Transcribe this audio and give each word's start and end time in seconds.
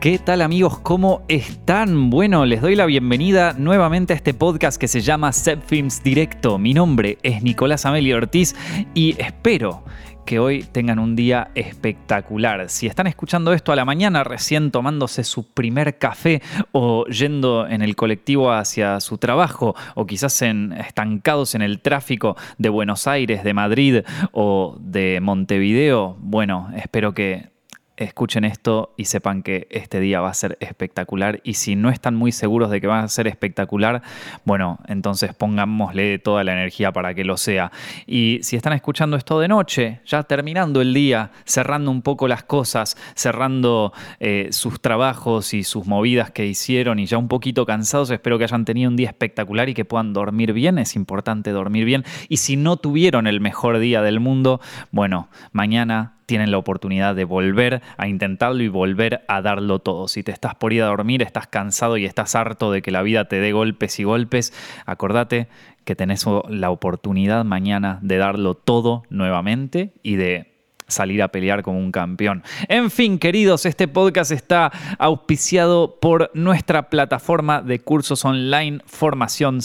¿Qué 0.00 0.20
tal 0.20 0.42
amigos? 0.42 0.78
¿Cómo 0.78 1.22
están? 1.26 2.08
Bueno, 2.08 2.46
les 2.46 2.60
doy 2.60 2.76
la 2.76 2.86
bienvenida 2.86 3.54
nuevamente 3.58 4.12
a 4.12 4.16
este 4.16 4.32
podcast 4.32 4.80
que 4.80 4.86
se 4.86 5.00
llama 5.00 5.32
Set 5.32 5.60
Films 5.66 6.04
Directo. 6.04 6.56
Mi 6.56 6.72
nombre 6.72 7.18
es 7.24 7.42
Nicolás 7.42 7.84
Amelio 7.84 8.16
Ortiz 8.16 8.54
y 8.94 9.20
espero 9.20 9.82
que 10.24 10.38
hoy 10.38 10.62
tengan 10.62 11.00
un 11.00 11.16
día 11.16 11.50
espectacular. 11.56 12.68
Si 12.68 12.86
están 12.86 13.08
escuchando 13.08 13.52
esto 13.52 13.72
a 13.72 13.76
la 13.76 13.84
mañana, 13.84 14.22
recién 14.22 14.70
tomándose 14.70 15.24
su 15.24 15.48
primer 15.48 15.98
café 15.98 16.42
o 16.70 17.04
yendo 17.06 17.66
en 17.66 17.82
el 17.82 17.96
colectivo 17.96 18.52
hacia 18.52 19.00
su 19.00 19.18
trabajo 19.18 19.74
o 19.96 20.06
quizás 20.06 20.40
estancados 20.42 21.56
en 21.56 21.62
el 21.62 21.80
tráfico 21.80 22.36
de 22.56 22.68
Buenos 22.68 23.08
Aires, 23.08 23.42
de 23.42 23.52
Madrid 23.52 24.02
o 24.30 24.76
de 24.78 25.18
Montevideo, 25.20 26.16
bueno, 26.20 26.70
espero 26.76 27.14
que 27.14 27.57
escuchen 27.98 28.44
esto 28.44 28.94
y 28.96 29.06
sepan 29.06 29.42
que 29.42 29.66
este 29.70 30.00
día 30.00 30.20
va 30.20 30.30
a 30.30 30.34
ser 30.34 30.56
espectacular. 30.60 31.40
Y 31.44 31.54
si 31.54 31.76
no 31.76 31.90
están 31.90 32.14
muy 32.14 32.32
seguros 32.32 32.70
de 32.70 32.80
que 32.80 32.86
va 32.86 33.00
a 33.00 33.08
ser 33.08 33.26
espectacular, 33.26 34.02
bueno, 34.44 34.78
entonces 34.86 35.34
pongámosle 35.34 36.18
toda 36.18 36.44
la 36.44 36.52
energía 36.52 36.92
para 36.92 37.14
que 37.14 37.24
lo 37.24 37.36
sea. 37.36 37.72
Y 38.06 38.38
si 38.42 38.56
están 38.56 38.72
escuchando 38.72 39.16
esto 39.16 39.40
de 39.40 39.48
noche, 39.48 40.00
ya 40.06 40.22
terminando 40.22 40.80
el 40.80 40.94
día, 40.94 41.32
cerrando 41.44 41.90
un 41.90 42.02
poco 42.02 42.28
las 42.28 42.44
cosas, 42.44 42.96
cerrando 43.14 43.92
eh, 44.20 44.48
sus 44.52 44.80
trabajos 44.80 45.52
y 45.52 45.64
sus 45.64 45.86
movidas 45.86 46.30
que 46.30 46.46
hicieron 46.46 46.98
y 47.00 47.06
ya 47.06 47.18
un 47.18 47.28
poquito 47.28 47.66
cansados, 47.66 48.10
espero 48.10 48.38
que 48.38 48.44
hayan 48.44 48.64
tenido 48.64 48.90
un 48.90 48.96
día 48.96 49.08
espectacular 49.08 49.68
y 49.68 49.74
que 49.74 49.84
puedan 49.84 50.12
dormir 50.12 50.52
bien. 50.52 50.78
Es 50.78 50.94
importante 50.94 51.50
dormir 51.50 51.84
bien. 51.84 52.04
Y 52.28 52.36
si 52.36 52.56
no 52.56 52.76
tuvieron 52.76 53.26
el 53.26 53.40
mejor 53.40 53.78
día 53.80 54.02
del 54.02 54.20
mundo, 54.20 54.60
bueno, 54.92 55.28
mañana 55.52 56.17
tienen 56.28 56.50
la 56.50 56.58
oportunidad 56.58 57.16
de 57.16 57.24
volver 57.24 57.80
a 57.96 58.06
intentarlo 58.06 58.62
y 58.62 58.68
volver 58.68 59.24
a 59.28 59.40
darlo 59.40 59.78
todo. 59.78 60.08
Si 60.08 60.22
te 60.22 60.30
estás 60.30 60.54
por 60.54 60.74
ir 60.74 60.82
a 60.82 60.86
dormir, 60.86 61.22
estás 61.22 61.46
cansado 61.46 61.96
y 61.96 62.04
estás 62.04 62.34
harto 62.34 62.70
de 62.70 62.82
que 62.82 62.90
la 62.90 63.00
vida 63.00 63.24
te 63.24 63.40
dé 63.40 63.52
golpes 63.52 63.98
y 63.98 64.04
golpes, 64.04 64.52
acordate 64.84 65.48
que 65.86 65.96
tenés 65.96 66.26
la 66.50 66.70
oportunidad 66.70 67.46
mañana 67.46 67.98
de 68.02 68.18
darlo 68.18 68.52
todo 68.52 69.04
nuevamente 69.08 69.94
y 70.02 70.16
de 70.16 70.57
salir 70.88 71.22
a 71.22 71.28
pelear 71.28 71.62
como 71.62 71.78
un 71.78 71.92
campeón. 71.92 72.42
En 72.68 72.90
fin, 72.90 73.18
queridos, 73.18 73.66
este 73.66 73.86
podcast 73.88 74.32
está 74.32 74.72
auspiciado 74.98 75.98
por 76.00 76.30
nuestra 76.34 76.90
plataforma 76.90 77.62
de 77.62 77.78
cursos 77.78 78.24
online 78.24 78.80
formación 78.86 79.60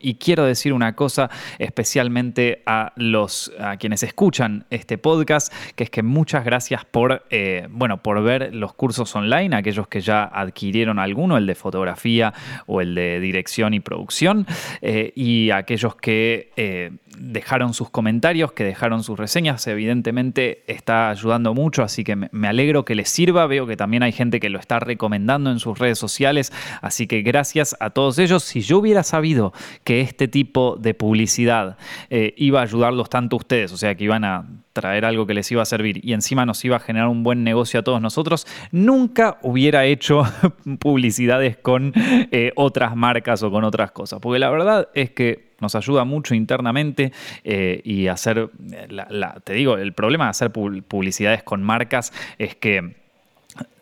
y 0.00 0.14
quiero 0.14 0.44
decir 0.44 0.72
una 0.72 0.96
cosa 0.96 1.30
especialmente 1.58 2.62
a 2.66 2.92
los 2.96 3.52
a 3.60 3.76
quienes 3.76 4.02
escuchan 4.02 4.66
este 4.70 4.98
podcast, 4.98 5.52
que 5.74 5.84
es 5.84 5.90
que 5.90 6.02
muchas 6.02 6.44
gracias 6.44 6.84
por 6.84 7.24
eh, 7.30 7.68
bueno 7.70 8.02
por 8.02 8.22
ver 8.22 8.54
los 8.54 8.74
cursos 8.74 9.14
online, 9.14 9.54
aquellos 9.56 9.88
que 9.88 10.00
ya 10.00 10.24
adquirieron 10.24 10.98
alguno, 10.98 11.36
el 11.36 11.46
de 11.46 11.54
fotografía 11.54 12.32
o 12.66 12.80
el 12.80 12.94
de 12.94 13.20
dirección 13.20 13.74
y 13.74 13.80
producción, 13.80 14.46
eh, 14.80 15.12
y 15.14 15.50
aquellos 15.50 15.96
que 15.96 16.52
eh, 16.56 16.92
dejaron 17.18 17.74
sus 17.74 17.90
comentarios, 17.90 18.52
que 18.52 18.64
dejaron 18.64 19.02
sus 19.02 19.18
reseñas, 19.18 19.62
evidentemente 19.74 20.64
está 20.66 21.10
ayudando 21.10 21.54
mucho, 21.54 21.82
así 21.82 22.02
que 22.02 22.16
me 22.16 22.48
alegro 22.48 22.84
que 22.84 22.94
les 22.94 23.08
sirva, 23.08 23.46
veo 23.46 23.66
que 23.66 23.76
también 23.76 24.02
hay 24.02 24.12
gente 24.12 24.40
que 24.40 24.48
lo 24.48 24.58
está 24.58 24.80
recomendando 24.80 25.50
en 25.50 25.58
sus 25.58 25.78
redes 25.78 25.98
sociales, 25.98 26.52
así 26.80 27.06
que 27.06 27.22
gracias 27.22 27.76
a 27.80 27.90
todos 27.90 28.18
ellos. 28.18 28.42
Si 28.42 28.62
yo 28.62 28.78
hubiera 28.78 29.02
sabido 29.02 29.52
que 29.84 30.00
este 30.00 30.28
tipo 30.28 30.76
de 30.80 30.94
publicidad 30.94 31.76
eh, 32.10 32.34
iba 32.36 32.60
a 32.60 32.62
ayudarlos 32.62 33.10
tanto 33.10 33.36
a 33.36 33.38
ustedes, 33.38 33.72
o 33.72 33.76
sea, 33.76 33.94
que 33.94 34.04
iban 34.04 34.24
a 34.24 34.46
traer 34.74 35.06
algo 35.06 35.26
que 35.26 35.32
les 35.32 35.50
iba 35.50 35.62
a 35.62 35.64
servir 35.64 36.04
y 36.04 36.12
encima 36.12 36.44
nos 36.44 36.62
iba 36.64 36.76
a 36.76 36.80
generar 36.80 37.08
un 37.08 37.22
buen 37.22 37.44
negocio 37.44 37.80
a 37.80 37.82
todos 37.82 38.02
nosotros, 38.02 38.46
nunca 38.72 39.38
hubiera 39.40 39.86
hecho 39.86 40.24
publicidades 40.80 41.56
con 41.56 41.92
eh, 41.96 42.52
otras 42.56 42.94
marcas 42.96 43.42
o 43.42 43.50
con 43.50 43.64
otras 43.64 43.92
cosas. 43.92 44.20
Porque 44.20 44.38
la 44.38 44.50
verdad 44.50 44.88
es 44.94 45.10
que 45.10 45.54
nos 45.60 45.74
ayuda 45.76 46.04
mucho 46.04 46.34
internamente 46.34 47.12
eh, 47.44 47.80
y 47.84 48.08
hacer, 48.08 48.50
la, 48.90 49.40
te 49.44 49.54
digo, 49.54 49.78
el 49.78 49.94
problema 49.94 50.24
de 50.24 50.30
hacer 50.30 50.50
publicidades 50.50 51.42
con 51.42 51.62
marcas 51.62 52.12
es 52.38 52.56
que 52.56 53.03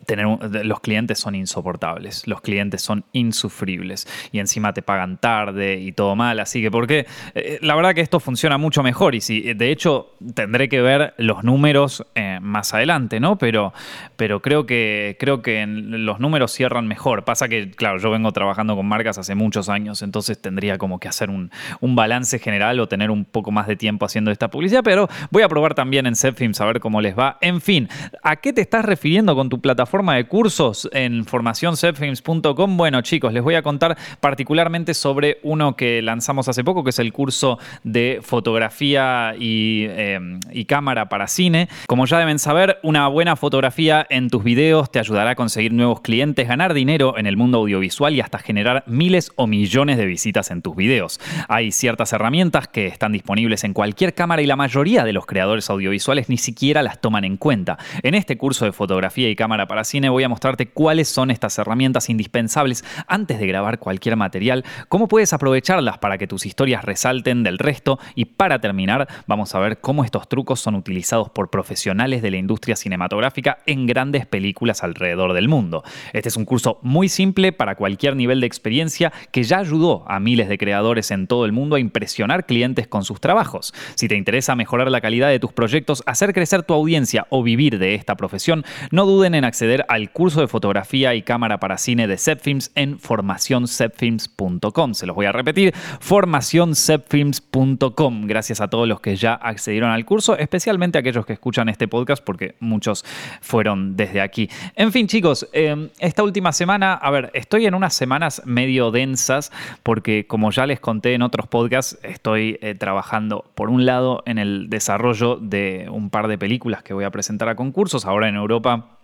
tener 0.06 0.26
los 0.64 0.80
clientes 0.80 1.18
son 1.18 1.34
insoportables, 1.34 2.26
los 2.26 2.40
clientes 2.40 2.82
son 2.82 3.04
insufribles 3.12 4.06
y 4.32 4.38
encima 4.38 4.72
te 4.72 4.82
pagan 4.82 5.18
tarde 5.18 5.76
y 5.76 5.92
todo 5.92 6.16
mal, 6.16 6.40
así 6.40 6.60
que 6.60 6.70
porque 6.70 7.06
eh, 7.34 7.58
la 7.62 7.74
verdad 7.74 7.94
que 7.94 8.00
esto 8.00 8.20
funciona 8.20 8.58
mucho 8.58 8.82
mejor 8.82 9.14
y 9.14 9.20
si 9.20 9.54
de 9.54 9.70
hecho 9.70 10.14
tendré 10.34 10.68
que 10.68 10.80
ver 10.80 11.14
los 11.18 11.44
números 11.44 12.04
eh, 12.14 12.38
más 12.40 12.74
adelante, 12.74 13.20
¿no? 13.20 13.38
Pero, 13.38 13.72
pero 14.16 14.42
creo 14.42 14.66
que 14.66 15.16
creo 15.18 15.42
que 15.42 15.64
los 15.66 16.20
números 16.20 16.52
cierran 16.52 16.86
mejor. 16.86 17.24
Pasa 17.24 17.48
que, 17.48 17.70
claro, 17.70 17.98
yo 17.98 18.10
vengo 18.10 18.32
trabajando 18.32 18.76
con 18.76 18.86
marcas 18.86 19.18
hace 19.18 19.34
muchos 19.34 19.68
años, 19.68 20.02
entonces 20.02 20.40
tendría 20.40 20.78
como 20.78 20.98
que 20.98 21.08
hacer 21.08 21.30
un, 21.30 21.50
balance 21.94 22.38
general 22.38 22.80
o 22.80 22.88
tener 22.88 23.10
un 23.10 23.24
poco 23.26 23.50
más 23.50 23.66
de 23.66 23.76
tiempo 23.76 24.06
haciendo 24.06 24.30
esta 24.30 24.48
publicidad, 24.48 24.82
pero 24.82 25.08
voy 25.30 25.42
a 25.42 25.48
probar 25.48 25.74
también 25.74 26.06
en 26.06 26.16
Zepfilms 26.16 26.60
a 26.60 26.64
ver 26.64 26.80
cómo 26.80 27.00
les 27.00 27.16
va. 27.16 27.36
En 27.42 27.60
fin, 27.60 27.88
¿a 28.22 28.36
qué 28.36 28.52
te 28.52 28.62
estás 28.62 28.84
refiriendo 28.84 29.36
con 29.36 29.50
tu 29.50 29.60
plataforma? 29.60 29.91
Forma 29.92 30.16
de 30.16 30.24
cursos 30.24 30.88
en 30.94 31.26
formacionsetfilms.com. 31.26 32.78
Bueno, 32.78 33.02
chicos, 33.02 33.30
les 33.34 33.42
voy 33.42 33.56
a 33.56 33.62
contar 33.62 33.98
particularmente 34.20 34.94
sobre 34.94 35.38
uno 35.42 35.76
que 35.76 36.00
lanzamos 36.00 36.48
hace 36.48 36.64
poco, 36.64 36.82
que 36.82 36.88
es 36.88 36.98
el 36.98 37.12
curso 37.12 37.58
de 37.84 38.20
fotografía 38.22 39.34
em, 39.38 40.40
y 40.50 40.64
cámara 40.64 41.10
para 41.10 41.26
cine. 41.26 41.68
Como 41.88 42.06
ya 42.06 42.18
deben 42.18 42.38
saber, 42.38 42.78
una 42.82 43.06
buena 43.08 43.36
fotografía 43.36 44.06
en 44.08 44.30
tus 44.30 44.42
videos 44.42 44.90
te 44.90 44.98
ayudará 44.98 45.32
a 45.32 45.34
conseguir 45.34 45.74
nuevos 45.74 46.00
clientes, 46.00 46.48
ganar 46.48 46.72
dinero 46.72 47.18
en 47.18 47.26
el 47.26 47.36
mundo 47.36 47.58
audiovisual 47.58 48.14
y 48.14 48.22
hasta 48.22 48.38
generar 48.38 48.84
miles 48.86 49.30
o 49.36 49.46
millones 49.46 49.98
de 49.98 50.06
visitas 50.06 50.50
en 50.50 50.62
tus 50.62 50.74
videos. 50.74 51.20
Hay 51.48 51.70
ciertas 51.70 52.14
herramientas 52.14 52.66
que 52.66 52.86
están 52.86 53.12
disponibles 53.12 53.62
en 53.64 53.74
cualquier 53.74 54.14
cámara 54.14 54.40
y 54.40 54.46
la 54.46 54.56
mayoría 54.56 55.04
de 55.04 55.12
los 55.12 55.26
creadores 55.26 55.68
audiovisuales 55.68 56.30
ni 56.30 56.38
siquiera 56.38 56.82
las 56.82 56.98
toman 56.98 57.24
en 57.24 57.36
cuenta. 57.36 57.76
En 58.02 58.14
este 58.14 58.38
curso 58.38 58.64
de 58.64 58.72
fotografía 58.72 59.28
y 59.28 59.36
cámara 59.36 59.66
para 59.66 59.81
cine 59.84 60.08
voy 60.08 60.24
a 60.24 60.28
mostrarte 60.28 60.68
cuáles 60.68 61.08
son 61.08 61.30
estas 61.30 61.58
herramientas 61.58 62.08
indispensables 62.08 62.84
antes 63.06 63.38
de 63.38 63.46
grabar 63.46 63.78
cualquier 63.78 64.16
material, 64.16 64.64
cómo 64.88 65.08
puedes 65.08 65.32
aprovecharlas 65.32 65.98
para 65.98 66.18
que 66.18 66.26
tus 66.26 66.46
historias 66.46 66.84
resalten 66.84 67.42
del 67.42 67.58
resto 67.58 67.98
y 68.14 68.26
para 68.26 68.60
terminar 68.60 69.08
vamos 69.26 69.54
a 69.54 69.58
ver 69.58 69.80
cómo 69.80 70.04
estos 70.04 70.28
trucos 70.28 70.60
son 70.60 70.74
utilizados 70.74 71.30
por 71.30 71.50
profesionales 71.50 72.22
de 72.22 72.30
la 72.30 72.36
industria 72.36 72.76
cinematográfica 72.76 73.58
en 73.66 73.86
grandes 73.86 74.26
películas 74.26 74.82
alrededor 74.82 75.32
del 75.32 75.48
mundo. 75.48 75.82
Este 76.12 76.28
es 76.28 76.36
un 76.36 76.44
curso 76.44 76.78
muy 76.82 77.08
simple 77.08 77.52
para 77.52 77.74
cualquier 77.74 78.16
nivel 78.16 78.40
de 78.40 78.46
experiencia 78.46 79.12
que 79.30 79.42
ya 79.42 79.58
ayudó 79.58 80.04
a 80.08 80.20
miles 80.20 80.48
de 80.48 80.58
creadores 80.58 81.10
en 81.10 81.26
todo 81.26 81.44
el 81.44 81.52
mundo 81.52 81.76
a 81.76 81.80
impresionar 81.80 82.46
clientes 82.46 82.86
con 82.86 83.04
sus 83.04 83.20
trabajos. 83.20 83.72
Si 83.94 84.08
te 84.08 84.16
interesa 84.16 84.54
mejorar 84.54 84.90
la 84.90 85.00
calidad 85.00 85.28
de 85.28 85.38
tus 85.38 85.52
proyectos, 85.52 86.02
hacer 86.06 86.32
crecer 86.32 86.62
tu 86.62 86.74
audiencia 86.74 87.26
o 87.30 87.42
vivir 87.42 87.78
de 87.78 87.94
esta 87.94 88.16
profesión, 88.16 88.64
no 88.90 89.06
duden 89.06 89.34
en 89.34 89.44
acceder 89.44 89.71
al 89.88 90.10
curso 90.10 90.40
de 90.40 90.48
fotografía 90.48 91.14
y 91.14 91.22
cámara 91.22 91.58
para 91.58 91.78
cine 91.78 92.06
de 92.06 92.18
Zepfilms 92.18 92.70
en 92.74 92.98
formacioncepfilms.com. 92.98 94.94
Se 94.94 95.06
los 95.06 95.16
voy 95.16 95.26
a 95.26 95.32
repetir, 95.32 95.74
formacioncepfilms.com. 96.00 98.26
Gracias 98.26 98.60
a 98.60 98.68
todos 98.68 98.86
los 98.86 99.00
que 99.00 99.16
ya 99.16 99.34
accedieron 99.34 99.90
al 99.90 100.04
curso, 100.04 100.36
especialmente 100.36 100.98
aquellos 100.98 101.26
que 101.26 101.32
escuchan 101.32 101.68
este 101.68 101.88
podcast 101.88 102.24
porque 102.24 102.54
muchos 102.60 103.04
fueron 103.40 103.96
desde 103.96 104.20
aquí. 104.20 104.48
En 104.76 104.92
fin, 104.92 105.06
chicos, 105.06 105.48
em, 105.52 105.88
esta 105.98 106.22
última 106.22 106.52
semana, 106.52 106.94
a 106.94 107.10
ver, 107.10 107.30
estoy 107.34 107.66
en 107.66 107.74
unas 107.74 107.94
semanas 107.94 108.42
medio 108.44 108.90
densas 108.90 109.52
porque 109.82 110.26
como 110.26 110.50
ya 110.50 110.66
les 110.66 110.80
conté 110.80 111.14
en 111.14 111.22
otros 111.22 111.46
podcasts, 111.46 111.98
estoy 112.02 112.58
eh, 112.60 112.74
trabajando 112.74 113.44
por 113.54 113.70
un 113.70 113.86
lado 113.86 114.22
en 114.26 114.38
el 114.38 114.68
desarrollo 114.68 115.36
de 115.36 115.88
un 115.90 116.10
par 116.10 116.28
de 116.28 116.38
películas 116.38 116.82
que 116.82 116.94
voy 116.94 117.04
a 117.04 117.10
presentar 117.10 117.48
a 117.48 117.56
concursos 117.56 118.06
ahora 118.06 118.28
en 118.28 118.36
Europa 118.36 118.98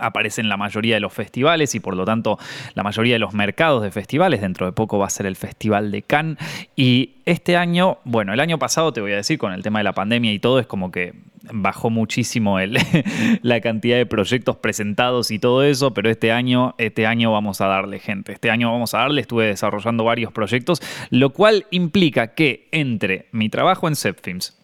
aparece 0.00 0.40
en 0.40 0.48
la 0.48 0.56
mayoría 0.56 0.96
de 0.96 1.00
los 1.00 1.12
festivales 1.12 1.74
y 1.74 1.80
por 1.80 1.96
lo 1.96 2.04
tanto 2.04 2.38
la 2.74 2.82
mayoría 2.82 3.14
de 3.14 3.18
los 3.18 3.34
mercados 3.34 3.82
de 3.82 3.90
festivales. 3.90 4.40
Dentro 4.40 4.66
de 4.66 4.72
poco 4.72 4.98
va 4.98 5.06
a 5.06 5.10
ser 5.10 5.26
el 5.26 5.36
Festival 5.36 5.90
de 5.90 6.02
Cannes. 6.02 6.38
Y 6.76 7.16
este 7.24 7.56
año, 7.56 7.98
bueno, 8.04 8.32
el 8.32 8.40
año 8.40 8.58
pasado 8.58 8.92
te 8.92 9.00
voy 9.00 9.12
a 9.12 9.16
decir, 9.16 9.38
con 9.38 9.52
el 9.52 9.62
tema 9.62 9.78
de 9.78 9.84
la 9.84 9.92
pandemia 9.92 10.32
y 10.32 10.38
todo, 10.38 10.58
es 10.58 10.66
como 10.66 10.90
que 10.90 11.14
bajó 11.52 11.90
muchísimo 11.90 12.58
el, 12.58 12.78
la 13.42 13.60
cantidad 13.60 13.96
de 13.96 14.06
proyectos 14.06 14.56
presentados 14.56 15.30
y 15.30 15.38
todo 15.38 15.62
eso, 15.62 15.92
pero 15.92 16.10
este 16.10 16.32
año, 16.32 16.74
este 16.78 17.06
año 17.06 17.32
vamos 17.32 17.60
a 17.60 17.66
darle 17.66 17.98
gente. 17.98 18.32
Este 18.32 18.50
año 18.50 18.70
vamos 18.72 18.94
a 18.94 18.98
darle, 18.98 19.20
estuve 19.20 19.46
desarrollando 19.46 20.04
varios 20.04 20.32
proyectos, 20.32 20.80
lo 21.10 21.30
cual 21.30 21.66
implica 21.70 22.34
que 22.34 22.68
entre 22.72 23.26
mi 23.32 23.48
trabajo 23.48 23.88
en 23.88 23.96
Zepfilms, 23.96 24.56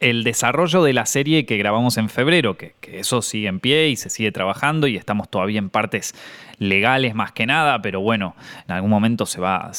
el 0.00 0.24
desarrollo 0.24 0.82
de 0.82 0.92
la 0.92 1.06
serie 1.06 1.46
que 1.46 1.56
grabamos 1.56 1.96
en 1.96 2.08
febrero, 2.08 2.56
que, 2.56 2.74
eso 2.92 3.22
sigue 3.22 3.48
en 3.48 3.60
pie 3.60 3.88
y 3.88 3.96
se 3.96 4.10
sigue 4.10 4.32
trabajando 4.32 4.86
y 4.86 4.96
estamos 4.96 5.28
todavía 5.28 5.58
en 5.58 5.70
partes 5.70 6.14
legales 6.58 7.14
más 7.14 7.32
que 7.32 7.46
nada, 7.46 7.82
pero 7.82 8.00
bueno, 8.00 8.34
en 8.66 8.74
algún 8.74 8.90
momento 8.90 9.26
se 9.26 9.40
va, 9.40 9.70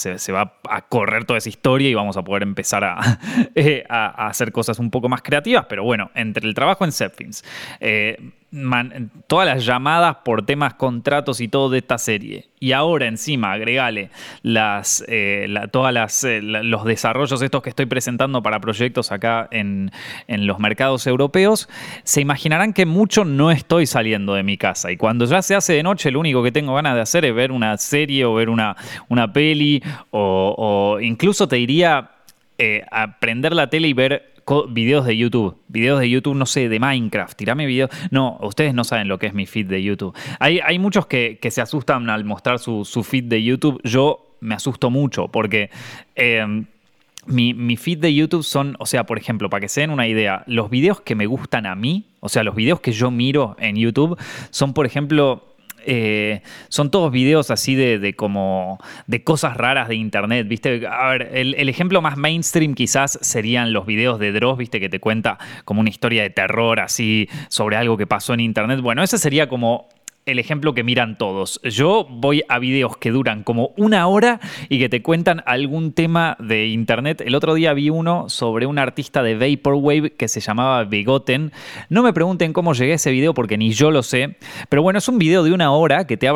a 0.70 0.82
correr 0.82 1.26
toda 1.26 1.38
esa 1.38 1.50
historia 1.50 1.90
y 1.90 1.94
vamos 1.94 2.18
a 2.18 2.24
poder 2.24 2.44
empezar 2.44 2.84
eh, 3.56 3.84
a, 3.90 4.24
a, 4.24 4.28
hacer 4.28 4.52
cosas 4.52 4.80
un 4.80 4.92
poco 4.92 5.10
más 5.10 5.22
creativas, 5.22 5.66
pero 5.68 5.84
bueno, 5.84 6.12
entre 6.16 6.48
el 6.48 6.54
trabajo 6.54 6.86
en 6.86 6.92
Zepfilms, 6.92 7.44
eh, 7.80 8.18
todas 9.28 9.46
las 9.46 9.66
llamadas 9.66 10.18
por 10.24 10.46
temas 10.46 10.74
contratos 10.76 11.42
y 11.42 11.48
todo 11.48 11.70
de 11.70 11.80
esta 11.80 11.98
serie. 11.98 12.48
Y 12.60 12.72
ahora 12.72 13.06
encima 13.08 13.52
agregale 13.52 14.10
las, 14.42 15.04
eh, 15.08 15.48
todas 15.72 16.24
eh, 16.24 16.42
los 16.42 16.86
desarrollos 16.86 17.42
estos 17.42 17.62
que 17.62 17.70
estoy 17.70 17.86
presentando 17.86 18.42
para 18.42 18.60
proyectos 18.60 19.12
acá 19.12 19.48
en, 19.52 19.92
los 20.28 20.60
mercados 20.60 21.06
europeos, 21.08 21.70
se 22.04 22.22
imaginarán 22.22 22.74
que 22.74 22.86
mucho 22.86 23.26
no 23.26 23.52
estoy 23.52 23.86
saliendo 23.86 24.34
de 24.34 24.44
mi 24.44 24.58
casa. 24.58 24.92
Y 24.92 24.98
cuando 24.98 25.26
ya 25.26 25.42
se 25.42 25.56
hace 25.56 25.74
de 25.74 25.84
noche, 25.84 26.10
lo 26.10 26.20
único 26.20 26.42
que 26.42 26.52
tengo 26.52 26.67
ganas 26.74 26.96
de 26.96 27.02
hacer 27.02 27.26
es 27.26 27.36
ver 27.36 27.52
una 27.52 27.78
serie 27.78 28.26
o 28.26 28.34
ver 28.34 28.50
una, 28.50 28.76
una 29.10 29.32
peli 29.32 29.82
o, 30.12 31.00
incluso 31.02 31.48
te 31.48 31.58
diría 31.58 32.12
eh, 32.58 32.84
aprender 32.92 33.54
la 33.54 33.70
tele 33.70 33.88
y 33.88 33.94
ver 33.94 34.38
videos 34.70 35.06
de 35.06 35.18
YouTube. 35.18 35.58
Videos 35.68 36.00
de 36.00 36.10
YouTube, 36.10 36.36
no 36.36 36.46
sé, 36.46 36.70
de 36.70 36.80
Minecraft. 36.80 37.38
Tirame 37.38 37.66
videos. 37.66 37.90
No, 38.12 38.38
ustedes 38.42 38.74
no 38.74 38.84
saben 38.84 39.08
lo 39.08 39.20
que 39.20 39.28
es 39.28 39.34
mi 39.34 39.46
feed 39.46 39.68
de 39.68 39.84
YouTube. 39.84 40.16
Hay, 40.40 40.60
hay 40.60 40.80
muchos 40.80 41.06
que, 41.08 41.40
se 41.50 41.62
asustan 41.62 42.10
al 42.10 42.24
mostrar 42.24 42.60
su, 42.60 42.86
feed 42.86 43.26
de 43.26 43.44
YouTube. 43.44 43.82
Yo 43.84 44.36
me 44.40 44.56
asusto 44.56 44.90
mucho 44.90 45.28
porque. 45.28 45.70
Em, 46.16 46.66
mi, 47.26 47.54
mi, 47.54 47.76
feed 47.76 47.98
de 48.00 48.14
YouTube 48.14 48.42
son, 48.42 48.78
o 48.80 48.86
sea, 48.86 49.06
por 49.06 49.18
ejemplo, 49.18 49.50
para 49.50 49.60
que 49.60 49.68
se 49.68 49.82
den 49.82 49.90
una 49.90 50.08
idea, 50.08 50.46
los 50.48 50.70
videos 50.70 51.02
que 51.02 51.14
me 51.14 51.26
gustan 51.26 51.66
a 51.66 51.76
mí, 51.76 52.06
o 52.22 52.30
sea, 52.30 52.42
los 52.46 52.56
videos 52.56 52.80
que 52.80 52.94
yo 52.94 53.12
miro 53.12 53.58
en 53.60 53.76
YouTube, 53.76 54.18
son, 54.50 54.74
por 54.74 54.86
ejemplo, 54.86 55.44
eh, 55.90 56.42
son 56.68 56.92
todos 56.92 57.12
videos 57.12 57.50
así 57.50 57.74
de, 57.76 58.14
como 58.16 58.78
de 59.08 59.24
cosas 59.24 59.56
raras 59.56 59.88
de 59.88 59.96
internet, 59.96 60.46
¿viste? 60.48 60.86
A 60.86 61.10
ver, 61.12 61.30
el, 61.34 61.56
el, 61.56 61.70
ejemplo 61.70 62.02
más 62.02 62.18
mainstream 62.18 62.74
quizás 62.74 63.18
serían 63.22 63.72
los 63.72 63.86
videos 63.86 64.20
de 64.20 64.34
Dross, 64.34 64.58
¿viste? 64.58 64.82
Que 64.82 64.90
te 64.90 65.00
cuenta 65.00 65.38
como 65.64 65.80
una 65.80 65.90
historia 65.90 66.24
de 66.24 66.30
terror 66.30 66.82
así 66.82 67.30
sobre 67.48 67.78
algo 67.78 67.96
que 67.96 68.06
pasó 68.06 68.34
en 68.34 68.42
internet. 68.42 68.82
Bueno, 68.82 69.02
ese 69.02 69.18
sería 69.18 69.48
como 69.48 69.88
el 70.28 70.40
ejemplo 70.40 70.74
que 70.74 70.84
miran 70.84 71.18
todos. 71.18 71.60
Yo 71.64 72.06
voy 72.10 72.44
a 72.50 72.60
videos 72.60 72.98
que 72.98 73.12
duran 73.12 73.44
como 73.44 73.72
una 73.78 74.06
hora 74.08 74.40
y 74.70 74.78
que 74.78 74.90
te 74.90 75.02
cuentan 75.02 75.42
algún 75.46 75.94
tema 75.94 76.36
de 76.40 76.68
internet. 76.68 77.22
El 77.26 77.34
otro 77.34 77.54
día 77.54 77.74
vi 77.74 77.90
uno 77.90 78.28
sobre 78.28 78.66
un 78.66 78.78
artista 78.78 79.24
de 79.24 79.36
Vaporwave 79.36 80.12
que 80.12 80.28
se 80.28 80.42
llamaba 80.42 80.84
Bigoten. 80.84 81.54
No 81.90 82.04
me 82.04 82.12
pregunten 82.12 82.52
cómo 82.52 82.74
llegué 82.74 82.92
a 82.92 82.96
ese 82.96 83.12
video 83.12 83.34
porque 83.34 83.58
ni 83.58 83.72
yo 83.72 83.90
lo 83.90 84.04
sé. 84.04 84.36
Pero 84.68 84.82
bueno, 84.82 85.00
es 85.00 85.08
un 85.08 85.18
video 85.18 85.44
de 85.44 85.54
una 85.54 85.72
hora 85.72 86.06
que 86.06 86.18
te, 86.18 86.30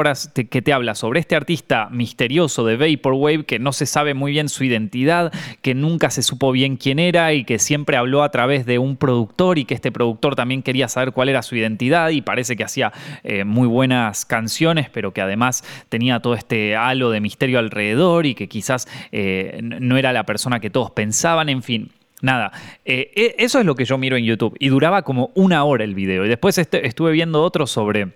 que 0.50 0.62
te 0.62 0.74
habla 0.74 0.96
sobre 0.96 1.20
este 1.20 1.36
artista 1.36 1.90
misterioso 1.92 2.66
de 2.66 2.78
Vaporwave 2.78 3.44
que 3.44 3.60
no 3.60 3.74
se 3.74 3.86
sabe 3.86 4.14
muy 4.14 4.32
bien 4.32 4.48
su 4.48 4.64
identidad, 4.64 5.34
que 5.62 5.76
nunca 5.76 6.10
se 6.12 6.24
supo 6.24 6.54
bien 6.54 6.78
quién 6.78 6.98
era 6.98 7.34
y 7.34 7.44
que 7.44 7.60
siempre 7.60 7.98
habló 7.98 8.24
a 8.24 8.32
través 8.32 8.66
de 8.66 8.80
un 8.80 8.96
productor 8.96 9.60
y 9.60 9.66
que 9.66 9.74
este 9.74 9.92
productor 9.92 10.36
también 10.36 10.64
quería 10.64 10.88
saber 10.88 11.12
cuál 11.12 11.28
era 11.28 11.42
su 11.42 11.58
identidad 11.58 12.10
y 12.12 12.22
parece 12.22 12.56
que 12.56 12.64
hacía 12.64 12.94
eh, 13.24 13.44
muy 13.44 13.68
buen 13.68 13.81
buenas 13.82 14.26
canciones, 14.26 14.92
pero 14.92 15.12
que 15.12 15.22
además 15.22 15.64
tenía 15.90 16.20
todo 16.20 16.36
este 16.36 16.76
halo 16.76 17.10
de 17.10 17.20
misterio 17.20 17.58
alrededor 17.58 18.28
y 18.28 18.36
que 18.36 18.48
quizás 18.48 18.88
eh, 19.12 19.60
no 19.64 19.98
era 19.98 20.14
la 20.14 20.24
persona 20.24 20.60
que 20.60 20.70
todos 20.70 20.92
pensaban, 20.92 21.50
en 21.50 21.64
fin. 21.64 21.90
Nada, 22.22 22.52
eh, 22.86 23.12
e, 23.16 23.36
eso 23.40 23.60
es 23.60 23.66
lo 23.66 23.74
que 23.74 23.86
yo 23.86 23.98
miro 23.98 24.18
en 24.18 24.24
YouTube 24.24 24.56
y 24.60 24.70
duraba 24.70 25.02
como 25.02 25.32
una 25.34 25.64
hora 25.64 25.84
el 25.84 25.96
video. 25.96 26.24
Y 26.26 26.30
después 26.30 26.60
este, 26.60 26.86
estuve 26.86 27.12
viendo 27.12 27.42
otro 27.42 27.66
sobre 27.66 28.10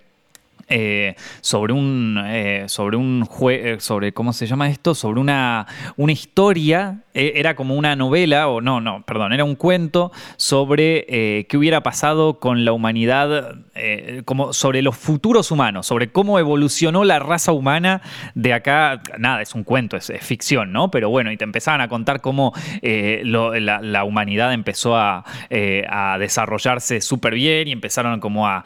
eh, 0.68 1.16
sobre 1.42 1.74
un 1.74 2.20
eh, 2.26 2.64
sobre 2.70 2.98
un 2.98 3.30
eh, 3.52 3.78
sobre 3.80 4.14
cómo 4.14 4.34
se 4.34 4.48
llama 4.48 4.68
esto 4.68 4.96
sobre 4.96 5.20
una 5.20 5.68
una 5.96 6.12
historia 6.12 7.02
era 7.14 7.56
como 7.56 7.76
una 7.76 7.96
novela 7.96 8.48
o 8.48 8.62
no 8.62 8.82
no 8.82 9.04
perdón 9.06 9.32
era 9.32 9.44
un 9.44 9.56
cuento 9.56 10.12
sobre 10.38 11.46
qué 11.48 11.58
hubiera 11.58 11.82
pasado 11.82 12.40
con 12.42 12.66
la 12.66 12.74
humanidad 12.74 13.56
como 14.26 14.52
sobre 14.52 14.82
los 14.82 14.98
futuros 14.98 15.50
humanos 15.50 15.88
sobre 15.88 16.12
cómo 16.12 16.40
evolucionó 16.40 17.06
la 17.06 17.20
raza 17.20 17.54
humana 17.54 18.02
de 18.34 18.52
acá 18.52 19.02
nada 19.18 19.42
es 19.42 19.56
un 19.56 19.64
cuento 19.64 19.96
es, 19.96 20.12
ficción 20.20 20.74
no 20.74 20.92
pero 20.92 21.10
bueno 21.10 21.32
y 21.32 21.38
te 21.38 21.46
empezaban 21.46 21.80
a 21.80 21.88
contar 21.88 22.20
cómo 22.20 22.52
la, 22.82 24.04
humanidad 24.04 24.52
empezó 24.52 24.98
a, 24.98 25.24
desarrollarse 26.20 27.00
súper 27.00 27.36
bien 27.36 27.70
y 27.70 27.72
empezaron 27.72 28.20
como 28.20 28.46
a 28.46 28.64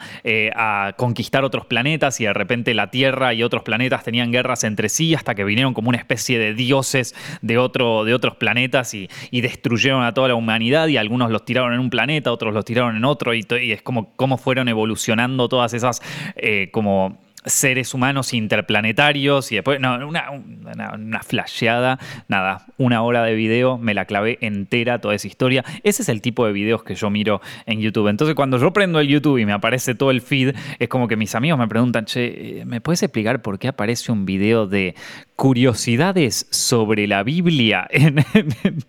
conquistar 0.96 1.44
otros 1.44 1.66
planetas 1.66 1.89
y 1.90 2.24
de 2.24 2.32
repente 2.32 2.74
la 2.74 2.90
Tierra 2.90 3.34
y 3.34 3.42
otros 3.42 3.62
planetas 3.62 4.04
tenían 4.04 4.30
guerras 4.30 4.64
entre 4.64 4.88
sí 4.88 5.14
hasta 5.14 5.34
que 5.34 5.44
vinieron 5.44 5.74
como 5.74 5.88
una 5.88 5.98
especie 5.98 6.38
de 6.38 6.54
dioses 6.54 7.14
de, 7.42 7.58
otro, 7.58 8.04
de 8.04 8.14
otros 8.14 8.36
planetas 8.36 8.94
y, 8.94 9.08
destruyeron 9.40 10.04
a 10.04 10.12
toda 10.12 10.28
la 10.28 10.34
humanidad 10.34 10.88
y 10.88 10.98
algunos 10.98 11.30
los 11.30 11.44
tiraron 11.44 11.72
en 11.72 11.80
un 11.80 11.90
planeta, 11.90 12.30
otros 12.30 12.52
los 12.52 12.64
tiraron 12.64 12.96
en 12.96 13.04
otro 13.04 13.34
y, 13.34 13.46
y 13.62 13.72
es 13.72 13.82
como 13.82 14.14
cómo 14.16 14.36
fueron 14.36 14.68
evolucionando 14.68 15.48
todas 15.48 15.72
esas 15.72 16.02
eh, 16.36 16.68
como 16.72 17.18
seres 17.44 17.94
humanos 17.94 18.34
interplanetarios 18.34 19.50
y 19.52 19.56
después, 19.56 19.80
no, 19.80 20.06
una, 20.06 20.30
una, 20.30 21.22
flasheada, 21.22 21.98
nada, 22.28 22.66
una 22.76 23.02
hora 23.02 23.24
de 23.24 23.34
video, 23.34 23.78
me 23.78 23.94
la 23.94 24.04
clavé 24.04 24.38
entera 24.40 25.00
toda 25.00 25.14
esa 25.14 25.26
historia. 25.26 25.64
Ese 25.82 26.02
es 26.02 26.08
el 26.08 26.20
tipo 26.20 26.46
de 26.46 26.52
videos 26.52 26.82
que 26.82 26.94
yo 26.94 27.08
miro 27.10 27.40
en 27.66 27.80
YouTube. 27.80 28.08
Entonces 28.08 28.34
cuando 28.34 28.58
yo 28.58 28.72
prendo 28.72 29.00
el 29.00 29.08
YouTube 29.08 29.38
y 29.38 29.46
me 29.46 29.52
aparece 29.52 29.94
todo 29.94 30.10
el 30.10 30.20
feed, 30.20 30.54
es 30.78 30.88
como 30.88 31.08
que 31.08 31.16
mis 31.16 31.34
amigos 31.34 31.58
me 31.58 31.68
preguntan, 31.68 32.04
che, 32.04 32.62
¿me 32.66 32.80
puedes 32.80 33.02
explicar 33.02 33.42
por 33.42 33.58
qué 33.58 33.68
aparece 33.68 34.12
un 34.12 34.26
video 34.26 34.66
de 34.66 34.94
curiosidades 35.40 36.46
sobre 36.50 37.06
la 37.06 37.22
Biblia 37.22 37.88
en, 37.90 38.22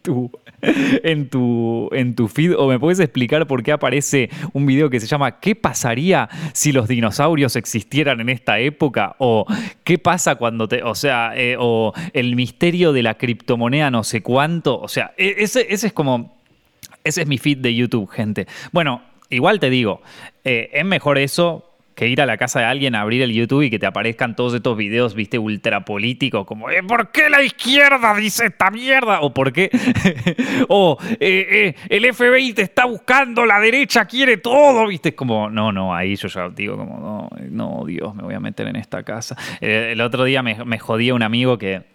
tu, 0.02 0.30
en, 0.62 1.30
tu, 1.30 1.88
en 1.94 2.14
tu 2.14 2.28
feed? 2.28 2.58
¿O 2.58 2.68
me 2.68 2.78
puedes 2.78 3.00
explicar 3.00 3.48
por 3.48 3.64
qué 3.64 3.72
aparece 3.72 4.30
un 4.52 4.66
video 4.66 4.90
que 4.90 5.00
se 5.00 5.08
llama 5.08 5.40
¿Qué 5.40 5.56
pasaría 5.56 6.28
si 6.52 6.74
los 6.74 6.90
dinosaurios 6.90 7.56
existieran 7.56 8.20
en 8.20 8.28
esta 8.28 8.60
época? 8.60 9.16
¿O 9.20 9.46
qué 9.86 9.98
pasa 9.98 10.36
cuando 10.36 10.68
te... 10.68 10.84
O 10.84 10.94
sea, 10.94 11.32
eh, 11.38 11.56
o 11.58 11.94
el 12.12 12.36
misterio 12.36 12.92
de 12.92 13.04
la 13.04 13.14
criptomoneda 13.14 13.90
no 13.90 14.04
sé 14.04 14.22
cuánto. 14.22 14.78
O 14.78 14.90
sea, 14.90 15.14
e, 15.16 15.36
ese, 15.38 15.68
ese 15.70 15.88
es 15.88 15.94
como... 15.94 16.38
Ese 17.06 17.22
es 17.22 17.28
mi 17.28 17.38
feed 17.38 17.60
de 17.60 17.74
YouTube, 17.74 18.10
gente. 18.10 18.46
Bueno, 18.74 19.04
igual 19.30 19.62
te 19.62 19.70
digo, 19.70 20.02
eh, 20.44 20.70
es 20.74 20.84
mejor 20.84 21.18
eso 21.18 21.71
que 21.96 22.08
ir 22.08 22.22
a 22.22 22.26
la 22.26 22.38
casa 22.38 22.60
de 22.60 22.66
alguien, 22.66 22.96
abrir 22.96 23.22
el 23.22 23.34
YouTube 23.34 23.64
y 23.64 23.70
que 23.70 23.80
te 23.80 23.86
aparezcan 23.86 24.36
todos 24.36 24.54
estos 24.54 24.78
videos, 24.78 25.14
viste, 25.14 25.38
ultra 25.38 25.86
políticos, 25.86 26.46
como, 26.46 26.70
eh, 26.70 26.84
¿por 26.84 27.12
qué 27.12 27.30
la 27.30 27.44
izquierda 27.44 28.16
dice 28.16 28.46
esta 28.46 28.72
mierda? 28.72 29.22
O 29.22 29.34
¿por 29.34 29.52
qué? 29.52 29.70
o 30.70 30.98
eh, 31.02 31.16
eh, 31.20 31.76
el 31.90 32.14
FBI 32.14 32.54
te 32.54 32.62
está 32.64 32.86
buscando, 32.86 33.46
la 33.46 33.60
derecha 33.60 34.06
quiere 34.06 34.38
todo, 34.38 34.88
viste, 34.88 35.10
es 35.10 35.16
como, 35.16 35.50
no, 35.50 35.72
no, 35.72 35.94
ahí 35.94 36.16
yo 36.16 36.28
ya 36.28 36.50
digo 36.50 36.78
como, 36.78 36.98
no, 37.00 37.30
no, 37.50 37.86
Dios, 37.86 38.16
me 38.16 38.24
voy 38.24 38.34
a 38.34 38.40
meter 38.40 38.68
en 38.68 38.76
esta 38.76 39.04
casa. 39.04 39.36
el 39.60 40.00
otro 40.02 40.24
día 40.24 40.42
me, 40.42 40.64
me 40.66 40.80
jodía 40.80 41.14
un 41.14 41.24
amigo 41.24 41.58
que... 41.58 41.92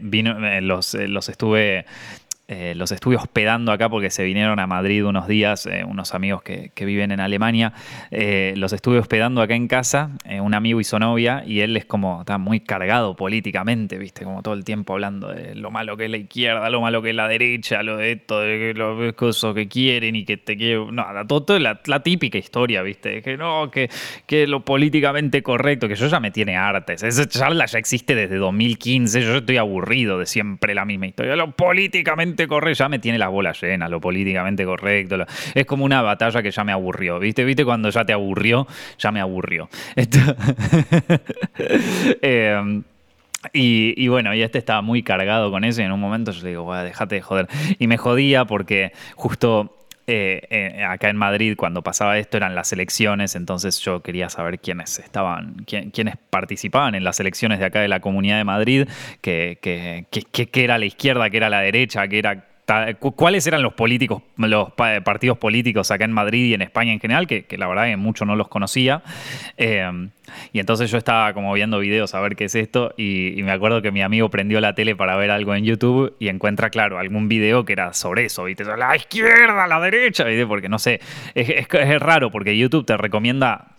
vino, 0.00 0.38
los, 0.60 0.94
los 0.94 1.28
estuve 1.28 1.84
eh, 2.52 2.74
los 2.74 2.92
estuve 2.92 3.16
hospedando 3.16 3.72
acá 3.72 3.88
porque 3.88 4.10
se 4.10 4.24
vinieron 4.24 4.60
a 4.60 4.66
Madrid 4.66 5.06
unos 5.06 5.26
días, 5.26 5.64
eh, 5.64 5.84
unos 5.88 6.14
amigos 6.14 6.42
que, 6.42 6.70
viven 6.82 7.12
en 7.12 7.20
Alemania. 7.20 7.72
Eh, 8.10 8.52
los 8.56 8.72
estuve 8.72 8.98
hospedando 8.98 9.40
acá 9.40 9.54
en 9.54 9.68
casa, 9.68 10.10
un 10.40 10.52
amigo 10.52 10.80
y 10.80 10.84
su 10.84 10.98
novia, 10.98 11.44
y 11.46 11.60
él 11.60 11.76
es 11.76 11.84
como, 11.84 12.20
está 12.20 12.38
muy 12.38 12.60
cargado 12.60 13.14
políticamente, 13.14 13.98
¿viste? 13.98 14.24
Como 14.24 14.42
todo 14.42 14.54
el 14.54 14.64
tiempo 14.64 14.94
hablando 14.94 15.28
de 15.28 15.54
lo 15.54 15.70
malo 15.70 15.96
que 15.96 16.06
es 16.06 16.10
la 16.10 16.16
izquierda, 16.16 16.68
lo 16.68 16.80
malo 16.80 17.00
que 17.00 17.10
es 17.10 17.16
la 17.16 17.28
derecha, 17.28 17.82
lo 17.84 17.96
de 17.96 18.12
esto, 18.12 18.40
de 18.40 18.74
lo 18.74 19.14
cosas 19.14 19.54
que 19.54 19.68
quieren 19.68 20.16
y 20.16 20.24
que 20.24 20.36
te 20.36 20.56
quieren. 20.56 20.94
No, 20.94 21.06
todo, 21.26 21.58
la, 21.58 21.80
típica 22.02 22.36
historia, 22.36 22.82
¿viste? 22.82 23.22
Que 23.22 23.36
no, 23.36 23.70
que, 23.70 23.88
que 24.26 24.46
lo 24.46 24.64
políticamente 24.64 25.42
correcto, 25.42 25.88
que 25.88 25.94
yo 25.94 26.08
ya 26.08 26.20
me 26.20 26.32
tiene 26.32 26.56
hartes. 26.56 27.02
Esa 27.02 27.28
charla 27.28 27.64
ya 27.66 27.78
existe 27.78 28.14
desde 28.14 28.36
2015, 28.36 29.22
yo 29.22 29.36
estoy 29.36 29.56
aburrido 29.56 30.18
de 30.18 30.26
siempre 30.26 30.74
la 30.74 30.84
misma 30.84 31.06
historia. 31.06 31.36
Lo 31.36 31.52
políticamente 31.52 32.41
corre 32.46 32.74
ya 32.74 32.88
me 32.88 32.98
tiene 32.98 33.18
las 33.18 33.30
bolas 33.30 33.60
llenas, 33.60 33.90
lo 33.90 34.00
políticamente 34.00 34.64
correcto. 34.64 35.16
es 35.54 35.66
como 35.66 35.84
una 35.84 36.02
batalla 36.02 36.42
que 36.42 36.50
ya 36.50 36.64
me 36.64 36.72
aburrió, 36.72 37.18
¿viste? 37.18 37.44
¿Viste 37.44 37.64
cuando 37.64 37.90
ya 37.90 38.04
te 38.04 38.12
aburrió? 38.12 38.66
Ya 38.98 39.12
me 39.12 39.20
aburrió. 39.20 39.68
Em, 42.22 42.82
y, 43.52 44.08
bueno, 44.08 44.34
y 44.34 44.42
este 44.42 44.58
estaba 44.58 44.82
muy 44.82 45.02
cargado 45.02 45.50
con 45.50 45.64
eso 45.64 45.82
y 45.82 45.84
en 45.84 45.92
un 45.92 46.00
momento 46.00 46.30
yo 46.30 46.42
le 46.44 46.50
digo, 46.50 46.74
déjate 46.74 47.16
de 47.16 47.22
joder. 47.22 47.48
Y 47.78 47.88
me 47.88 47.96
jodía 47.96 48.44
porque 48.44 48.92
justo 49.16 49.81
eh, 50.06 50.40
eh, 50.50 50.84
acá 50.84 51.10
en 51.10 51.16
Madrid 51.16 51.54
cuando 51.56 51.82
pasaba 51.82 52.18
esto 52.18 52.36
eran 52.36 52.54
las 52.54 52.72
elecciones, 52.72 53.36
entonces 53.36 53.78
yo 53.80 54.00
quería 54.00 54.28
saber 54.28 54.58
quiénes 54.58 54.98
estaban, 54.98 55.64
quiénes 55.64 56.16
participaban 56.30 56.94
en 56.94 57.04
las 57.04 57.20
elecciones 57.20 57.58
de 57.60 57.66
acá 57.66 57.80
de 57.80 57.88
la 57.88 58.00
Comunidad 58.00 58.38
de 58.38 58.44
Madrid, 58.44 58.88
que, 59.20 59.58
que, 59.60 60.64
era 60.64 60.78
la 60.78 60.86
izquierda, 60.86 61.30
que 61.30 61.36
era 61.36 61.50
la 61.50 61.60
derecha, 61.60 62.06
que 62.08 62.18
era 62.18 62.44
cuáles 63.16 63.46
eran 63.46 63.62
los 63.62 63.74
políticos, 63.74 64.22
los 64.36 64.72
partidos 64.72 65.38
políticos 65.38 65.90
acá 65.90 66.04
en 66.04 66.12
Madrid 66.12 66.46
y 66.46 66.54
en 66.54 66.62
España 66.62 66.92
en 66.92 67.00
general, 67.00 67.26
que, 67.26 67.44
la 67.56 67.66
verdad 67.66 67.86
que 67.86 67.96
mucho 67.96 68.24
no 68.24 68.36
los 68.36 68.48
conocía. 68.48 69.02
Eh, 69.56 70.08
y 70.52 70.60
entonces 70.60 70.90
yo 70.90 70.98
estaba 70.98 71.34
como 71.34 71.52
viendo 71.52 71.78
videos 71.78 72.14
a 72.14 72.20
ver 72.20 72.36
qué 72.36 72.44
es 72.44 72.54
esto 72.54 72.94
y, 72.96 73.40
me 73.42 73.50
acuerdo 73.50 73.82
que 73.82 73.90
mi 73.90 74.02
amigo 74.02 74.30
prendió 74.30 74.60
la 74.60 74.74
tele 74.74 74.94
para 74.94 75.16
ver 75.16 75.30
algo 75.30 75.54
en 75.54 75.64
YouTube 75.64 76.14
y 76.18 76.28
encuentra, 76.28 76.70
claro, 76.70 76.98
algún 76.98 77.28
video 77.28 77.64
que 77.64 77.72
era 77.72 77.92
sobre 77.92 78.26
eso, 78.26 78.44
¿viste? 78.44 78.64
La 78.64 78.94
izquierda, 78.96 79.66
la 79.66 79.80
derecha, 79.80 80.24
¿viste? 80.24 80.46
Porque 80.46 80.68
no 80.68 80.78
sé, 80.78 81.00
es 81.34 82.00
raro 82.00 82.30
porque 82.30 82.56
YouTube 82.56 82.86
te 82.86 82.96
recomienda 82.96 83.72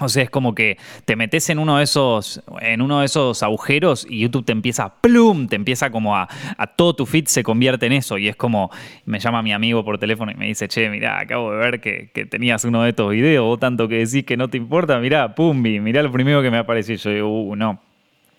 o 0.00 0.08
sea, 0.08 0.22
es 0.22 0.30
como 0.30 0.54
que 0.54 0.78
te 1.04 1.16
metes 1.16 1.50
en 1.50 1.58
uno 1.58 1.76
de 1.76 1.84
esos, 1.84 2.42
en 2.62 2.80
uno 2.80 3.00
de 3.00 3.06
esos 3.06 3.42
agujeros 3.42 4.06
y 4.08 4.20
YouTube 4.20 4.46
te 4.46 4.52
empieza, 4.52 4.94
plum, 5.02 5.48
te 5.48 5.56
empieza 5.56 5.90
como 5.90 6.16
a, 6.16 6.28
a 6.56 6.66
todo 6.66 6.94
tu 6.94 7.04
feed 7.04 7.26
se 7.26 7.42
convierte 7.42 7.86
en 7.86 7.92
eso. 7.92 8.16
Y 8.16 8.28
es 8.28 8.36
como, 8.36 8.70
me 9.04 9.20
llama 9.20 9.42
mi 9.42 9.52
amigo 9.52 9.84
por 9.84 9.98
teléfono 9.98 10.32
y 10.32 10.34
me 10.34 10.46
dice, 10.46 10.66
che, 10.66 10.88
mira, 10.88 11.20
acabo 11.20 11.52
de 11.52 11.58
ver 11.58 11.80
que, 11.80 12.10
tenías 12.30 12.64
uno 12.64 12.82
de 12.82 12.90
estos 12.90 13.10
videos, 13.10 13.44
vos 13.44 13.60
tanto 13.60 13.86
que 13.86 13.98
decís 13.98 14.24
que 14.24 14.38
no 14.38 14.48
te 14.48 14.56
importa, 14.56 14.98
mira, 14.98 15.34
pumbi, 15.34 15.78
mira 15.78 16.02
lo 16.02 16.10
primero 16.10 16.40
que 16.40 16.50
me 16.50 16.58
apareció. 16.58 16.94
Yo 16.96 17.10
digo, 17.10 17.42
uh, 17.42 17.56
no. 17.56 17.78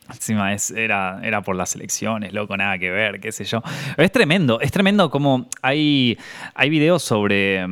Encima 0.09 0.53
es, 0.53 0.71
era, 0.71 1.21
era 1.23 1.41
por 1.43 1.55
las 1.55 1.75
elecciones, 1.75 2.33
loco, 2.33 2.57
nada 2.57 2.77
que 2.77 2.89
ver, 2.89 3.21
qué 3.21 3.31
sé 3.31 3.45
yo. 3.45 3.61
Es 3.95 4.11
tremendo, 4.11 4.59
es 4.59 4.71
tremendo 4.71 5.09
como 5.09 5.47
hay, 5.61 6.17
hay 6.55 6.69
videos 6.69 7.03
sobre, 7.03 7.65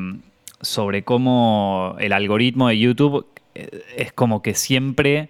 sobre 0.62 1.04
cómo 1.04 1.96
el 2.00 2.14
algoritmo 2.14 2.70
de 2.70 2.80
YouTube 2.80 3.31
es 3.53 4.13
como 4.13 4.41
que 4.41 4.53
siempre 4.55 5.29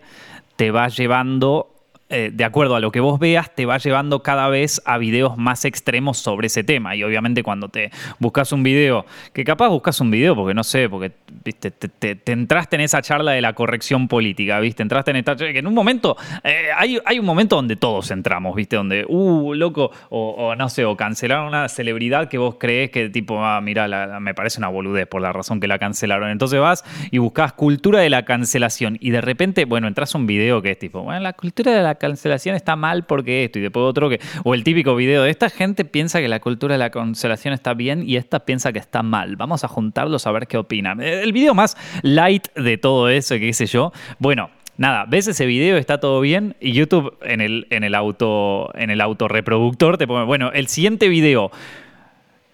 te 0.56 0.72
va 0.72 0.88
llevando 0.88 1.70
eh, 2.12 2.30
de 2.34 2.44
acuerdo 2.44 2.76
a 2.76 2.80
lo 2.80 2.92
que 2.92 3.00
vos 3.00 3.20
veas, 3.20 3.56
te 3.56 3.66
va 3.66 3.78
llevando 3.78 4.22
cada 4.22 4.50
vez 4.50 4.82
a 4.86 4.98
videos 4.98 5.38
más 5.38 5.64
extremos 5.64 6.18
sobre 6.18 6.48
ese 6.48 6.64
tema. 6.64 6.96
Y 6.96 7.04
obviamente 7.04 7.42
cuando 7.42 7.70
te 7.70 7.90
buscas 8.20 8.52
un 8.52 8.64
video, 8.64 9.06
que 9.34 9.46
capaz 9.46 9.70
buscas 9.70 10.00
un 10.02 10.12
video 10.12 10.36
porque 10.36 10.54
no 10.54 10.64
sé, 10.64 10.90
porque 10.90 11.14
viste, 11.44 11.72
te, 11.72 12.20
entraste 12.32 12.76
en 12.76 12.82
esa 12.82 13.02
charla 13.02 13.32
de 13.32 13.42
la 13.42 13.54
corrección 13.54 14.08
política, 14.08 14.60
¿viste? 14.60 14.84
Entraste 14.84 15.12
en 15.12 15.18
esta 15.18 15.36
que 15.38 15.58
en 15.58 15.68
un 15.68 15.74
momento, 15.74 16.18
eh, 16.44 16.68
hay, 16.76 17.00
hay, 17.06 17.18
un 17.18 17.26
momento 17.26 17.56
donde 17.56 17.78
todos 17.78 18.12
entramos, 18.12 18.56
¿viste? 18.56 18.76
Donde, 18.76 19.06
uh, 19.08 19.54
loco, 19.54 19.92
o, 20.10 20.54
no 20.56 20.70
sé, 20.70 20.84
o 20.86 20.98
cancelaron 20.98 21.48
una 21.48 21.70
celebridad 21.70 22.28
que 22.28 22.38
vos 22.38 22.56
crees 22.60 22.92
que 22.92 23.10
tipo, 23.10 23.44
ah, 23.44 23.62
mira, 23.62 24.20
me 24.20 24.34
parece 24.34 24.60
una 24.60 24.68
boludez 24.68 25.08
por 25.08 25.22
la 25.22 25.32
razón 25.32 25.60
que 25.60 25.68
la 25.68 25.80
cancelaron. 25.80 26.30
Entonces 26.30 26.60
vas 26.60 26.84
y 27.10 27.18
buscas 27.20 27.54
cultura 27.54 28.00
de 28.00 28.10
la 28.10 28.26
cancelación 28.26 28.98
y 29.00 29.12
de 29.12 29.22
repente, 29.22 29.64
bueno, 29.66 29.88
entras 29.88 30.14
a 30.14 30.18
un 30.18 30.28
video 30.28 30.62
que 30.62 30.72
es 30.72 30.80
tipo, 30.80 31.02
bueno, 31.04 31.22
la 31.22 31.34
cultura 31.34 31.72
de 31.72 31.82
la 31.82 31.96
cancelación 32.02 32.56
está 32.56 32.76
mal 32.76 33.06
porque 33.06 33.46
esto, 33.46 33.60
y 33.60 33.62
después 33.62 33.84
otro 33.84 34.10
que, 34.10 34.20
o 34.44 34.54
el 34.54 34.66
típico 34.66 34.96
video 34.96 35.24
de 35.24 35.30
esta 35.30 35.50
gente 35.50 35.86
piensa 35.86 36.20
que 36.20 36.28
la 36.28 36.42
cultura 36.42 36.74
de 36.76 36.80
la 36.80 36.90
cancelación 36.90 37.54
está 37.54 37.74
bien 37.74 38.04
y 38.06 38.18
esta 38.18 38.42
piensa 38.42 38.74
que 38.74 38.80
está 38.80 39.04
mal. 39.04 39.38
Vamos 39.38 39.64
a 39.64 39.70
juntarlos 39.70 40.28
a 40.28 40.32
ver 40.32 40.48
qué 40.48 40.58
opinan. 40.58 41.00
El 41.00 41.32
video 41.32 41.54
más 41.54 41.78
light 42.02 42.48
de 42.56 42.78
todo 42.78 43.08
eso, 43.08 43.36
qué 43.36 43.54
sé 43.54 43.68
yo. 43.68 43.94
Bueno, 44.20 44.50
nada, 44.78 45.06
ves 45.08 45.28
ese 45.28 45.46
video, 45.46 45.78
está 45.78 46.00
todo 46.00 46.20
bien, 46.22 46.56
y 46.60 46.74
YouTube 46.74 47.16
en 47.22 47.40
el, 47.40 47.68
en 47.70 47.84
el 47.84 47.96
auto, 47.96 48.72
en 48.74 48.90
el 48.90 49.00
autorreproductor 49.00 49.98
te 49.98 50.08
pone, 50.08 50.26
bueno, 50.26 50.52
el 50.52 50.68
siguiente 50.68 51.08
video. 51.08 51.52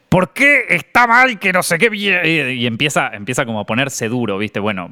¿Por 0.10 0.32
qué 0.34 0.66
está 0.70 1.08
mal 1.08 1.40
que 1.40 1.52
no 1.52 1.64
sé 1.64 1.78
qué? 1.78 1.90
Y 1.94 2.66
empieza, 2.66 3.10
empieza 3.14 3.46
como 3.46 3.60
a 3.60 3.66
ponerse 3.66 4.08
duro, 4.08 4.38
¿viste? 4.38 4.60
Bueno, 4.60 4.92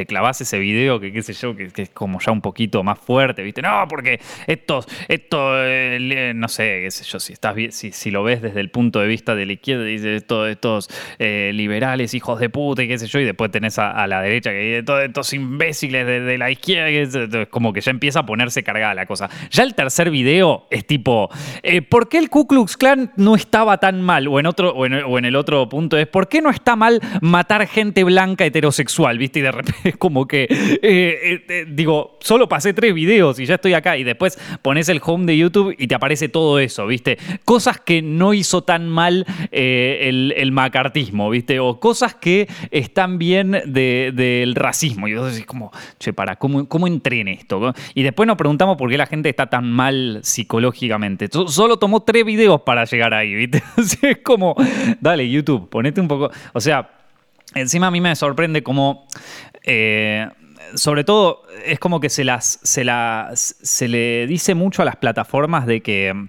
te 0.00 0.06
clavas 0.06 0.40
ese 0.40 0.58
video 0.58 0.98
que 0.98 1.12
qué 1.12 1.22
sé 1.22 1.34
yo, 1.34 1.54
que, 1.54 1.70
es 1.76 1.90
como 1.90 2.20
ya 2.20 2.32
un 2.32 2.40
poquito 2.40 2.82
más 2.82 2.98
fuerte, 2.98 3.42
¿viste? 3.42 3.60
No, 3.60 3.84
porque 3.86 4.18
estos, 4.46 4.88
esto, 5.08 5.52
eh, 5.62 6.32
no 6.34 6.48
sé, 6.48 6.80
qué 6.84 6.90
sé 6.90 7.04
yo, 7.04 7.20
si 7.20 7.34
estás 7.34 7.54
si, 7.68 7.92
si 7.92 8.10
lo 8.10 8.22
ves 8.22 8.40
desde 8.40 8.60
el 8.60 8.70
punto 8.70 9.00
de 9.00 9.06
vista 9.06 9.34
de 9.34 9.44
la 9.44 9.52
izquierda, 9.52 9.84
dices 9.84 10.26
todos 10.26 10.48
estos 10.48 10.88
eh, 11.18 11.50
liberales, 11.52 12.14
hijos 12.14 12.40
de 12.40 12.48
puta 12.48 12.82
y 12.82 12.88
qué 12.88 12.98
sé 12.98 13.08
yo, 13.08 13.20
y 13.20 13.26
después 13.26 13.50
tenés 13.50 13.78
a, 13.78 14.06
la 14.06 14.22
derecha 14.22 14.52
que 14.52 14.58
dice 14.58 14.82
todos 14.84 15.02
estos 15.02 15.34
imbéciles 15.34 16.06
de, 16.06 16.38
la 16.38 16.50
izquierda, 16.50 16.88
es 16.88 17.48
como 17.50 17.74
que 17.74 17.82
ya 17.82 17.90
empieza 17.90 18.20
a 18.20 18.24
ponerse 18.24 18.62
cargada 18.62 18.94
la 18.94 19.04
cosa. 19.04 19.28
Ya 19.50 19.64
el 19.64 19.74
tercer 19.74 20.10
video 20.10 20.66
es 20.70 20.86
tipo, 20.86 21.28
eh, 21.62 21.82
¿por 21.82 22.08
qué 22.08 22.16
el 22.16 22.30
Ku 22.30 22.46
Klux 22.46 22.78
Klan 22.78 23.12
no 23.16 23.34
estaba 23.34 23.76
tan 23.76 24.00
mal? 24.00 24.28
O 24.28 24.40
en 24.40 24.46
otro, 24.46 24.70
o 24.70 25.18
en 25.18 25.24
el 25.26 25.36
otro 25.36 25.68
punto 25.68 25.98
es, 25.98 26.06
¿por 26.06 26.28
qué 26.28 26.40
no 26.40 26.48
está 26.48 26.74
mal 26.74 27.02
matar 27.20 27.66
gente 27.66 28.02
blanca 28.02 28.46
heterosexual? 28.46 29.18
¿Viste? 29.18 29.40
Y 29.40 29.42
de 29.42 29.52
repente 29.52 29.89
es 29.90 29.96
como 29.96 30.26
que, 30.26 30.44
eh, 30.44 30.78
eh, 30.82 31.44
eh, 31.48 31.66
digo, 31.68 32.18
solo 32.20 32.48
pasé 32.48 32.72
tres 32.72 32.94
videos 32.94 33.38
y 33.38 33.46
ya 33.46 33.56
estoy 33.56 33.74
acá 33.74 33.96
y 33.96 34.04
después 34.04 34.38
pones 34.62 34.88
el 34.88 35.00
home 35.04 35.26
de 35.26 35.36
YouTube 35.36 35.74
y 35.78 35.86
te 35.86 35.94
aparece 35.94 36.28
todo 36.28 36.58
eso, 36.58 36.86
¿viste? 36.86 37.18
Cosas 37.44 37.80
que 37.80 38.02
no 38.02 38.32
hizo 38.32 38.62
tan 38.62 38.88
mal 38.88 39.26
el, 39.50 40.50
macartismo, 40.52 41.30
¿viste? 41.30 41.60
O 41.60 41.78
cosas 41.78 42.14
que 42.14 42.48
están 42.70 43.18
bien 43.18 43.62
del 43.66 44.54
racismo. 44.54 45.06
Y 45.06 45.12
decís 45.12 45.46
como, 45.46 45.70
che, 45.98 46.12
para, 46.12 46.36
¿cómo, 46.36 46.68
cómo 46.68 46.86
entré 46.86 47.20
en 47.20 47.28
esto? 47.28 47.72
Y 47.94 48.02
después 48.02 48.26
nos 48.26 48.36
preguntamos 48.36 48.76
por 48.76 48.90
qué 48.90 48.98
la 48.98 49.06
gente 49.06 49.28
está 49.28 49.48
tan 49.48 49.70
mal 49.70 50.20
psicológicamente. 50.22 51.28
Solo 51.46 51.78
tomó 51.78 52.00
tres 52.00 52.24
videos 52.24 52.62
para 52.62 52.84
llegar 52.84 53.14
ahí, 53.14 53.34
¿viste? 53.34 53.62
es 54.02 54.18
como, 54.18 54.54
dale, 55.00 55.28
YouTube, 55.28 55.68
ponete 55.68 56.00
un 56.00 56.08
poco, 56.08 56.30
o 56.52 56.60
sea... 56.60 56.99
Encima 57.54 57.88
a 57.88 57.90
mí 57.90 58.00
me 58.00 58.14
sorprende 58.16 58.62
cómo 58.62 59.06
eh, 59.62 60.28
sobre 60.74 61.04
todo, 61.04 61.42
es 61.64 61.78
como 61.78 62.00
que 62.00 62.10
se, 62.10 62.24
las, 62.24 62.60
se, 62.62 62.84
las, 62.84 63.56
se 63.60 63.88
le 63.88 64.26
dice 64.26 64.54
mucho 64.54 64.82
a 64.82 64.84
las 64.84 64.96
plataformas 64.96 65.66
de 65.66 65.80
que 65.82 66.28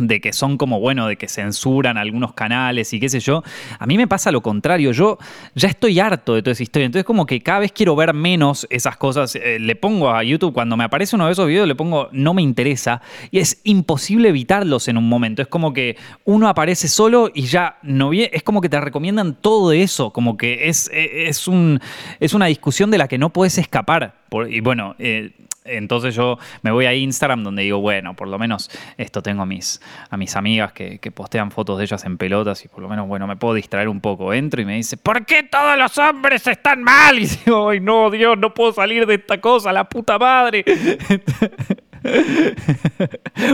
de 0.00 0.20
que 0.20 0.32
son 0.32 0.56
como, 0.56 0.80
bueno, 0.80 1.06
de 1.06 1.16
que 1.16 1.28
censuran 1.28 1.98
algunos 1.98 2.32
canales 2.34 2.92
y 2.92 3.00
qué 3.00 3.08
sé 3.08 3.20
yo. 3.20 3.42
A 3.78 3.86
mí 3.86 3.96
me 3.96 4.06
pasa 4.06 4.30
lo 4.30 4.40
contrario, 4.40 4.92
yo 4.92 5.18
ya 5.54 5.68
estoy 5.68 6.00
harto 6.00 6.34
de 6.34 6.42
toda 6.42 6.52
esa 6.52 6.62
historia, 6.62 6.86
entonces 6.86 7.04
como 7.04 7.26
que 7.26 7.40
cada 7.40 7.60
vez 7.60 7.72
quiero 7.72 7.96
ver 7.96 8.14
menos 8.14 8.66
esas 8.70 8.96
cosas. 8.96 9.34
Eh, 9.36 9.58
le 9.58 9.76
pongo 9.76 10.10
a 10.10 10.22
YouTube, 10.22 10.52
cuando 10.52 10.76
me 10.76 10.84
aparece 10.84 11.16
uno 11.16 11.26
de 11.26 11.32
esos 11.32 11.46
videos, 11.46 11.66
le 11.66 11.74
pongo 11.74 12.08
no 12.12 12.34
me 12.34 12.42
interesa 12.42 13.00
y 13.30 13.38
es 13.38 13.60
imposible 13.64 14.28
evitarlos 14.28 14.88
en 14.88 14.96
un 14.96 15.08
momento. 15.08 15.42
Es 15.42 15.48
como 15.48 15.72
que 15.72 15.96
uno 16.24 16.48
aparece 16.48 16.88
solo 16.88 17.30
y 17.34 17.42
ya 17.42 17.78
no 17.82 18.10
viene, 18.10 18.30
es 18.32 18.42
como 18.42 18.60
que 18.60 18.68
te 18.68 18.80
recomiendan 18.80 19.34
todo 19.34 19.72
eso, 19.72 20.12
como 20.12 20.36
que 20.36 20.68
es, 20.68 20.90
e, 20.92 21.28
es, 21.28 21.48
un, 21.48 21.80
es 22.20 22.34
una 22.34 22.46
discusión 22.46 22.90
de 22.90 22.98
la 22.98 23.08
que 23.08 23.18
no 23.18 23.30
puedes 23.30 23.58
escapar. 23.58 24.14
y 24.48 24.60
bueno, 24.60 24.94
eh, 24.98 25.32
entonces 25.68 26.14
yo 26.14 26.38
me 26.62 26.70
voy 26.70 26.86
a 26.86 26.94
Instagram 26.94 27.44
donde 27.44 27.62
digo, 27.62 27.80
bueno, 27.80 28.14
por 28.14 28.28
lo 28.28 28.38
menos 28.38 28.70
esto 28.96 29.22
tengo 29.22 29.42
a 29.42 29.46
mis, 29.46 29.80
a 30.10 30.16
mis 30.16 30.36
amigas 30.36 30.72
que, 30.72 30.98
postean 31.14 31.50
fotos 31.50 31.78
de 31.78 31.84
ellas 31.84 32.04
en 32.04 32.18
pelotas 32.18 32.64
y 32.64 32.68
por 32.68 32.80
lo 32.80 32.88
menos, 32.88 33.08
bueno, 33.08 33.26
me 33.26 33.36
puedo 33.36 33.54
distraer 33.54 33.88
un 33.88 34.00
poco. 34.00 34.32
Entro 34.32 34.60
y 34.60 34.64
me 34.64 34.76
dice, 34.76 34.96
¿por 34.96 35.24
qué 35.24 35.42
todos 35.42 35.78
los 35.78 35.96
hombres 35.98 36.46
están 36.46 36.82
mal? 36.82 37.18
Y 37.18 37.26
digo, 37.26 37.70
ay, 37.70 37.80
no, 37.80 38.10
Dios, 38.10 38.38
no 38.38 38.54
puedo 38.54 38.72
salir 38.72 39.06
de 39.06 39.14
esta 39.14 39.40
cosa, 39.40 39.72
la 39.72 39.84
puta 39.84 40.18
madre. 40.18 40.64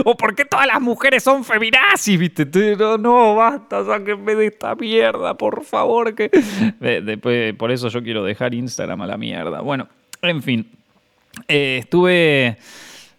o 0.05 0.17
por 0.17 0.35
qué 0.35 0.45
todas 0.45 0.67
las 0.67 0.81
mujeres 0.81 1.23
son 1.23 1.43
feminazis, 1.43 2.19
¿viste? 2.19 2.45
No, 2.77 2.97
no, 2.97 3.35
basta, 3.35 3.85
sáquenme 3.85 4.35
de 4.35 4.47
esta 4.47 4.75
mierda, 4.75 5.35
por 5.35 5.63
favor. 5.63 6.15
Que... 6.15 6.29
Después, 6.79 7.53
por 7.55 7.71
eso 7.71 7.89
yo 7.89 8.03
quiero 8.03 8.23
dejar 8.23 8.53
Instagram 8.53 9.01
a 9.01 9.07
la 9.07 9.17
mierda. 9.17 9.61
Bueno, 9.61 9.87
en 10.21 10.43
fin. 10.43 10.69
Eh, 11.47 11.77
estuve. 11.81 12.57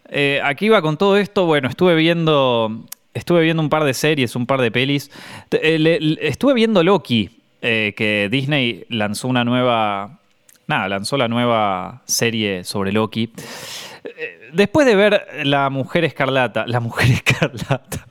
Eh, 0.08 0.40
aquí 0.44 0.66
iba 0.66 0.82
con 0.82 0.96
todo 0.96 1.16
esto. 1.16 1.46
Bueno, 1.46 1.68
estuve 1.68 1.94
viendo. 1.94 2.84
Estuve 3.14 3.42
viendo 3.42 3.62
un 3.62 3.70
par 3.70 3.84
de 3.84 3.94
series, 3.94 4.36
un 4.36 4.46
par 4.46 4.60
de 4.60 4.70
pelis. 4.70 5.10
Eh, 5.50 6.16
estuve 6.20 6.52
viendo 6.52 6.82
Loki, 6.82 7.30
que 7.60 8.28
Disney 8.30 8.84
lanzó 8.90 9.28
una 9.28 9.44
nueva. 9.44 10.20
Nada, 10.66 10.88
lanzó 10.88 11.16
la 11.16 11.28
nueva 11.28 12.02
serie 12.04 12.64
sobre 12.64 12.92
Loki. 12.92 13.32
Después 14.52 14.86
de 14.86 14.96
ver 14.96 15.26
La 15.44 15.70
Mujer 15.70 16.04
Escarlata. 16.04 16.66
La 16.66 16.80
Mujer 16.80 17.10
Escarlata. 17.12 18.06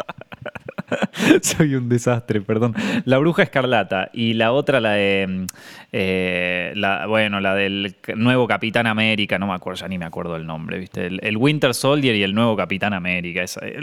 Soy 1.42 1.76
un 1.76 1.90
desastre, 1.90 2.42
perdón. 2.42 2.76
La 3.06 3.18
Bruja 3.18 3.44
Escarlata 3.44 4.10
y 4.14 4.34
la 4.34 4.52
otra, 4.52 4.80
la 4.80 4.92
de. 4.92 5.26
Mm, 5.28 5.46
eh, 5.92 6.74
bueno, 7.08 7.40
la 7.40 7.56
del 7.56 7.96
nuevo 8.16 8.48
Capitán 8.48 8.88
América, 8.88 9.40
no 9.40 9.48
me 9.48 9.54
acuerdo, 9.54 9.82
ya 9.82 9.88
ni 9.88 9.98
me 9.98 10.06
acuerdo 10.06 10.36
el 10.36 10.46
nombre, 10.46 10.80
¿viste? 10.80 11.08
El, 11.08 11.38
Winter 11.38 11.74
Soldier 11.74 12.16
y 12.16 12.24
el 12.24 12.34
nuevo 12.34 12.56
Capitán 12.56 12.94
América. 12.94 13.44
Eh, 13.62 13.80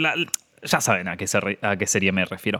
ya 0.65 0.79
saben 0.79 1.09
a 1.09 1.17
qué, 1.17 1.25
a 1.61 1.75
qué 1.75 1.87
serie 1.87 2.11
me 2.11 2.25
refiero. 2.25 2.59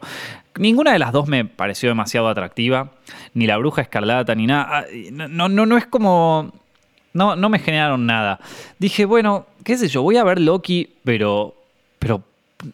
Ninguna 0.58 0.92
de 0.92 1.00
las 1.00 1.12
dos 1.12 1.28
me 1.28 1.46
pareció 1.46 1.90
demasiado 1.90 2.28
atractiva, 2.28 2.92
ni 3.34 3.48
la 3.48 3.58
Bruja 3.58 3.82
Escarlata, 3.82 4.36
ni 4.36 4.46
nada. 4.48 4.68
Ah, 4.70 4.86
no, 5.12 5.50
no, 5.50 5.66
no 5.66 5.78
es 5.78 5.86
como. 5.88 6.52
No, 7.14 7.36
no 7.36 7.48
me 7.48 7.60
generaron 7.60 8.06
nada. 8.08 8.40
Dije, 8.80 9.06
bueno, 9.06 9.46
qué 9.64 9.78
sé 9.78 9.88
yo, 9.88 10.02
voy 10.02 10.18
a 10.18 10.24
ver 10.24 10.40
Loki, 10.40 10.96
pero. 11.04 11.56
Pero 12.00 12.24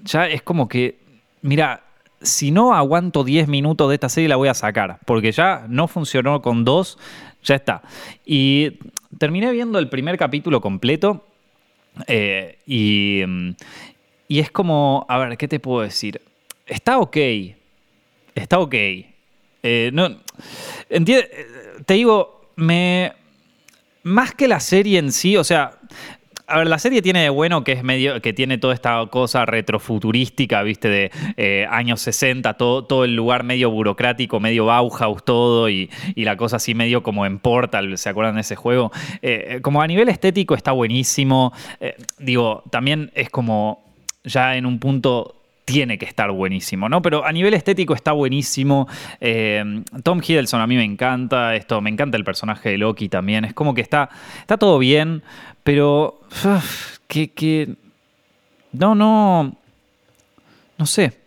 ya 0.03 0.27
es 0.27 0.41
como 0.41 0.67
que 0.67 0.98
mira, 1.41 1.83
si 2.21 2.51
no 2.51 2.73
aguanto 2.73 3.23
10 3.23 3.47
minutos 3.47 3.89
de 3.89 3.95
esta 3.95 4.09
serie 4.09 4.29
la 4.29 4.35
voy 4.35 4.49
a 4.49 4.53
sacar, 4.53 4.99
porque 5.05 5.31
ya 5.31 5.65
no 5.69 5.87
funcionó 5.87 6.41
con 6.41 6.65
dos, 6.65 6.97
ya 7.43 7.55
está. 7.55 7.81
Y 8.25 8.79
terminé 9.17 9.51
viendo 9.51 9.79
el 9.79 9.89
primer 9.89 10.17
capítulo 10.17 10.61
completo 10.61 11.25
eh, 12.07 12.59
y, 12.65 13.23
y 14.27 14.39
es 14.39 14.51
como, 14.51 15.05
a 15.09 15.17
ver, 15.17 15.37
¿qué 15.37 15.47
te 15.47 15.59
puedo 15.59 15.81
decir? 15.81 16.21
Está 16.65 16.99
ok, 16.99 17.17
está 18.35 18.59
ok. 18.59 18.75
Eh, 19.63 19.91
no, 19.93 20.17
te 21.85 21.93
digo, 21.93 22.51
me... 22.55 23.13
Más 24.01 24.33
que 24.33 24.47
la 24.47 24.61
serie 24.61 24.97
en 24.97 25.11
sí, 25.11 25.35
o 25.35 25.43
sea, 25.43 25.78
a 26.49 26.57
ver, 26.57 26.67
la 26.67 26.79
serie 26.79 27.01
tiene 27.01 27.21
de 27.21 27.29
bueno 27.29 27.63
que 27.63 27.73
es 27.73 27.83
medio, 27.83 28.21
que 28.21 28.33
tiene 28.33 28.57
toda 28.57 28.73
esta 28.73 29.05
cosa 29.07 29.45
retrofuturística, 29.45 30.61
viste, 30.63 30.89
de 30.89 31.11
eh, 31.37 31.67
años 31.69 32.01
60, 32.01 32.55
todo, 32.55 32.85
todo 32.85 33.05
el 33.05 33.15
lugar 33.15 33.43
medio 33.43 33.69
burocrático, 33.69 34.39
medio 34.39 34.65
Bauhaus, 34.65 35.23
todo, 35.23 35.69
y, 35.69 35.89
la 36.15 36.35
cosa 36.37 36.57
así 36.57 36.75
medio 36.75 37.01
como 37.01 37.25
en 37.25 37.39
Portal, 37.39 37.97
¿se 37.97 38.09
acuerdan 38.09 38.35
de 38.35 38.41
ese 38.41 38.55
juego? 38.55 38.91
Eh, 39.21 39.45
eh, 39.47 39.61
como 39.61 39.81
a 39.81 39.87
nivel 39.87 40.09
estético 40.09 40.55
está 40.55 40.71
buenísimo. 40.71 41.53
digo, 42.17 42.63
también 42.71 43.11
es 43.15 43.29
como 43.29 43.83
ya 44.23 44.57
en 44.57 44.65
un 44.65 44.79
punto 44.79 45.38
tiene 45.69 45.99
que 45.99 46.05
estar 46.05 46.31
buenísimo, 46.31 46.89
¿no? 46.89 46.99
Pero 47.03 47.23
a 47.23 47.31
nivel 47.31 47.53
estético 47.53 47.93
está 47.93 48.11
buenísimo. 48.11 48.87
Tom 50.01 50.21
Hiddleston 50.27 50.61
a 50.61 50.65
mí 50.65 50.75
me 50.75 50.83
encanta. 50.83 51.53
Esto, 51.53 51.79
me 51.79 51.91
encanta 51.91 52.17
el 52.17 52.23
personaje 52.23 52.69
de 52.69 52.79
Loki 52.79 53.07
también. 53.07 53.45
Es 53.45 53.53
como 53.53 53.75
que 53.75 53.81
está, 53.81 54.09
está 54.41 54.57
todo 54.57 54.79
bien. 54.79 55.21
Pero, 55.63 56.21
que, 57.07 57.75
no, 58.71 58.95
no, 58.95 59.55
no 60.75 60.85
sé. 60.87 61.18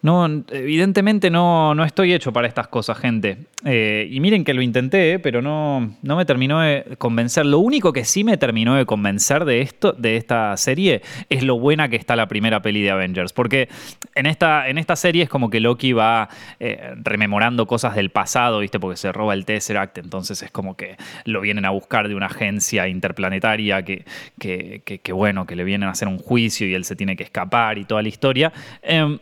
No, 0.00 0.26
evidentemente 0.52 1.28
no, 1.28 1.74
no 1.74 1.84
estoy 1.84 2.12
hecho 2.12 2.32
para 2.32 2.46
estas 2.46 2.68
cosas, 2.68 2.98
gente. 2.98 3.38
Eh, 3.64 4.06
y 4.08 4.20
miren 4.20 4.44
que 4.44 4.54
lo 4.54 4.62
intenté, 4.62 5.18
pero 5.18 5.42
no, 5.42 5.96
no 6.02 6.16
me 6.16 6.24
terminó 6.24 6.60
de 6.60 6.96
convencer. 6.98 7.44
Lo 7.44 7.58
único 7.58 7.92
que 7.92 8.04
sí 8.04 8.22
me 8.22 8.36
terminó 8.36 8.76
de 8.76 8.86
convencer 8.86 9.44
de 9.44 9.60
esto, 9.60 9.92
de 9.92 10.16
esta 10.16 10.56
serie, 10.56 11.02
es 11.28 11.42
lo 11.42 11.58
buena 11.58 11.88
que 11.88 11.96
está 11.96 12.14
la 12.14 12.28
primera 12.28 12.62
peli 12.62 12.80
de 12.82 12.92
Avengers. 12.92 13.32
Porque 13.32 13.68
en 14.14 14.26
esta, 14.26 14.68
en 14.68 14.78
esta 14.78 14.94
serie 14.94 15.24
es 15.24 15.28
como 15.28 15.50
que 15.50 15.58
Loki 15.58 15.92
va 15.92 16.28
eh, 16.60 16.94
rememorando 17.02 17.66
cosas 17.66 17.96
del 17.96 18.10
pasado, 18.10 18.60
¿viste? 18.60 18.78
Porque 18.78 18.96
se 18.96 19.10
roba 19.10 19.34
el 19.34 19.44
Tesseract, 19.44 19.98
entonces 19.98 20.40
es 20.44 20.52
como 20.52 20.76
que 20.76 20.96
lo 21.24 21.40
vienen 21.40 21.64
a 21.64 21.70
buscar 21.70 22.06
de 22.06 22.14
una 22.14 22.26
agencia 22.26 22.86
interplanetaria 22.86 23.82
que, 23.82 24.04
que, 24.38 25.12
bueno, 25.12 25.44
que 25.44 25.56
le 25.56 25.64
vienen 25.64 25.88
a 25.88 25.92
hacer 25.92 26.06
un 26.06 26.18
juicio 26.18 26.68
y 26.68 26.74
él 26.74 26.84
se 26.84 26.94
tiene 26.94 27.16
que 27.16 27.24
escapar 27.24 27.78
y 27.78 27.84
toda 27.84 28.00
la 28.00 28.08
historia. 28.08 28.52
Em, 28.80 29.18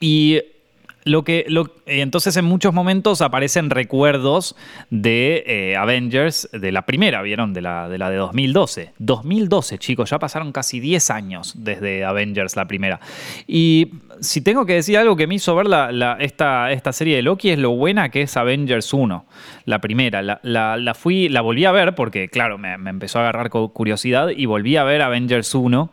y 0.00 0.40
lo 1.04 1.24
que, 1.24 1.46
lo, 1.48 1.74
entonces 1.86 2.36
en 2.36 2.44
muchos 2.44 2.74
momentos 2.74 3.22
aparecen 3.22 3.70
recuerdos 3.70 4.54
de 4.90 5.42
eh, 5.46 5.76
Avengers, 5.76 6.48
de 6.52 6.72
la 6.72 6.82
primera, 6.82 7.22
¿vieron? 7.22 7.54
De 7.54 7.62
la, 7.62 7.88
de 7.88 7.98
la 7.98 8.10
de 8.10 8.16
2012. 8.16 8.92
2012, 8.98 9.78
chicos, 9.78 10.10
ya 10.10 10.18
pasaron 10.18 10.52
casi 10.52 10.78
10 10.78 11.10
años 11.10 11.54
desde 11.56 12.04
Avengers 12.04 12.54
la 12.56 12.66
primera. 12.66 13.00
Y 13.46 13.92
si 14.20 14.40
tengo 14.40 14.66
que 14.66 14.74
decir 14.74 14.98
algo 14.98 15.16
que 15.16 15.26
me 15.26 15.34
hizo 15.34 15.54
ver 15.54 15.66
la, 15.66 16.16
esta, 16.20 16.70
esta, 16.72 16.92
serie 16.92 17.16
de 17.16 17.22
Loki 17.22 17.50
es 17.50 17.58
lo 17.58 17.70
buena 17.70 18.10
que 18.10 18.22
es 18.22 18.36
Avengers 18.36 18.92
1, 18.92 19.24
la 19.64 19.78
primera. 19.80 20.22
La, 20.22 20.94
fui, 20.94 21.28
la 21.28 21.40
volví 21.40 21.64
a 21.64 21.72
ver 21.72 21.94
porque, 21.94 22.28
claro, 22.28 22.58
me, 22.58 22.76
me 22.78 22.90
empezó 22.90 23.18
a 23.18 23.22
agarrar 23.22 23.50
curiosidad 23.50 24.28
y 24.28 24.46
volví 24.46 24.76
a 24.76 24.84
ver 24.84 25.02
Avengers 25.02 25.54
1. 25.54 25.90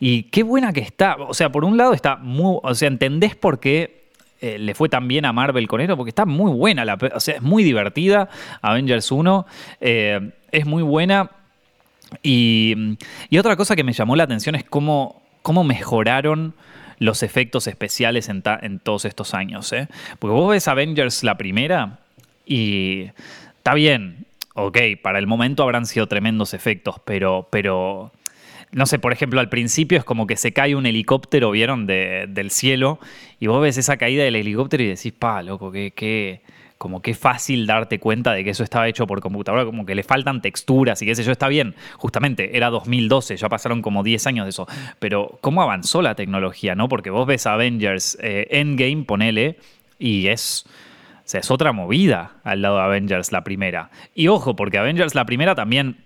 Y 0.00 0.24
qué 0.24 0.42
buena 0.42 0.72
que 0.72 0.80
está. 0.80 1.16
O 1.16 1.34
sea, 1.34 1.50
por 1.50 1.64
un 1.64 1.76
lado 1.76 1.92
está 1.92 2.16
muy... 2.16 2.58
O 2.62 2.74
sea, 2.74 2.88
entendés 2.88 3.34
por 3.34 3.60
qué 3.60 4.04
eh, 4.40 4.58
le 4.58 4.74
fue 4.74 4.90
tan 4.90 5.08
bien 5.08 5.24
a 5.24 5.32
Marvel 5.32 5.66
con 5.66 5.80
esto, 5.80 5.96
porque 5.96 6.10
está 6.10 6.26
muy 6.26 6.52
buena, 6.52 6.84
la, 6.84 6.98
o 7.14 7.20
sea, 7.20 7.36
es 7.36 7.42
muy 7.42 7.64
divertida. 7.64 8.28
Avengers 8.60 9.10
1 9.10 9.46
eh, 9.80 10.32
es 10.52 10.66
muy 10.66 10.82
buena. 10.82 11.30
Y, 12.22 12.96
otra 13.38 13.56
cosa 13.56 13.74
que 13.74 13.84
me 13.84 13.94
llamó 13.94 14.16
la 14.16 14.24
atención 14.24 14.54
es 14.54 14.64
cómo, 14.64 15.22
cómo 15.40 15.64
mejoraron 15.64 16.52
los 16.98 17.22
efectos 17.22 17.66
especiales 17.66 18.28
en, 18.28 18.42
todos 18.80 19.04
estos 19.04 19.34
años. 19.34 19.72
¿eh? 19.72 19.88
Porque 20.18 20.34
vos 20.34 20.50
ves 20.50 20.68
Avengers 20.68 21.24
la 21.24 21.36
primera 21.36 21.98
y 22.46 23.10
está 23.56 23.74
bien, 23.74 24.26
ok, 24.54 24.78
para 25.02 25.18
el 25.18 25.26
momento 25.26 25.62
habrán 25.62 25.86
sido 25.86 26.06
tremendos 26.06 26.54
efectos, 26.54 26.96
pero, 27.04 27.48
pero 27.50 28.12
no 28.72 28.86
sé, 28.86 28.98
por 28.98 29.12
ejemplo, 29.12 29.40
al 29.40 29.48
principio 29.48 29.98
es 29.98 30.04
como 30.04 30.26
que 30.26 30.36
se 30.36 30.52
cae 30.52 30.74
un 30.74 30.86
helicóptero, 30.86 31.50
¿vieron? 31.52 31.86
del 31.86 32.50
cielo, 32.50 32.98
y 33.38 33.46
vos 33.46 33.62
ves 33.62 33.78
esa 33.78 33.96
caída 33.96 34.24
del 34.24 34.36
helicóptero 34.36 34.82
y 34.82 34.88
decís, 34.88 35.12
pa, 35.12 35.42
loco, 35.42 35.70
qué, 35.70 36.42
como 36.84 37.00
qué 37.00 37.14
fácil 37.14 37.66
darte 37.66 37.98
cuenta 37.98 38.34
de 38.34 38.44
que 38.44 38.50
eso 38.50 38.62
estaba 38.62 38.86
hecho 38.86 39.06
por 39.06 39.22
computadora, 39.22 39.64
como 39.64 39.86
que 39.86 39.94
le 39.94 40.02
faltan 40.02 40.42
texturas 40.42 41.00
y 41.00 41.06
qué 41.06 41.14
sé 41.14 41.24
yo, 41.24 41.32
está 41.32 41.48
bien, 41.48 41.74
justamente 41.96 42.58
era 42.58 42.68
2012, 42.68 43.38
ya 43.38 43.48
pasaron 43.48 43.80
como 43.80 44.02
10 44.02 44.26
años 44.26 44.44
de 44.44 44.50
eso, 44.50 44.68
pero 44.98 45.38
¿cómo 45.40 45.62
avanzó 45.62 46.02
la 46.02 46.14
tecnología, 46.14 46.74
no? 46.74 46.90
Porque 46.90 47.08
vos 47.08 47.26
ves 47.26 47.46
Avengers 47.46 48.18
eh, 48.20 48.48
Endgame, 48.50 49.04
ponele, 49.04 49.56
y 49.98 50.26
es... 50.26 50.66
O 50.66 51.22
sea, 51.24 51.40
es 51.40 51.50
otra 51.50 51.72
movida 51.72 52.32
al 52.44 52.60
lado 52.60 52.76
de 52.76 52.82
Avengers 52.82 53.32
la 53.32 53.44
primera. 53.44 53.88
Y 54.14 54.28
ojo, 54.28 54.54
porque 54.54 54.76
Avengers 54.76 55.14
la 55.14 55.24
primera 55.24 55.54
también 55.54 56.04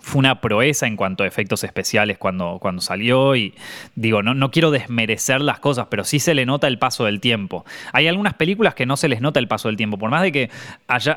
fue 0.00 0.18
una 0.18 0.40
proeza 0.40 0.86
en 0.86 0.96
cuanto 0.96 1.24
a 1.24 1.26
efectos 1.26 1.64
especiales 1.64 2.18
cuando, 2.18 2.58
cuando 2.60 2.82
salió 2.82 3.36
y 3.36 3.54
digo, 3.94 4.22
no, 4.22 4.34
no 4.34 4.50
quiero 4.50 4.70
desmerecer 4.70 5.40
las 5.40 5.60
cosas, 5.60 5.86
pero 5.90 6.04
sí 6.04 6.18
se 6.18 6.34
le 6.34 6.46
nota 6.46 6.66
el 6.66 6.78
paso 6.78 7.04
del 7.04 7.20
tiempo. 7.20 7.64
Hay 7.92 8.08
algunas 8.08 8.34
películas 8.34 8.74
que 8.74 8.86
no 8.86 8.96
se 8.96 9.08
les 9.08 9.20
nota 9.20 9.38
el 9.38 9.48
paso 9.48 9.68
del 9.68 9.76
tiempo, 9.76 9.98
por 9.98 10.10
más 10.10 10.22
de 10.22 10.32
que 10.32 10.50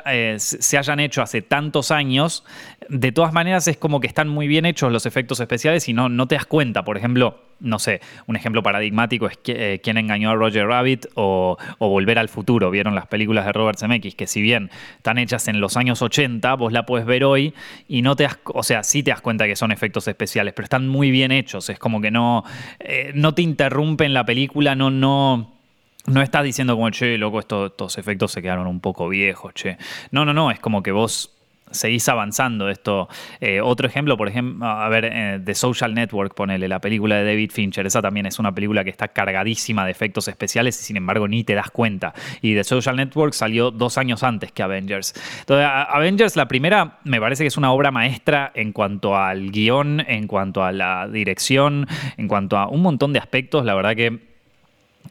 eh, 0.06 0.36
se 0.38 0.78
hayan 0.78 1.00
hecho 1.00 1.22
hace 1.22 1.42
tantos 1.42 1.90
años, 1.90 2.44
de 2.88 3.12
todas 3.12 3.32
maneras 3.32 3.66
es 3.68 3.76
como 3.76 4.00
que 4.00 4.06
están 4.06 4.28
muy 4.28 4.46
bien 4.46 4.66
hechos 4.66 4.92
los 4.92 5.06
efectos 5.06 5.40
especiales 5.40 5.88
y 5.88 5.92
no, 5.92 6.08
no 6.08 6.28
te 6.28 6.34
das 6.34 6.46
cuenta. 6.46 6.84
Por 6.84 6.96
ejemplo, 6.96 7.45
no 7.60 7.78
sé, 7.78 8.00
un 8.26 8.36
ejemplo 8.36 8.62
paradigmático 8.62 9.26
es 9.26 9.38
eh, 9.46 9.80
quién 9.82 9.96
engañó 9.96 10.30
a 10.30 10.34
Roger 10.34 10.66
Rabbit 10.66 11.06
o, 11.14 11.56
Volver 11.78 12.18
al 12.18 12.28
futuro. 12.28 12.70
Vieron 12.70 12.94
las 12.94 13.06
películas 13.06 13.46
de 13.46 13.52
Robert 13.52 13.78
Zemeckis 13.78 14.14
que 14.14 14.26
si 14.26 14.42
bien 14.42 14.70
están 14.96 15.18
hechas 15.18 15.48
en 15.48 15.60
los 15.60 15.76
años 15.76 16.02
80, 16.02 16.54
vos 16.54 16.72
la 16.72 16.84
puedes 16.84 17.06
ver 17.06 17.24
hoy 17.24 17.54
y 17.88 18.02
no 18.02 18.16
te 18.16 18.24
das, 18.24 18.38
o 18.44 18.62
sea, 18.62 18.82
sí 18.82 19.02
te 19.02 19.10
das 19.10 19.20
cuenta 19.20 19.46
que 19.46 19.56
son 19.56 19.72
efectos 19.72 20.06
especiales, 20.08 20.52
pero 20.52 20.64
están 20.64 20.88
muy 20.88 21.10
bien 21.10 21.32
hechos. 21.32 21.70
Es 21.70 21.78
como 21.78 22.00
que 22.00 22.10
no, 22.10 22.44
eh, 22.80 23.12
no 23.14 23.34
te 23.34 23.42
interrumpen 23.42 24.12
la 24.12 24.24
película, 24.24 24.74
no, 24.74 24.90
no. 24.90 25.52
No 26.06 26.22
estás 26.22 26.44
diciendo 26.44 26.76
como, 26.76 26.88
che, 26.90 27.18
loco, 27.18 27.40
estos 27.40 27.98
efectos 27.98 28.30
se 28.30 28.40
quedaron 28.40 28.68
un 28.68 28.78
poco 28.78 29.08
viejos, 29.08 29.54
che. 29.54 29.76
No, 30.12 30.24
no, 30.24 30.32
no, 30.32 30.52
es 30.52 30.60
como 30.60 30.80
que 30.80 30.92
vos 30.92 31.35
seguís 31.70 32.08
avanzando 32.08 32.68
esto. 32.68 33.08
Eh, 33.40 33.60
otro 33.60 33.86
ejemplo, 33.86 34.16
por 34.16 34.28
ejemplo, 34.28 34.66
a 34.66 34.88
ver, 34.88 35.04
eh, 35.04 35.40
The 35.44 35.54
Social 35.54 35.94
Network, 35.94 36.34
ponele, 36.34 36.68
la 36.68 36.80
película 36.80 37.16
de 37.16 37.24
David 37.24 37.50
Fincher, 37.52 37.86
esa 37.86 38.02
también 38.02 38.26
es 38.26 38.38
una 38.38 38.52
película 38.52 38.84
que 38.84 38.90
está 38.90 39.08
cargadísima 39.08 39.84
de 39.84 39.90
efectos 39.90 40.28
especiales 40.28 40.80
y 40.80 40.84
sin 40.84 40.96
embargo 40.96 41.28
ni 41.28 41.44
te 41.44 41.54
das 41.54 41.70
cuenta. 41.70 42.14
Y 42.40 42.54
The 42.54 42.64
Social 42.64 42.96
Network 42.96 43.32
salió 43.32 43.70
dos 43.70 43.98
años 43.98 44.22
antes 44.22 44.52
que 44.52 44.62
Avengers. 44.62 45.14
Entonces, 45.40 45.66
Avengers, 45.66 46.36
la 46.36 46.48
primera, 46.48 46.98
me 47.04 47.20
parece 47.20 47.44
que 47.44 47.48
es 47.48 47.56
una 47.56 47.72
obra 47.72 47.90
maestra 47.90 48.52
en 48.54 48.72
cuanto 48.72 49.16
al 49.16 49.50
guion, 49.50 50.00
en 50.06 50.26
cuanto 50.26 50.64
a 50.64 50.72
la 50.72 51.08
dirección, 51.08 51.86
en 52.16 52.28
cuanto 52.28 52.58
a 52.58 52.68
un 52.68 52.82
montón 52.82 53.12
de 53.12 53.18
aspectos, 53.18 53.64
la 53.64 53.74
verdad 53.74 53.94
que... 53.96 54.36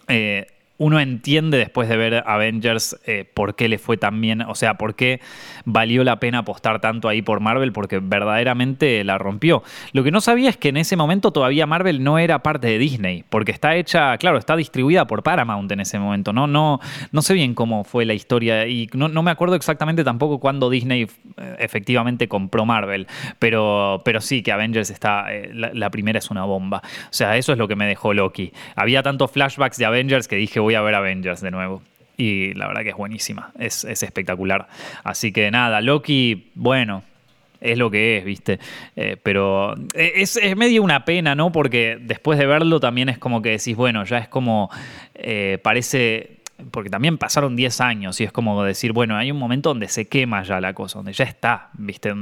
Eh, 0.08 0.48
uno 0.78 1.00
entiende 1.00 1.58
después 1.58 1.88
de 1.88 1.96
ver 1.96 2.24
Avengers 2.26 3.00
eh, 3.06 3.26
por 3.34 3.56
qué 3.56 3.70
le 3.70 3.78
fue 3.78 3.98
tan 3.98 4.20
bien, 4.20 4.42
o 4.42 4.56
sea, 4.56 4.76
por 4.76 4.96
qué 4.96 5.22
valió 5.64 6.04
la 6.04 6.20
pena 6.20 6.40
apostar 6.40 6.82
tanto 6.82 7.08
ahí 7.08 7.22
por 7.22 7.40
Marvel, 7.40 7.72
porque 7.72 8.00
verdaderamente 8.00 9.04
la 9.04 9.18
rompió. 9.18 9.64
Lo 9.94 10.04
que 10.04 10.12
no 10.12 10.20
sabía 10.22 10.50
es 10.50 10.58
que 10.58 10.70
en 10.70 10.78
ese 10.78 10.96
momento 10.98 11.32
todavía 11.32 11.66
Marvel 11.66 12.04
no 12.04 12.20
era 12.20 12.44
parte 12.44 12.68
de 12.68 12.78
Disney, 12.78 13.24
porque 13.30 13.52
está 13.52 13.76
hecha, 13.76 14.18
claro, 14.18 14.38
está 14.38 14.56
distribuida 14.56 15.08
por 15.08 15.24
Paramount 15.24 15.72
en 15.72 15.80
ese 15.80 15.98
momento, 15.98 16.34
¿no? 16.34 16.48
No, 16.48 16.80
no 17.12 17.22
sé 17.22 17.34
bien 17.34 17.54
cómo 17.54 17.84
fue 17.84 18.06
la 18.06 18.14
historia 18.14 18.68
y 18.68 18.90
no, 18.94 19.10
me 19.24 19.32
acuerdo 19.32 19.56
exactamente 19.56 20.04
tampoco 20.04 20.40
cuándo 20.40 20.70
Disney 20.70 21.08
eh, 21.38 21.56
efectivamente 21.60 22.28
compró 22.28 22.66
Marvel, 22.66 23.08
pero, 23.40 24.02
pero 24.04 24.20
sí 24.20 24.44
que 24.44 24.52
Avengers 24.52 24.90
está, 24.90 25.34
eh, 25.34 25.52
la 25.54 25.90
primera 25.90 26.20
es 26.20 26.30
una 26.30 26.44
bomba. 26.44 26.82
O 26.84 27.14
sea, 27.14 27.38
eso 27.38 27.54
es 27.54 27.58
lo 27.58 27.68
que 27.68 27.76
me 27.76 27.86
dejó 27.88 28.14
Loki. 28.14 28.52
Había 28.76 29.02
tantos 29.04 29.32
flashbacks 29.32 29.78
de 29.78 29.86
Avengers 29.86 30.28
que 30.28 30.36
dije, 30.36 30.60
voy 30.66 30.74
a 30.74 30.82
ver 30.82 30.96
Avengers 30.96 31.42
de 31.42 31.52
nuevo. 31.52 31.84
Y 32.18 32.54
la 32.56 32.68
verdad 32.68 32.82
que 32.82 32.90
es 32.90 32.96
buenísima, 32.96 33.52
es, 33.60 33.84
espectacular. 33.84 34.68
Así 35.04 35.32
que 35.32 35.52
nada, 35.52 35.80
Loki, 35.82 36.52
bueno, 36.56 37.04
es 37.62 37.78
lo 37.78 37.92
que 37.92 38.18
es, 38.18 38.26
¿viste? 38.26 38.60
Eh, 38.96 39.18
pero 39.22 39.76
es, 39.94 40.40
medio 40.56 40.82
una 40.82 41.06
pena, 41.06 41.36
¿no? 41.36 41.52
Porque 41.52 41.98
después 42.02 42.40
de 42.40 42.48
verlo 42.48 42.80
también 42.80 43.10
es 43.10 43.20
como 43.20 43.42
que 43.42 43.52
decís, 43.52 43.76
bueno, 43.76 44.04
ya 44.06 44.18
es 44.18 44.28
como, 44.28 44.72
eh, 45.14 45.60
parece 45.62 46.36
porque 46.72 46.90
también 46.90 47.18
pasaron 47.18 47.56
10 47.56 47.82
años 47.82 48.22
y 48.22 48.24
es 48.24 48.32
como 48.32 48.64
decir, 48.64 48.94
bueno, 48.94 49.18
hay 49.18 49.30
un 49.30 49.38
momento 49.38 49.70
donde 49.70 49.90
se 49.90 50.08
quema 50.08 50.42
ya 50.44 50.62
la 50.62 50.74
cosa, 50.74 51.00
donde 51.00 51.12
ya 51.12 51.26
está, 51.26 51.70
¿viste? 51.74 52.14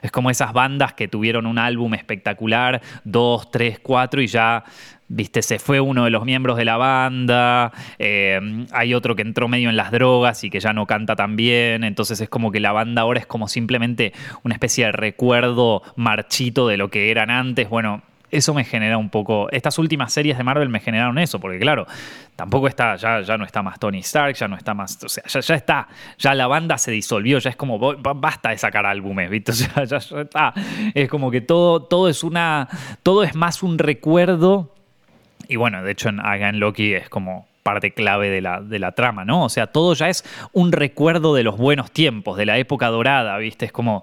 Es 0.00 0.10
como 0.10 0.30
esas 0.30 0.54
bandas 0.54 0.94
que 0.94 1.08
tuvieron 1.08 1.44
un 1.44 1.58
álbum 1.58 1.92
espectacular, 1.92 2.80
2, 3.04 3.50
3, 3.50 3.80
4 3.80 4.22
y 4.22 4.26
ya 4.28 4.64
viste, 5.12 5.42
se 5.42 5.58
fue 5.58 5.80
uno 5.80 6.04
de 6.04 6.10
los 6.10 6.24
miembros 6.24 6.56
de 6.56 6.64
la 6.64 6.76
banda, 6.76 7.72
eh, 7.98 8.66
hay 8.72 8.94
otro 8.94 9.14
que 9.14 9.22
entró 9.22 9.46
medio 9.46 9.68
en 9.68 9.76
las 9.76 9.92
drogas 9.92 10.42
y 10.42 10.50
que 10.50 10.58
ya 10.58 10.72
no 10.72 10.86
canta 10.86 11.16
tan 11.16 11.36
bien, 11.36 11.84
entonces 11.84 12.20
es 12.20 12.28
como 12.28 12.50
que 12.50 12.60
la 12.60 12.72
banda 12.72 13.02
ahora 13.02 13.20
es 13.20 13.26
como 13.26 13.46
simplemente 13.46 14.12
una 14.42 14.54
especie 14.54 14.86
de 14.86 14.92
recuerdo 14.92 15.82
marchito 15.96 16.66
de 16.66 16.78
lo 16.78 16.90
que 16.90 17.10
eran 17.10 17.30
antes, 17.30 17.68
bueno, 17.68 18.02
eso 18.32 18.54
me 18.54 18.64
genera 18.64 18.96
un 18.96 19.10
poco. 19.10 19.50
Estas 19.50 19.78
últimas 19.78 20.10
series 20.10 20.38
de 20.38 20.42
Marvel 20.42 20.70
me 20.70 20.80
generaron 20.80 21.18
eso, 21.18 21.38
porque 21.38 21.58
claro, 21.58 21.86
tampoco 22.34 22.66
está, 22.66 22.96
ya, 22.96 23.20
ya 23.20 23.36
no 23.36 23.44
está 23.44 23.62
más 23.62 23.78
Tony 23.78 23.98
Stark, 23.98 24.34
ya 24.34 24.48
no 24.48 24.56
está 24.56 24.72
más. 24.72 24.98
O 25.04 25.08
sea, 25.10 25.22
ya, 25.28 25.54
está, 25.54 25.88
ya 26.16 26.34
la 26.34 26.46
banda 26.46 26.78
se 26.78 26.90
disolvió, 26.90 27.38
ya 27.38 27.50
es 27.50 27.56
como 27.56 27.78
basta 27.78 28.48
de 28.48 28.56
sacar 28.56 28.86
álbumes, 28.86 29.28
¿viste? 29.28 29.52
O 29.52 29.54
sea, 29.54 29.84
ya, 29.84 29.98
está. 29.98 30.54
Es 30.94 31.10
como 31.10 31.30
que 31.30 31.42
todo, 31.42 31.82
todo 31.82 32.08
es 32.08 32.24
una. 32.24 32.68
Todo 33.02 33.22
es 33.22 33.34
más 33.34 33.62
un 33.62 33.78
recuerdo. 33.78 34.72
Y 35.48 35.56
bueno, 35.56 35.82
de 35.82 35.92
hecho 35.92 36.08
en 36.08 36.20
Again 36.20 36.60
Loki 36.60 36.94
es 36.94 37.08
como 37.08 37.46
parte 37.62 37.92
clave 37.92 38.28
de 38.28 38.40
la, 38.40 38.60
de 38.60 38.78
la, 38.78 38.92
trama, 38.92 39.24
¿no? 39.24 39.44
O 39.44 39.48
sea, 39.48 39.66
todo 39.66 39.94
ya 39.94 40.08
es 40.08 40.24
un 40.52 40.72
recuerdo 40.72 41.34
de 41.34 41.42
los 41.42 41.56
buenos 41.56 41.90
tiempos, 41.90 42.36
de 42.36 42.46
la 42.46 42.58
época 42.58 42.88
dorada, 42.88 43.36
¿viste? 43.38 43.66
Es 43.66 43.72
como, 43.72 44.02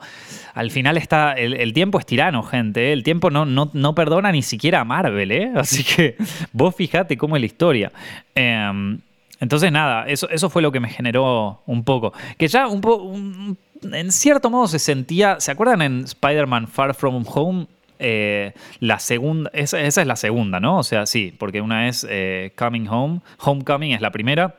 al 0.53 0.71
final 0.71 0.97
está, 0.97 1.33
el, 1.33 1.73
tiempo 1.73 1.99
es 1.99 2.05
tirano, 2.05 2.43
gente, 2.43 2.89
¿eh? 2.89 2.93
el 2.93 3.03
tiempo 3.03 3.29
no, 3.29 3.45
no, 3.45 3.69
no, 3.73 3.95
perdona 3.95 4.31
ni 4.31 4.41
siquiera 4.41 4.81
a 4.81 4.85
Marvel, 4.85 5.31
¿eh? 5.31 5.51
Así 5.55 5.83
que 5.83 6.15
vos 6.53 6.75
fijate 6.75 7.17
cómo 7.17 7.35
es 7.35 7.41
la 7.41 7.45
historia. 7.45 7.91
Em, 8.33 8.99
entonces, 9.39 9.71
nada, 9.71 10.05
eso, 10.07 10.29
eso 10.29 10.49
fue 10.49 10.61
lo 10.61 10.71
que 10.71 10.79
me 10.79 10.89
generó 10.89 11.61
un 11.65 11.83
poco. 11.83 12.13
Que 12.37 12.47
ya 12.47 12.67
un 12.67 12.81
poco, 12.81 13.13
en 13.13 14.11
cierto 14.11 14.49
modo 14.49 14.67
se 14.67 14.79
sentía, 14.79 15.39
¿se 15.39 15.51
acuerdan 15.51 15.81
en 15.81 16.03
Spider-Man 16.05 16.67
Far 16.67 16.93
From 16.93 17.25
Home? 17.27 17.67
Eh, 17.99 18.53
la 18.79 18.97
segunda, 18.99 19.51
esa, 19.53 19.81
es 19.81 19.97
la 19.97 20.15
segunda, 20.15 20.61
¿no? 20.61 20.77
O 20.77 20.83
sea, 20.83 21.05
sí, 21.05 21.35
porque 21.37 21.59
una 21.59 21.89
es 21.89 22.07
eh, 22.09 22.53
Coming 22.55 22.87
Home, 22.87 23.19
Homecoming 23.39 23.91
es 23.91 24.01
la 24.01 24.11
primera. 24.11 24.55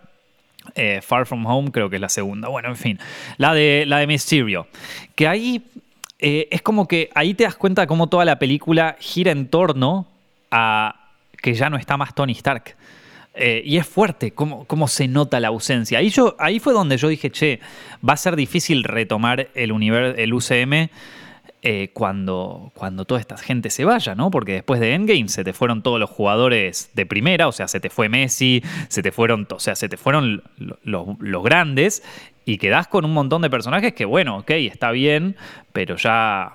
Eh, 0.74 1.00
Far 1.02 1.24
From 1.26 1.46
Home 1.46 1.72
creo 1.72 1.88
que 1.88 1.96
es 1.96 2.02
la 2.02 2.10
segunda. 2.10 2.48
Bueno, 2.48 2.68
en 2.68 2.76
fin. 2.76 2.98
La 3.38 3.54
de, 3.54 3.84
la 3.86 3.98
de 3.98 4.06
Mysterio. 4.06 4.68
Que 5.14 5.26
ahí 5.26 5.64
es 6.22 6.60
como 6.60 6.86
que 6.86 7.08
ahí 7.14 7.32
te 7.32 7.44
das 7.44 7.56
cuenta 7.56 7.86
cómo 7.86 8.08
toda 8.08 8.26
la 8.26 8.38
película 8.38 8.96
gira 9.00 9.32
en 9.32 9.48
torno 9.48 10.06
a 10.50 11.08
que 11.40 11.54
ya 11.54 11.70
no 11.70 11.78
está 11.78 11.96
más 11.96 12.14
Tony 12.14 12.32
Stark. 12.32 12.76
y 13.64 13.78
es 13.78 13.86
fuerte 13.86 14.32
cómo, 14.32 14.66
cómo, 14.66 14.86
se 14.86 15.08
nota 15.08 15.40
la 15.40 15.48
ausencia. 15.48 15.98
Ahí, 15.98 16.12
ahí 16.38 16.60
fue 16.60 16.74
donde 16.74 16.98
yo 16.98 17.08
dije, 17.08 17.30
che, 17.30 17.60
va 18.06 18.12
a 18.12 18.16
ser 18.18 18.36
difícil 18.36 18.84
retomar 18.84 19.48
el, 19.54 19.72
el 19.72 20.34
UCM 20.34 20.90
eh, 21.62 21.90
cuando, 21.92 22.72
cuando 22.74 23.04
toda 23.04 23.20
esta 23.20 23.36
gente 23.36 23.68
se 23.68 23.84
vaya, 23.84 24.14
¿no? 24.14 24.30
Porque 24.30 24.52
después 24.52 24.80
de 24.80 24.94
Endgame 24.94 25.28
se 25.28 25.44
te 25.44 25.52
fueron 25.52 25.82
todos 25.82 26.00
los 26.00 26.08
jugadores 26.08 26.90
de 26.94 27.04
primera, 27.04 27.48
o 27.48 27.52
sea, 27.52 27.68
se 27.68 27.80
te 27.80 27.90
fue 27.90 28.08
Messi, 28.08 28.62
se 28.88 29.02
te 29.02 29.12
fueron, 29.12 29.46
o 29.50 29.60
sea, 29.60 29.76
se 29.76 29.90
te 29.90 29.98
fueron 29.98 30.42
los, 30.84 31.42
grandes 31.44 32.02
y 32.46 32.56
quedás 32.56 32.88
con 32.88 33.04
un 33.04 33.12
montón 33.12 33.42
de 33.42 33.50
personajes 33.50 33.92
que, 33.92 34.06
bueno, 34.06 34.38
ok, 34.38 34.50
está 34.52 34.90
bien, 34.90 35.36
pero 35.74 35.96
ya, 35.96 36.52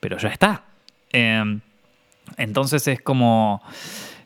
pero 0.00 0.18
ya 0.18 0.28
está. 0.30 0.64
Em, 1.12 1.60
entonces 2.36 2.88
es 2.88 3.00
como... 3.00 3.62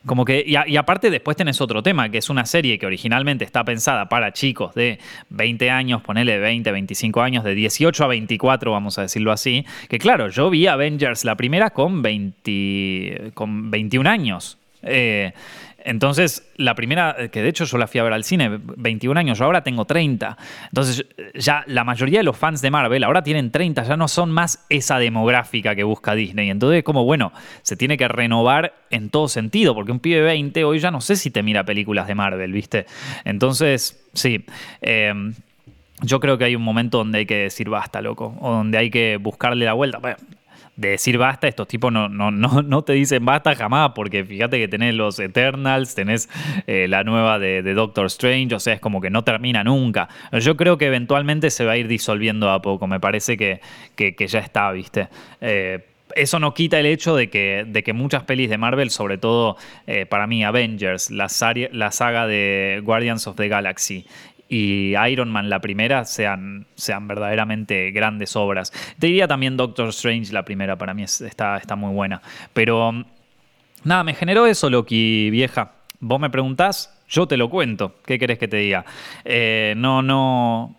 Como 0.07 0.25
que, 0.25 0.43
y, 0.47 0.77
aparte 0.77 1.11
después 1.11 1.37
tenés 1.37 1.61
otro 1.61 1.83
tema, 1.83 2.09
que 2.09 2.17
es 2.17 2.29
una 2.29 2.45
serie 2.45 2.79
que 2.79 2.85
originalmente 2.85 3.45
está 3.45 3.63
pensada 3.63 4.09
para 4.09 4.33
chicos 4.33 4.73
de 4.73 4.99
20 5.29 5.69
años, 5.69 6.01
ponele 6.01 6.39
20, 6.39 6.71
25 6.71 7.21
años, 7.21 7.43
de 7.43 7.53
18 7.53 8.03
a 8.03 8.07
24, 8.07 8.71
vamos 8.71 8.97
a 8.97 9.03
decirlo 9.03 9.31
así, 9.31 9.65
que 9.89 9.99
claro, 9.99 10.29
yo 10.29 10.49
vi 10.49 10.65
Avengers 10.65 11.25
la 11.25 11.35
primera 11.35 11.69
con, 11.71 12.01
20, 12.01 13.31
con 13.33 13.69
21 13.69 14.09
años. 14.09 14.57
Eh, 14.81 15.33
entonces, 15.87 16.45
la 16.57 16.75
primera, 16.75 17.15
eh, 17.17 17.29
que 17.29 17.41
de 17.41 17.47
hecho 17.47 17.63
yo 17.63 17.77
la 17.77 17.87
fui 17.87 18.01
a 18.01 18.03
ver 18.03 18.11
al 18.11 18.25
cine, 18.25 18.59
21 18.61 19.17
años, 19.17 19.39
yo 19.39 19.45
ahora 19.45 19.63
tengo 19.63 19.85
30. 19.85 20.37
Entonces, 20.65 21.05
ya 21.33 21.63
la 21.65 21.85
mayoría 21.85 22.19
de 22.19 22.25
los 22.25 22.35
fans 22.35 22.61
de 22.61 22.69
Marvel 22.69 23.05
ahora 23.05 23.23
tienen 23.23 23.51
30, 23.51 23.83
ya 23.83 23.95
no 23.95 24.09
son 24.09 24.29
más 24.29 24.65
esa 24.67 24.99
demográfica 24.99 25.75
que 25.75 25.83
busca 25.83 26.13
Disney. 26.13 26.49
Entonces, 26.49 26.83
como 26.83 27.05
bueno, 27.05 27.31
se 27.61 27.77
tiene 27.77 27.95
que 27.95 28.09
renovar 28.09 28.73
en 28.89 29.09
todo 29.09 29.29
sentido, 29.29 29.73
porque 29.73 29.93
un 29.93 30.01
pibe 30.01 30.19
20 30.23 30.65
hoy 30.65 30.79
ya 30.79 30.91
no 30.91 30.99
sé 30.99 31.15
si 31.15 31.31
te 31.31 31.41
mira 31.41 31.63
películas 31.63 32.05
de 32.07 32.15
Marvel, 32.15 32.51
¿viste? 32.51 32.85
Entonces, 33.23 34.05
sí. 34.13 34.43
Em, 34.81 35.35
yo 36.01 36.19
creo 36.19 36.37
que 36.37 36.43
hay 36.43 36.55
un 36.57 36.63
momento 36.63 36.97
donde 36.97 37.19
hay 37.19 37.25
que 37.25 37.37
decir 37.43 37.69
basta, 37.69 38.01
loco, 38.01 38.35
o 38.41 38.51
donde 38.51 38.77
hay 38.77 38.89
que 38.89 39.15
buscarle 39.15 39.63
la 39.63 39.73
vuelta 39.73 39.99
de 40.77 40.89
decir 40.89 41.17
basta, 41.17 41.47
estos 41.47 41.67
tipos 41.67 41.91
no, 41.91 42.07
no, 42.07 42.31
no, 42.31 42.61
no 42.63 42.83
te 42.83 42.93
dicen 42.93 43.25
basta 43.25 43.55
jamás, 43.55 43.91
porque 43.93 44.23
fíjate 44.23 44.59
que 44.59 44.67
tenés 44.67 44.95
los 44.95 45.19
Eternals, 45.19 45.95
tenés 45.95 46.29
eh, 46.67 46.87
la 46.87 47.03
nueva 47.03 47.39
de, 47.39 47.61
Doctor 47.73 48.05
Strange, 48.05 48.55
o 48.55 48.59
sea, 48.59 48.75
es 48.75 48.79
como 48.79 49.01
que 49.01 49.09
no 49.09 49.23
termina 49.23 49.63
nunca. 49.63 50.07
Yo 50.31 50.55
creo 50.55 50.77
que 50.77 50.87
eventualmente 50.87 51.49
se 51.49 51.65
va 51.65 51.73
a 51.73 51.77
ir 51.77 51.87
disolviendo 51.87 52.49
a 52.49 52.61
poco, 52.61 52.87
me 52.87 52.99
parece 52.99 53.35
que, 53.37 53.59
que, 53.95 54.27
ya 54.27 54.39
está, 54.39 54.71
¿viste? 54.71 55.09
Eh, 55.41 55.85
eso 56.15 56.39
no 56.39 56.53
quita 56.53 56.79
el 56.79 56.85
hecho 56.85 57.15
de 57.15 57.29
que, 57.29 57.65
de 57.67 57.83
que 57.83 57.93
muchas 57.93 58.23
pelis 58.23 58.49
de 58.49 58.57
Marvel, 58.57 58.89
sobre 58.89 59.17
todo 59.17 59.57
eh, 59.85 60.05
para 60.05 60.25
mí 60.25 60.43
Avengers, 60.43 61.11
la, 61.11 61.27
la 61.71 61.91
saga 61.91 62.27
de 62.27 62.81
Guardians 62.83 63.27
of 63.27 63.35
the 63.35 63.47
Galaxy 63.47 64.05
y 64.49 64.93
Iron 65.09 65.29
Man, 65.29 65.49
la 65.49 65.59
primera, 65.59 66.05
sean, 66.05 66.65
sean 66.75 67.07
verdaderamente 67.07 67.91
grandes 67.91 68.35
obras. 68.35 68.71
Te 68.99 69.07
diría 69.07 69.27
también 69.27 69.57
Doctor 69.57 69.89
Strange, 69.89 70.33
la 70.33 70.43
primera, 70.43 70.75
para 70.77 70.93
mí 70.93 71.03
está, 71.03 71.57
está 71.57 71.75
muy 71.75 71.93
buena. 71.93 72.21
Pero 72.53 73.05
nada, 73.83 74.03
me 74.03 74.13
generó 74.13 74.45
eso, 74.45 74.69
Loki, 74.69 75.29
vieja. 75.29 75.71
Vos 75.99 76.19
me 76.19 76.29
preguntás, 76.29 76.97
yo 77.09 77.27
te 77.27 77.37
lo 77.37 77.49
cuento. 77.49 77.95
¿Qué 78.05 78.19
querés 78.19 78.37
que 78.37 78.47
te 78.47 78.57
diga? 78.57 78.85
Eh, 79.25 79.73
no, 79.77 80.01
no. 80.01 80.75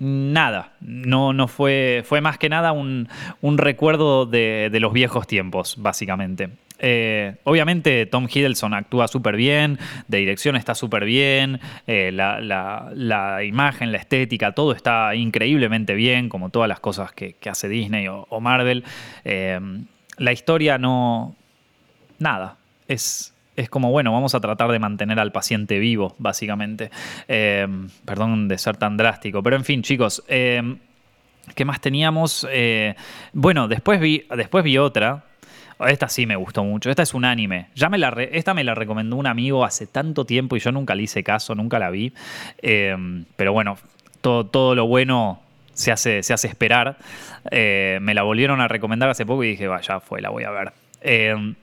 Nada, 0.00 0.72
no, 0.80 1.32
no 1.32 1.46
fue, 1.46 2.02
fue 2.04 2.20
más 2.20 2.36
que 2.36 2.48
nada 2.48 2.72
un, 2.72 3.08
recuerdo 3.42 4.26
de, 4.26 4.68
de 4.70 4.80
los 4.80 4.92
viejos 4.92 5.26
tiempos, 5.26 5.76
básicamente. 5.78 6.50
Eh, 6.86 7.36
obviamente 7.44 8.04
Tom 8.04 8.28
Hiddleston 8.30 8.74
actúa 8.74 9.08
súper 9.08 9.36
bien, 9.36 9.78
de 10.06 10.18
dirección 10.18 10.54
está 10.54 10.74
súper 10.74 11.06
bien, 11.06 11.58
eh, 11.86 12.10
la, 12.12 13.40
imagen, 13.42 13.90
la 13.90 13.96
estética, 13.96 14.52
todo 14.52 14.72
está 14.72 15.14
increíblemente 15.14 15.94
bien, 15.94 16.28
como 16.28 16.50
todas 16.50 16.68
las 16.68 16.80
cosas 16.80 17.10
que, 17.12 17.36
hace 17.50 17.70
Disney 17.70 18.06
o, 18.08 18.38
Marvel. 18.38 18.84
Eh, 19.24 19.58
la 20.18 20.32
historia 20.32 20.76
no... 20.76 21.34
Nada, 22.18 22.58
es, 22.86 23.34
es 23.56 23.70
como, 23.70 23.90
bueno, 23.90 24.12
vamos 24.12 24.34
a 24.34 24.40
tratar 24.40 24.70
de 24.70 24.78
mantener 24.78 25.18
al 25.18 25.32
paciente 25.32 25.78
vivo, 25.78 26.14
básicamente. 26.18 26.90
perdón 27.26 28.46
de 28.46 28.58
ser 28.58 28.76
tan 28.76 28.98
drástico, 28.98 29.42
pero 29.42 29.56
en 29.56 29.64
fin, 29.64 29.82
chicos. 29.82 30.22
¿Qué 30.28 31.64
más 31.64 31.80
teníamos? 31.80 32.46
bueno, 33.32 33.68
después 33.68 34.00
vi, 34.00 34.26
después 34.36 34.64
vi 34.64 34.76
otra 34.76 35.24
esta 35.86 36.08
sí 36.08 36.26
me 36.26 36.36
gustó 36.36 36.64
mucho. 36.64 36.90
Esta 36.90 37.02
es 37.02 37.14
un 37.14 37.24
anime. 37.24 37.68
Ya 37.74 37.88
me 37.88 37.98
la 37.98 38.10
esta 38.30 38.54
me 38.54 38.64
la 38.64 38.74
recomendó 38.74 39.16
un 39.16 39.26
amigo 39.26 39.64
hace 39.64 39.86
tanto 39.86 40.24
tiempo 40.24 40.56
y 40.56 40.60
yo 40.60 40.72
nunca 40.72 40.94
le 40.94 41.02
hice 41.02 41.22
caso, 41.22 41.54
nunca 41.54 41.78
la 41.78 41.90
vi. 41.90 42.12
Em, 42.58 43.24
pero 43.36 43.52
bueno, 43.52 43.76
todo, 44.20 44.46
todo 44.46 44.74
lo 44.74 44.86
bueno 44.86 45.40
se 45.72 45.92
hace, 45.92 46.22
se 46.22 46.32
hace 46.32 46.48
esperar. 46.48 46.96
Eh, 47.50 47.98
me 48.00 48.14
la 48.14 48.22
volvieron 48.22 48.60
a 48.60 48.68
recomendar 48.68 49.08
hace 49.10 49.26
poco 49.26 49.44
y 49.44 49.50
dije, 49.50 49.66
vaya, 49.68 50.00
fue, 50.00 50.20
la 50.20 50.30
voy 50.30 50.44
a 50.44 50.50
ver. 50.50 50.72
Em, 51.00 51.54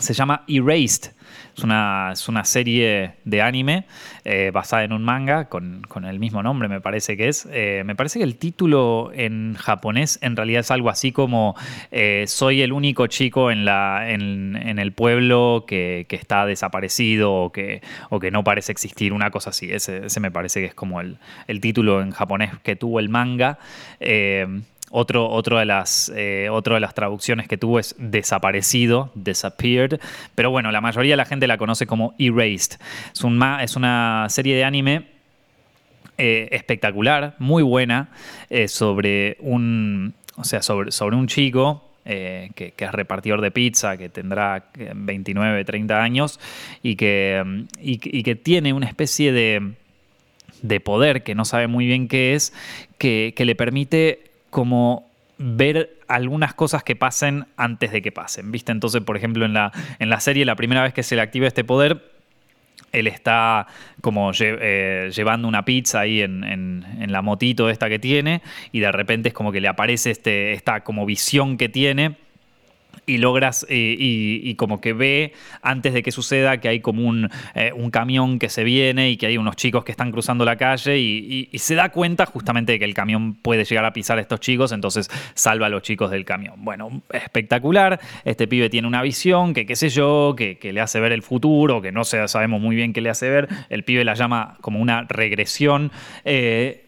se 0.00 0.14
llama 0.14 0.44
Erased. 0.48 1.12
Es 1.56 1.64
una, 1.64 2.10
es 2.12 2.28
una 2.28 2.44
serie 2.44 3.14
de 3.24 3.42
anime 3.42 3.84
eh, 4.24 4.52
basada 4.54 4.84
en 4.84 4.92
un 4.92 5.02
manga 5.02 5.48
con, 5.48 5.82
el 6.08 6.20
mismo 6.20 6.40
nombre, 6.40 6.68
me 6.68 6.80
parece 6.80 7.16
que 7.16 7.26
es. 7.28 7.48
Eh, 7.50 7.82
me 7.84 7.96
parece 7.96 8.20
que 8.20 8.24
el 8.24 8.36
título 8.36 9.10
en 9.12 9.56
japonés 9.58 10.20
en 10.22 10.36
realidad 10.36 10.60
es 10.60 10.70
algo 10.70 10.88
así 10.88 11.10
como 11.10 11.56
eh, 11.90 12.24
Soy 12.28 12.62
el 12.62 12.72
único 12.72 13.08
chico 13.08 13.50
en, 13.50 13.64
la, 13.64 14.08
en, 14.08 14.78
el 14.78 14.92
pueblo 14.92 15.64
que, 15.66 16.06
está 16.08 16.46
desaparecido 16.46 17.32
o 17.32 17.52
que, 17.52 17.82
o 18.08 18.20
que 18.20 18.30
no 18.30 18.44
parece 18.44 18.70
existir, 18.70 19.12
una 19.12 19.32
cosa 19.32 19.50
así. 19.50 19.68
Ese, 19.72 20.20
me 20.20 20.30
parece 20.30 20.60
que 20.60 20.66
es 20.66 20.74
como 20.74 21.00
el, 21.00 21.18
el 21.48 21.60
título 21.60 22.02
en 22.02 22.12
japonés 22.12 22.52
que 22.62 22.76
tuvo 22.76 23.00
el 23.00 23.08
manga. 23.08 23.58
Otro, 24.90 25.58
de 25.58 25.64
las, 25.64 26.10
eh, 26.14 26.48
de 26.50 26.80
las 26.80 26.94
traducciones 26.94 27.46
que 27.46 27.58
tuvo 27.58 27.78
es 27.78 27.94
desaparecido, 27.98 29.10
disappeared. 29.14 30.00
Pero 30.34 30.50
bueno, 30.50 30.72
la 30.72 30.80
mayoría 30.80 31.12
de 31.12 31.18
la 31.18 31.24
gente 31.26 31.46
la 31.46 31.58
conoce 31.58 31.86
como 31.86 32.14
Erased. 32.18 32.78
Es, 33.12 33.22
un, 33.22 33.42
es 33.60 33.76
una 33.76 34.26
serie 34.30 34.56
de 34.56 34.64
anime 34.64 35.06
eh, 36.16 36.48
espectacular, 36.52 37.34
muy 37.38 37.62
buena, 37.62 38.10
eh, 38.48 38.68
sobre 38.68 39.36
un. 39.40 40.14
O 40.36 40.44
sea, 40.44 40.62
sobre, 40.62 40.92
sobre 40.92 41.16
un 41.16 41.26
chico 41.26 41.84
que, 42.04 42.72
es 42.78 42.92
repartidor 42.92 43.42
de 43.42 43.50
pizza, 43.50 43.98
que 43.98 44.08
tendrá 44.08 44.70
29, 44.94 45.64
30 45.64 46.02
años 46.02 46.40
y 46.82 46.96
que, 46.96 47.66
y, 47.82 47.98
que 47.98 48.34
tiene 48.34 48.72
una 48.72 48.86
especie 48.86 49.30
de, 49.30 49.72
de, 50.62 50.80
poder 50.80 51.22
que 51.22 51.34
no 51.34 51.44
sabe 51.44 51.66
muy 51.66 51.86
bien 51.86 52.08
qué 52.08 52.34
es, 52.34 52.54
que, 52.96 53.34
que 53.36 53.44
le 53.44 53.54
permite 53.56 54.27
como 54.50 55.08
ver 55.38 55.98
algunas 56.08 56.54
cosas 56.54 56.82
que 56.82 56.96
pasen 56.96 57.46
antes 57.56 57.92
de 57.92 58.02
que 58.02 58.12
pasen, 58.12 58.50
¿viste? 58.50 58.72
Entonces, 58.72 59.02
por 59.02 59.16
ejemplo, 59.16 59.44
en 59.44 59.54
la, 59.54 59.72
en 59.98 60.10
la 60.10 60.20
serie, 60.20 60.44
la 60.44 60.56
primera 60.56 60.82
vez 60.82 60.92
que 60.92 61.02
se 61.02 61.14
le 61.14 61.22
activa 61.22 61.46
este 61.46 61.64
poder, 61.64 62.02
él 62.92 63.06
está 63.06 63.66
como 64.00 64.32
eh, 64.38 65.10
llevando 65.14 65.46
una 65.48 65.64
pizza 65.64 66.00
ahí 66.00 66.22
en, 66.22 66.84
la 67.08 67.22
motito 67.22 67.70
esta 67.70 67.88
que 67.88 67.98
tiene 67.98 68.42
y 68.72 68.80
de 68.80 68.92
repente 68.92 69.28
es 69.28 69.34
como 69.34 69.52
que 69.52 69.60
le 69.60 69.68
aparece 69.68 70.10
este, 70.10 70.52
esta 70.52 70.82
como 70.82 71.06
visión 71.06 71.56
que 71.56 71.68
tiene 71.68 72.16
y 73.08 73.18
logras 73.18 73.66
eh, 73.68 73.96
y, 73.98 74.54
como 74.54 74.80
que 74.80 74.92
ve 74.92 75.32
antes 75.62 75.94
de 75.94 76.02
que 76.02 76.12
suceda 76.12 76.58
que 76.58 76.68
hay 76.68 76.80
como 76.80 77.06
un, 77.06 77.30
eh, 77.54 77.72
un, 77.74 77.90
camión 77.90 78.38
que 78.38 78.48
se 78.48 78.64
viene 78.64 79.10
y 79.10 79.16
que 79.16 79.26
hay 79.26 79.38
unos 79.38 79.56
chicos 79.56 79.84
que 79.84 79.92
están 79.92 80.12
cruzando 80.12 80.44
la 80.44 80.56
calle 80.56 80.98
y, 80.98 81.48
se 81.58 81.74
da 81.74 81.90
cuenta 81.90 82.24
justamente 82.26 82.72
de 82.72 82.78
que 82.78 82.84
el 82.84 82.94
camión 82.94 83.34
puede 83.34 83.64
llegar 83.64 83.84
a 83.84 83.92
pisar 83.92 84.18
a 84.18 84.20
estos 84.20 84.40
chicos, 84.40 84.72
entonces 84.72 85.10
salva 85.34 85.66
a 85.66 85.68
los 85.68 85.82
chicos 85.82 86.10
del 86.10 86.24
camión. 86.24 86.54
Bueno, 86.58 87.02
espectacular, 87.10 88.00
este 88.24 88.46
pibe 88.46 88.70
tiene 88.70 88.86
una 88.86 89.02
visión 89.02 89.54
que 89.54 89.66
qué 89.66 89.74
sé 89.74 89.88
yo, 89.88 90.34
que, 90.36 90.58
le 90.72 90.80
hace 90.80 91.00
ver 91.00 91.12
el 91.12 91.22
futuro, 91.22 91.80
que 91.80 91.92
no 91.92 92.04
sabemos 92.04 92.60
muy 92.60 92.76
bien 92.76 92.92
qué 92.92 93.00
le 93.00 93.10
hace 93.10 93.28
ver, 93.28 93.48
el 93.70 93.84
pibe 93.84 94.04
la 94.04 94.14
llama 94.14 94.56
como 94.60 94.80
una 94.80 95.02
regresión. 95.02 95.90
Eh, 96.24 96.87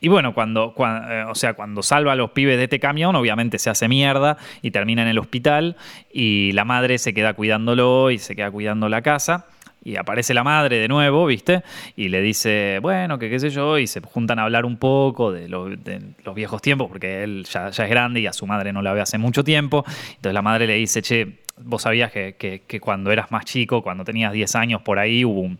y 0.00 0.08
bueno, 0.08 0.32
cuando, 0.32 0.74
eh, 0.78 1.24
o 1.28 1.34
sea, 1.34 1.52
cuando 1.54 1.82
salva 1.82 2.12
a 2.12 2.16
los 2.16 2.30
pibes 2.30 2.56
de 2.56 2.64
este 2.64 2.80
camión, 2.80 3.14
obviamente 3.16 3.58
se 3.58 3.68
hace 3.68 3.86
mierda 3.86 4.38
y 4.62 4.70
termina 4.70 5.02
en 5.02 5.08
el 5.08 5.18
hospital 5.18 5.76
y 6.10 6.52
la 6.52 6.64
madre 6.64 6.96
se 6.98 7.12
queda 7.12 7.34
cuidándolo 7.34 8.10
y 8.10 8.18
se 8.18 8.34
queda 8.34 8.50
cuidando 8.50 8.88
la 8.88 9.02
casa. 9.02 9.46
Y 9.82 9.96
aparece 9.96 10.34
la 10.34 10.44
madre 10.44 10.78
de 10.78 10.88
nuevo, 10.88 11.26
¿viste? 11.26 11.62
Y 11.96 12.08
le 12.08 12.20
dice, 12.20 12.78
bueno, 12.82 13.18
que 13.18 13.30
qué 13.30 13.38
sé 13.38 13.50
yo, 13.50 13.78
y 13.78 13.86
se 13.86 14.00
juntan 14.00 14.38
a 14.38 14.42
hablar 14.42 14.64
un 14.64 14.76
poco 14.76 15.32
de, 15.32 15.48
los 15.48 16.34
viejos 16.34 16.60
tiempos, 16.60 16.88
porque 16.88 17.22
él 17.22 17.46
ya, 17.50 17.68
es 17.68 17.78
grande 17.78 18.20
y 18.20 18.26
a 18.26 18.32
su 18.32 18.46
madre 18.46 18.72
no 18.72 18.82
la 18.82 18.92
ve 18.92 19.00
hace 19.00 19.18
mucho 19.18 19.42
tiempo. 19.42 19.84
Entonces 20.08 20.34
la 20.34 20.42
madre 20.42 20.66
le 20.66 20.74
dice, 20.74 21.00
che, 21.00 21.40
vos 21.62 21.82
sabías 21.82 22.10
que, 22.12 22.80
cuando 22.80 23.10
eras 23.10 23.30
más 23.30 23.44
chico, 23.44 23.82
cuando 23.82 24.04
tenías 24.04 24.32
10 24.32 24.54
años 24.56 24.82
por 24.82 24.98
ahí, 24.98 25.24
hubo 25.24 25.50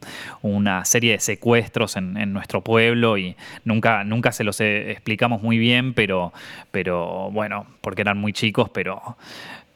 una 0.42 0.84
serie 0.84 1.12
de 1.12 1.20
secuestros 1.20 1.96
en, 1.96 2.32
nuestro 2.32 2.62
pueblo 2.62 3.18
y 3.18 3.36
nunca, 3.64 4.04
nunca 4.04 4.32
se 4.32 4.44
los 4.44 4.60
explicamos 4.60 5.42
muy 5.42 5.58
bien, 5.58 5.94
pero, 5.94 6.32
pero 6.70 7.30
bueno, 7.30 7.66
porque 7.80 8.02
eran 8.02 8.18
muy 8.18 8.32
chicos, 8.32 8.70
pero, 8.70 9.16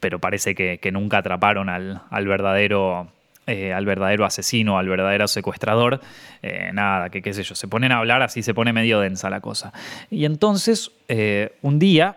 pero 0.01 0.19
parece 0.19 0.55
que, 0.55 0.91
nunca 0.93 1.19
atraparon 1.19 1.69
al, 1.69 2.27
verdadero... 2.27 3.09
Eh, 3.47 3.75
al 3.75 3.85
verdadero 3.85 4.25
asesino, 4.25 4.79
al 4.79 4.89
verdadero 4.89 5.29
secuestrador, 5.29 6.01
eh, 6.43 6.71
nada, 6.73 7.11
que 7.11 7.21
qué 7.21 7.35
sé 7.35 7.43
yo, 7.43 7.55
se 7.55 7.69
ponen 7.69 7.93
a 7.93 7.99
hablar 7.99 8.23
así, 8.23 8.43
se 8.43 8.55
pone 8.55 8.73
medio 8.73 9.01
densa 9.01 9.29
la 9.29 9.41
cosa. 9.41 9.71
Y 10.11 10.25
entonces, 10.25 10.91
eh, 11.09 11.53
un 11.61 11.79
día, 11.79 12.17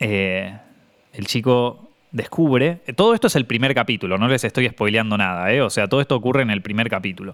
el 0.00 1.26
chico 1.26 1.90
descubre, 2.10 2.80
todo 2.96 3.14
esto 3.14 3.28
es 3.28 3.36
el 3.36 3.46
primer 3.46 3.72
capítulo, 3.72 4.18
no 4.18 4.26
les 4.26 4.42
estoy 4.42 4.68
spoileando 4.68 5.16
nada, 5.16 5.64
o 5.64 5.70
sea, 5.70 5.86
todo 5.86 6.00
esto 6.00 6.16
ocurre 6.16 6.42
en 6.42 6.50
el 6.50 6.60
primer 6.60 6.90
capítulo. 6.90 7.32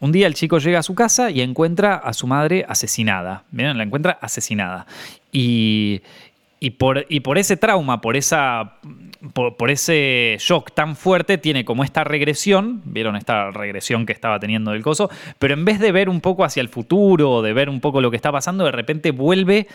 Un 0.00 0.12
día 0.12 0.26
el 0.26 0.34
chico 0.34 0.58
llega 0.58 0.80
a 0.80 0.82
su 0.82 0.94
casa 0.94 1.30
y 1.30 1.40
encuentra 1.40 1.94
a 1.94 2.12
su 2.12 2.26
madre 2.26 2.66
asesinada, 2.68 3.44
¿Bien? 3.50 3.78
la 3.78 3.84
encuentra 3.84 4.18
asesinada. 4.20 4.86
Y, 5.32 6.02
y 6.64 6.70
por, 6.70 7.04
ese 7.36 7.58
trauma, 7.58 8.00
por, 8.00 8.16
ese 8.16 8.66
shock 10.40 10.72
tan 10.72 10.96
fuerte, 10.96 11.36
tiene 11.36 11.66
como 11.66 11.84
esta 11.84 12.04
regresión, 12.04 12.80
vieron 12.86 13.16
esta 13.16 13.50
regresión 13.50 14.06
que 14.06 14.14
estaba 14.14 14.40
teniendo 14.40 14.70
del 14.70 14.82
coso, 14.82 15.10
pero 15.38 15.52
en 15.52 15.66
vez 15.66 15.78
de 15.78 15.92
ver 15.92 16.08
un 16.08 16.22
poco 16.22 16.42
hacia 16.42 16.62
el 16.62 16.70
futuro, 16.70 17.42
de 17.42 17.52
ver 17.52 17.68
un 17.68 17.80
poco 17.80 18.00
lo 18.00 18.10
que 18.10 18.16
está 18.16 18.32
pasando, 18.32 18.64
de 18.64 18.72
repente 18.72 19.10
vuelve 19.10 19.66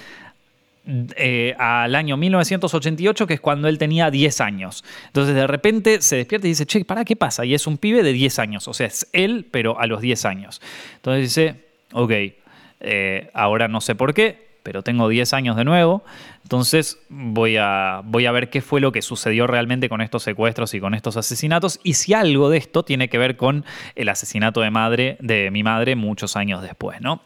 eh, 1.15 1.53
al 1.59 1.93
año 1.93 2.17
1988, 2.17 3.27
que 3.27 3.35
es 3.35 3.39
cuando 3.39 3.67
él 3.67 3.77
tenía 3.77 4.09
10 4.09 4.41
años. 4.41 4.83
Entonces 5.05 5.35
de 5.35 5.45
repente 5.45 6.01
se 6.01 6.15
despierta 6.15 6.47
y 6.47 6.49
dice, 6.49 6.65
che, 6.65 6.83
¿para 6.85 7.05
qué 7.05 7.15
pasa? 7.15 7.45
Y 7.45 7.53
es 7.53 7.67
un 7.67 7.77
pibe 7.77 8.01
de 8.01 8.13
10 8.13 8.39
años, 8.39 8.67
o 8.67 8.73
sea, 8.73 8.87
es 8.87 9.07
él, 9.13 9.45
pero 9.51 9.79
a 9.79 9.85
los 9.85 10.01
10 10.01 10.25
años. 10.25 10.59
Entonces 10.95 11.21
dice, 11.21 11.55
ok, 11.93 12.11
eh, 12.79 13.29
ahora 13.35 13.67
no 13.67 13.79
sé 13.79 13.93
por 13.93 14.15
qué, 14.15 14.48
pero 14.63 14.83
tengo 14.83 15.07
10 15.09 15.33
años 15.33 15.55
de 15.55 15.65
nuevo, 15.65 16.03
entonces 16.43 16.99
voy 17.09 17.57
a, 17.57 18.01
voy 18.03 18.25
a 18.25 18.31
ver 18.31 18.49
qué 18.49 18.61
fue 18.61 18.81
lo 18.81 18.91
que 18.91 19.01
sucedió 19.01 19.47
realmente 19.47 19.89
con 19.89 20.01
estos 20.01 20.23
secuestros 20.23 20.73
y 20.73 20.79
con 20.79 20.93
estos 20.93 21.17
asesinatos 21.17 21.79
y 21.83 21.93
si 21.93 22.13
algo 22.13 22.49
de 22.49 22.57
esto 22.57 22.83
tiene 22.83 23.09
que 23.09 23.17
ver 23.17 23.37
con 23.37 23.65
el 23.95 24.09
asesinato 24.09 24.61
de, 24.61 24.71
madre, 24.71 25.17
de 25.19 25.51
mi 25.51 25.63
madre 25.63 25.95
muchos 25.95 26.35
años 26.35 26.61
después, 26.61 27.01
¿no? 27.01 27.21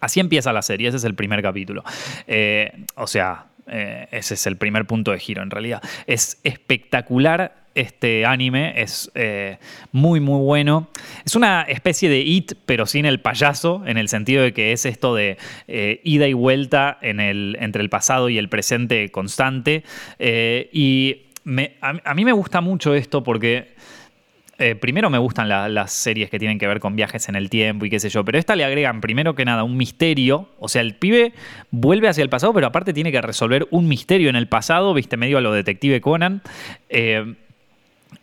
Así 0.00 0.20
empieza 0.20 0.52
la 0.52 0.62
serie, 0.62 0.88
ese 0.88 0.98
es 0.98 1.04
el 1.04 1.14
primer 1.14 1.42
capítulo. 1.42 1.82
Eh, 2.26 2.84
o 2.96 3.06
sea, 3.06 3.46
eh, 3.66 4.08
ese 4.10 4.34
es 4.34 4.46
el 4.46 4.56
primer 4.56 4.86
punto 4.86 5.12
de 5.12 5.18
giro 5.18 5.42
en 5.42 5.50
realidad. 5.50 5.82
Es 6.06 6.40
espectacular 6.44 7.66
este 7.74 8.24
anime, 8.24 8.80
es 8.80 9.10
eh, 9.14 9.58
muy 9.92 10.20
muy 10.20 10.40
bueno. 10.40 10.88
Es 11.24 11.36
una 11.36 11.62
especie 11.62 12.08
de 12.08 12.20
It, 12.20 12.52
pero 12.64 12.86
sin 12.86 13.04
el 13.04 13.20
payaso, 13.20 13.82
en 13.86 13.98
el 13.98 14.08
sentido 14.08 14.42
de 14.42 14.52
que 14.52 14.72
es 14.72 14.86
esto 14.86 15.14
de 15.14 15.36
ida 16.02 16.26
y 16.26 16.32
vuelta 16.32 16.98
en 17.02 17.20
el, 17.20 17.56
entre 17.60 17.82
el 17.82 17.90
pasado 17.90 18.30
y 18.30 18.38
el 18.38 18.48
presente 18.48 19.10
constante. 19.10 19.84
y 20.18 21.22
a 21.80 22.14
mí 22.14 22.24
me 22.24 22.32
gusta 22.32 22.60
mucho 22.60 22.94
esto 22.94 23.22
porque 23.22 23.74
eh, 24.58 24.74
primero 24.74 25.10
me 25.10 25.18
gustan 25.18 25.48
las 25.48 25.92
series 25.92 26.30
que 26.30 26.38
tienen 26.38 26.58
que 26.58 26.66
ver 26.66 26.80
con 26.80 26.96
viajes 26.96 27.28
en 27.28 27.36
el 27.36 27.50
tiempo 27.50 27.84
y 27.84 27.90
qué 27.90 28.00
sé 28.00 28.08
yo, 28.08 28.24
pero 28.24 28.38
esta 28.38 28.56
le 28.56 28.64
agregan 28.64 29.00
primero 29.00 29.34
que 29.34 29.44
nada 29.44 29.64
un 29.64 29.76
misterio, 29.76 30.48
o 30.58 30.68
sea, 30.68 30.82
el 30.82 30.94
pibe 30.94 31.32
vuelve 31.70 32.08
hacia 32.08 32.22
el 32.22 32.30
pasado, 32.30 32.54
pero 32.54 32.66
aparte 32.66 32.92
tiene 32.92 33.12
que 33.12 33.20
resolver 33.20 33.66
un 33.70 33.88
misterio 33.88 34.30
en 34.30 34.36
el 34.36 34.48
pasado, 34.48 34.94
viste, 34.94 35.16
medio 35.16 35.38
a 35.38 35.40
lo 35.40 35.52
detective 35.52 36.00
Conan. 36.00 36.42
Eh, 36.88 37.34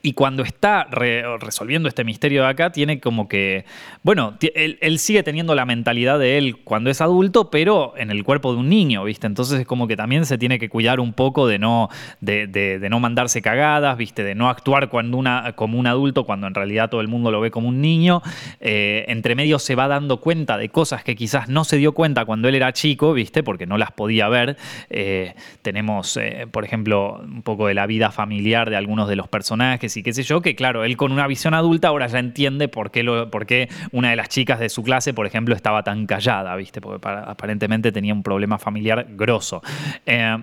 y 0.01 0.13
cuando 0.13 0.43
está 0.43 0.85
resolviendo 0.89 1.87
este 1.87 2.03
misterio 2.03 2.43
de 2.43 2.49
acá, 2.49 2.71
tiene 2.71 2.99
como 2.99 3.29
que, 3.29 3.63
bueno, 4.01 4.37
él, 4.53 4.99
sigue 4.99 5.23
teniendo 5.23 5.55
la 5.55 5.65
mentalidad 5.65 6.19
de 6.19 6.37
él 6.37 6.57
cuando 6.63 6.89
es 6.89 6.99
adulto, 6.99 7.49
pero 7.49 7.93
en 7.97 8.11
el 8.11 8.23
cuerpo 8.23 8.51
de 8.53 8.59
un 8.59 8.67
niño, 8.67 9.05
¿viste? 9.05 9.27
Entonces 9.27 9.61
es 9.61 9.65
como 9.65 9.87
que 9.87 9.95
también 9.95 10.25
se 10.25 10.37
tiene 10.37 10.59
que 10.59 10.67
cuidar 10.67 10.99
un 10.99 11.13
poco 11.13 11.47
de 11.47 11.57
no, 11.57 11.89
de, 12.19 12.85
no 12.89 12.99
mandarse 12.99 13.41
cagadas, 13.41 13.97
¿viste? 13.97 14.23
De 14.23 14.35
no 14.35 14.49
actuar 14.49 14.89
como 14.89 15.79
un 15.79 15.87
adulto 15.87 16.25
cuando 16.25 16.47
en 16.47 16.53
realidad 16.53 16.89
todo 16.89 16.99
el 16.99 17.07
mundo 17.07 17.31
lo 17.31 17.39
ve 17.39 17.49
como 17.49 17.69
un 17.69 17.79
niño. 17.79 18.21
Eh, 18.59 19.05
entre 19.07 19.35
medio 19.35 19.57
se 19.57 19.75
va 19.75 19.87
dando 19.87 20.19
cuenta 20.19 20.57
de 20.57 20.67
cosas 20.67 21.03
que 21.03 21.15
quizás 21.15 21.47
no 21.47 21.63
se 21.63 21.77
dio 21.77 21.93
cuenta 21.93 22.25
cuando 22.25 22.49
él 22.49 22.55
era 22.55 22.73
chico, 22.73 23.13
¿viste? 23.13 23.41
Porque 23.41 23.65
no 23.65 23.77
las 23.77 23.91
podía 23.91 24.27
ver. 24.27 24.57
Eh, 24.89 25.33
tenemos, 25.61 26.17
eh, 26.17 26.45
por 26.51 26.65
ejemplo, 26.65 27.21
un 27.23 27.41
poco 27.41 27.67
de 27.67 27.73
la 27.73 27.85
vida 27.85 28.11
familiar 28.11 28.69
de 28.69 28.75
algunos 28.75 29.07
de 29.07 29.15
los 29.15 29.29
personajes 29.29 29.72
y 29.81 30.03
qué 30.03 30.13
sé 30.13 30.23
yo, 30.23 30.41
que 30.41 30.55
claro, 30.55 30.83
él 30.83 30.97
con 30.97 31.11
una 31.11 31.27
visión 31.27 31.53
adulta 31.53 31.89
ahora 31.89 32.07
ya 32.07 32.19
entiende 32.19 32.67
por 32.67 32.91
qué, 32.91 33.03
lo, 33.03 33.29
por 33.29 33.45
qué 33.45 33.69
una 33.91 34.09
de 34.09 34.15
las 34.15 34.29
chicas 34.29 34.59
de 34.59 34.69
su 34.69 34.83
clase, 34.83 35.13
por 35.13 35.25
ejemplo, 35.25 35.55
estaba 35.55 35.83
tan 35.83 36.05
callada, 36.05 36.55
¿viste? 36.55 36.81
Porque 36.81 37.07
aparentemente 37.07 37.91
tenía 37.91 38.13
un 38.13 38.23
problema 38.23 38.57
familiar 38.57 39.05
grosso. 39.09 39.61
Eh, 40.05 40.37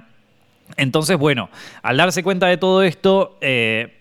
entonces, 0.77 1.17
bueno, 1.17 1.51
al 1.83 1.97
darse 1.97 2.23
cuenta 2.23 2.47
de 2.47 2.57
todo 2.57 2.83
esto, 2.83 3.39
eh, 3.41 3.97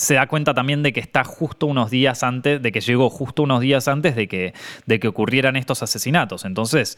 se 0.00 0.14
da 0.14 0.26
cuenta 0.26 0.54
también 0.54 0.82
de 0.82 0.94
que 0.94 1.00
está 1.00 1.24
justo 1.24 1.66
unos 1.66 1.90
días 1.90 2.22
antes, 2.22 2.62
de 2.62 2.72
que 2.72 2.80
llegó 2.80 3.10
justo 3.10 3.42
unos 3.42 3.60
días 3.60 3.86
antes 3.86 4.16
de 4.16 4.28
que, 4.28 4.54
de 4.86 4.98
que 4.98 5.08
ocurrieran 5.08 5.56
estos 5.56 5.82
asesinatos. 5.82 6.46
Entonces 6.46 6.96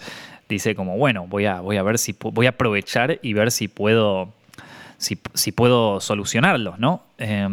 dice 0.49 0.75
como, 0.77 0.97
bueno, 0.97 1.27
voy 1.27 1.47
a, 1.47 1.61
voy 1.61 1.79
a 1.79 1.83
ver 1.83 1.99
si 1.99 2.15
voy 2.21 2.47
a 2.47 2.51
aprovechar 2.51 3.19
y 3.21 3.33
ver 3.33 3.51
si 3.51 3.67
puedo, 3.67 4.33
si, 5.03 5.53
puedo 5.53 6.01
solucionarlos, 6.01 6.79
¿no? 6.79 7.03
Eh, 7.19 7.49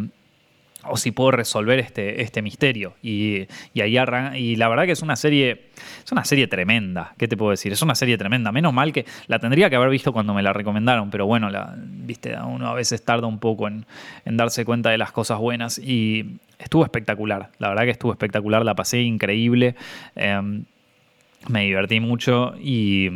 o 0.83 0.95
si 0.95 1.11
puedo 1.11 1.31
resolver 1.31 1.79
este, 1.79 2.21
este 2.21 2.41
misterio. 2.41 2.93
Y, 3.03 3.47
ahí 3.79 3.97
arranca. 3.97 4.37
Y 4.37 4.55
la 4.55 4.69
verdad 4.69 4.85
que 4.85 4.93
es 4.93 5.01
una 5.01 5.15
serie. 5.15 5.69
Es 6.03 6.11
una 6.11 6.23
serie 6.23 6.47
tremenda. 6.47 7.13
¿Qué 7.17 7.27
te 7.27 7.35
puedo 7.35 7.51
decir? 7.51 7.71
Es 7.71 7.81
una 7.81 7.95
serie 7.95 8.17
tremenda. 8.17 8.51
Menos 8.51 8.73
mal 8.73 8.93
que 8.93 9.05
la 9.27 9.39
tendría 9.39 9.69
que 9.69 9.75
haber 9.75 9.89
visto 9.89 10.13
cuando 10.13 10.33
me 10.33 10.41
la 10.41 10.53
recomendaron. 10.53 11.09
Pero 11.09 11.25
bueno, 11.25 11.49
la, 11.49 11.75
viste, 11.77 12.35
uno 12.39 12.67
a 12.67 12.73
veces 12.73 13.03
tarda 13.03 13.27
un 13.27 13.39
poco 13.39 13.67
en, 13.67 13.85
darse 14.25 14.63
cuenta 14.63 14.89
de 14.89 14.97
las 14.97 15.11
cosas 15.11 15.39
buenas. 15.39 15.77
Y 15.79 16.39
estuvo 16.57 16.83
espectacular. 16.83 17.51
La 17.59 17.69
verdad 17.69 17.83
que 17.83 17.91
estuvo 17.91 18.11
espectacular. 18.11 18.63
La 18.63 18.75
pasé 18.75 19.01
increíble. 19.01 19.75
Em, 20.15 20.63
me 21.47 21.63
divertí 21.63 21.99
mucho 21.99 22.53
y 22.59 23.09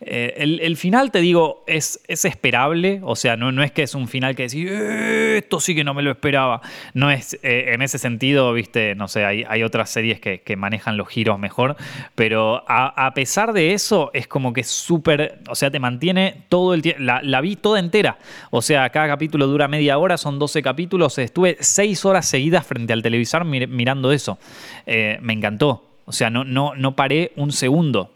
eh, 0.00 0.34
el, 0.36 0.76
final, 0.76 1.12
te 1.12 1.20
digo, 1.20 1.62
es, 1.66 2.00
es 2.08 2.24
esperable, 2.24 3.00
o 3.04 3.14
sea, 3.14 3.36
no, 3.36 3.52
no, 3.52 3.62
es 3.62 3.70
que 3.70 3.84
es 3.84 3.94
un 3.94 4.08
final 4.08 4.34
que 4.34 4.44
decís, 4.44 4.66
eh, 4.68 5.36
esto 5.38 5.60
sí 5.60 5.74
que 5.74 5.84
no 5.84 5.94
me 5.94 6.02
lo 6.02 6.10
esperaba, 6.10 6.60
no 6.92 7.10
es 7.10 7.38
eh, 7.42 7.70
en 7.72 7.82
ese 7.82 7.98
sentido, 7.98 8.52
viste, 8.52 8.96
no 8.96 9.06
sé, 9.06 9.24
hay, 9.24 9.44
hay 9.48 9.62
otras 9.62 9.90
series 9.90 10.20
que, 10.20 10.42
manejan 10.56 10.98
los 10.98 11.08
giros 11.08 11.38
mejor, 11.38 11.76
pero 12.14 12.62
a, 12.68 13.10
pesar 13.14 13.54
de 13.54 13.72
eso, 13.72 14.10
es 14.12 14.26
como 14.28 14.52
que 14.52 14.64
súper, 14.64 15.40
o 15.48 15.54
sea, 15.54 15.70
te 15.70 15.80
mantiene 15.80 16.44
todo 16.50 16.74
el 16.74 16.82
tiempo, 16.82 17.00
la, 17.02 17.40
vi 17.40 17.56
toda 17.56 17.80
entera, 17.80 18.18
o 18.50 18.60
sea, 18.60 18.90
cada 18.90 19.08
capítulo 19.08 19.46
dura 19.46 19.66
media 19.66 19.96
hora, 19.98 20.18
son 20.18 20.38
12 20.38 20.62
capítulos, 20.62 21.16
estuve 21.18 21.56
6 21.58 22.04
horas 22.04 22.28
seguidas 22.28 22.66
frente 22.66 22.92
al 22.92 23.02
televisor 23.02 23.44
mirando 23.44 24.12
eso, 24.12 24.38
me 24.86 25.32
encantó. 25.32 25.91
O 26.04 26.12
sea, 26.12 26.30
no, 26.30 26.44
no, 26.44 26.74
no 26.74 26.94
paré 26.96 27.32
un 27.36 27.52
segundo. 27.52 28.10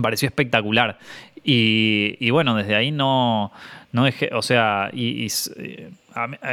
Pareció 0.00 0.28
espectacular. 0.28 0.98
Y, 1.42 2.30
bueno, 2.30 2.54
desde 2.54 2.74
ahí 2.74 2.90
no, 2.90 3.50
no 3.92 4.04
dejé, 4.04 4.30
o 4.32 4.42
sea, 4.42 4.90
y, 4.92 5.26
eh, 5.56 5.90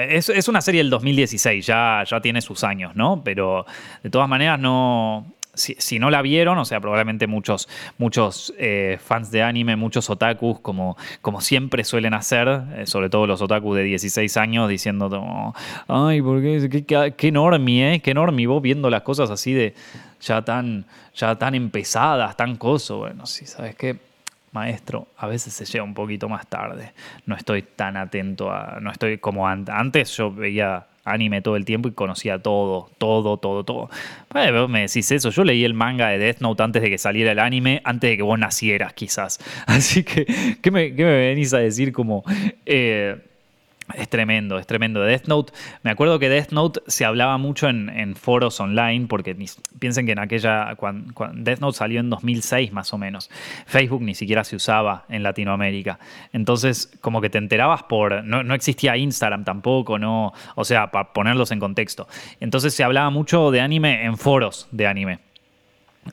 es, 0.09 0.29
es, 0.29 0.47
una 0.47 0.61
serie 0.61 0.79
del 0.79 0.89
2016, 0.89 1.65
ya, 1.65 2.03
ya 2.07 2.21
tiene 2.21 2.41
sus 2.41 2.63
años, 2.63 2.95
¿no? 2.95 3.21
Pero 3.23 3.65
de 4.01 4.09
todas 4.09 4.29
maneras 4.29 4.59
no, 4.59 5.25
si, 5.57 5.99
no 5.99 6.09
la 6.09 6.21
vieron, 6.21 6.57
o 6.57 6.65
sea, 6.65 6.79
probablemente 6.79 7.27
muchos, 7.27 7.67
muchos 7.97 8.53
eh, 8.57 8.97
fans 9.03 9.31
de 9.31 9.43
anime, 9.43 9.75
muchos 9.75 10.09
otakus, 10.09 10.59
como, 10.59 10.97
como 11.21 11.41
siempre 11.41 11.83
suelen 11.83 12.13
hacer, 12.13 12.47
eh, 12.75 12.85
sobre 12.85 13.09
todo 13.09 13.27
los 13.27 13.41
otakus 13.41 13.75
de 13.77 13.83
16 13.83 14.37
años, 14.37 14.69
diciendo, 14.69 15.53
ay, 15.87 16.21
¿por 16.21 16.41
qué? 16.41 16.83
Qué, 16.85 17.13
qué, 17.15 17.27
enorme, 17.27 17.95
¿eh? 17.95 17.99
Qué 17.99 18.11
enorme, 18.11 18.47
vos 18.47 18.61
viendo 18.61 18.89
las 18.89 19.01
cosas 19.01 19.29
así 19.29 19.53
de 19.53 19.73
ya 20.21 20.41
tan, 20.43 20.85
ya 21.15 21.35
tan 21.35 21.55
empezadas, 21.55 22.35
tan 22.37 22.55
coso. 22.55 22.99
Bueno, 22.99 23.25
sí, 23.25 23.45
¿sabes 23.45 23.75
qué? 23.75 23.97
Maestro, 24.51 25.07
a 25.17 25.27
veces 25.27 25.53
se 25.53 25.65
llega 25.65 25.83
un 25.83 25.93
poquito 25.93 26.29
más 26.29 26.47
tarde. 26.47 26.93
No 27.25 27.35
estoy 27.35 27.61
tan 27.61 27.97
atento 27.97 28.51
a. 28.51 28.79
No 28.81 28.91
estoy 28.91 29.17
como 29.17 29.47
antes. 29.47 30.15
Yo 30.17 30.31
veía 30.31 30.87
anime 31.07 31.41
todo 31.41 31.55
el 31.55 31.65
tiempo 31.65 31.87
y 31.87 31.93
conocía 31.93 32.39
todo, 32.39 32.89
todo, 32.97 33.37
todo, 33.37 33.63
todo. 33.63 33.89
Bueno, 34.31 34.67
me 34.67 34.81
decís 34.81 35.09
eso, 35.11 35.29
yo 35.29 35.43
leí 35.43 35.63
el 35.63 35.73
manga 35.73 36.09
de 36.09 36.17
Death 36.17 36.41
Note 36.41 36.63
antes 36.63 36.81
de 36.81 36.89
que 36.89 36.97
saliera 36.97 37.31
el 37.31 37.39
anime, 37.39 37.81
antes 37.85 38.09
de 38.09 38.17
que 38.17 38.23
vos 38.23 38.37
nacieras 38.37 38.93
quizás. 38.93 39.39
Así 39.65 40.03
que, 40.03 40.57
¿qué 40.61 40.71
me, 40.71 40.93
qué 40.93 41.05
me 41.05 41.17
venís 41.17 41.53
a 41.53 41.59
decir 41.59 41.93
como... 41.93 42.23
Eh, 42.65 43.23
es 43.95 44.09
tremendo, 44.09 44.59
es 44.59 44.67
tremendo. 44.67 45.01
Death 45.01 45.27
Note, 45.27 45.53
me 45.83 45.91
acuerdo 45.91 46.19
que 46.19 46.29
Death 46.29 46.51
Note 46.51 46.81
se 46.87 47.05
hablaba 47.05 47.37
mucho 47.37 47.69
en, 47.69 48.15
foros 48.15 48.59
online, 48.59 49.07
porque 49.07 49.35
piensen 49.79 50.05
que 50.05 50.11
en 50.11 50.19
aquella, 50.19 50.75
cuando, 50.75 51.13
Death 51.33 51.59
Note 51.59 51.77
salió 51.77 51.99
en 51.99 52.09
2006 52.09 52.71
más 52.73 52.93
o 52.93 52.97
menos, 52.97 53.29
Facebook 53.65 54.01
ni 54.01 54.15
siquiera 54.15 54.43
se 54.43 54.55
usaba 54.55 55.05
en 55.09 55.23
Latinoamérica. 55.23 55.99
Entonces, 56.33 56.91
como 57.01 57.21
que 57.21 57.29
te 57.29 57.37
enterabas 57.37 57.83
por, 57.83 58.23
no, 58.23 58.43
no 58.43 58.53
existía 58.53 58.97
Instagram 58.97 59.43
tampoco, 59.43 59.99
no, 59.99 60.33
o 60.55 60.65
sea, 60.65 60.91
para 60.91 61.13
ponerlos 61.13 61.51
en 61.51 61.59
contexto. 61.59 62.07
Entonces 62.39 62.73
se 62.73 62.83
hablaba 62.83 63.09
mucho 63.09 63.51
de 63.51 63.61
anime 63.61 64.05
en 64.05 64.17
foros 64.17 64.67
de 64.71 64.87
anime. 64.87 65.26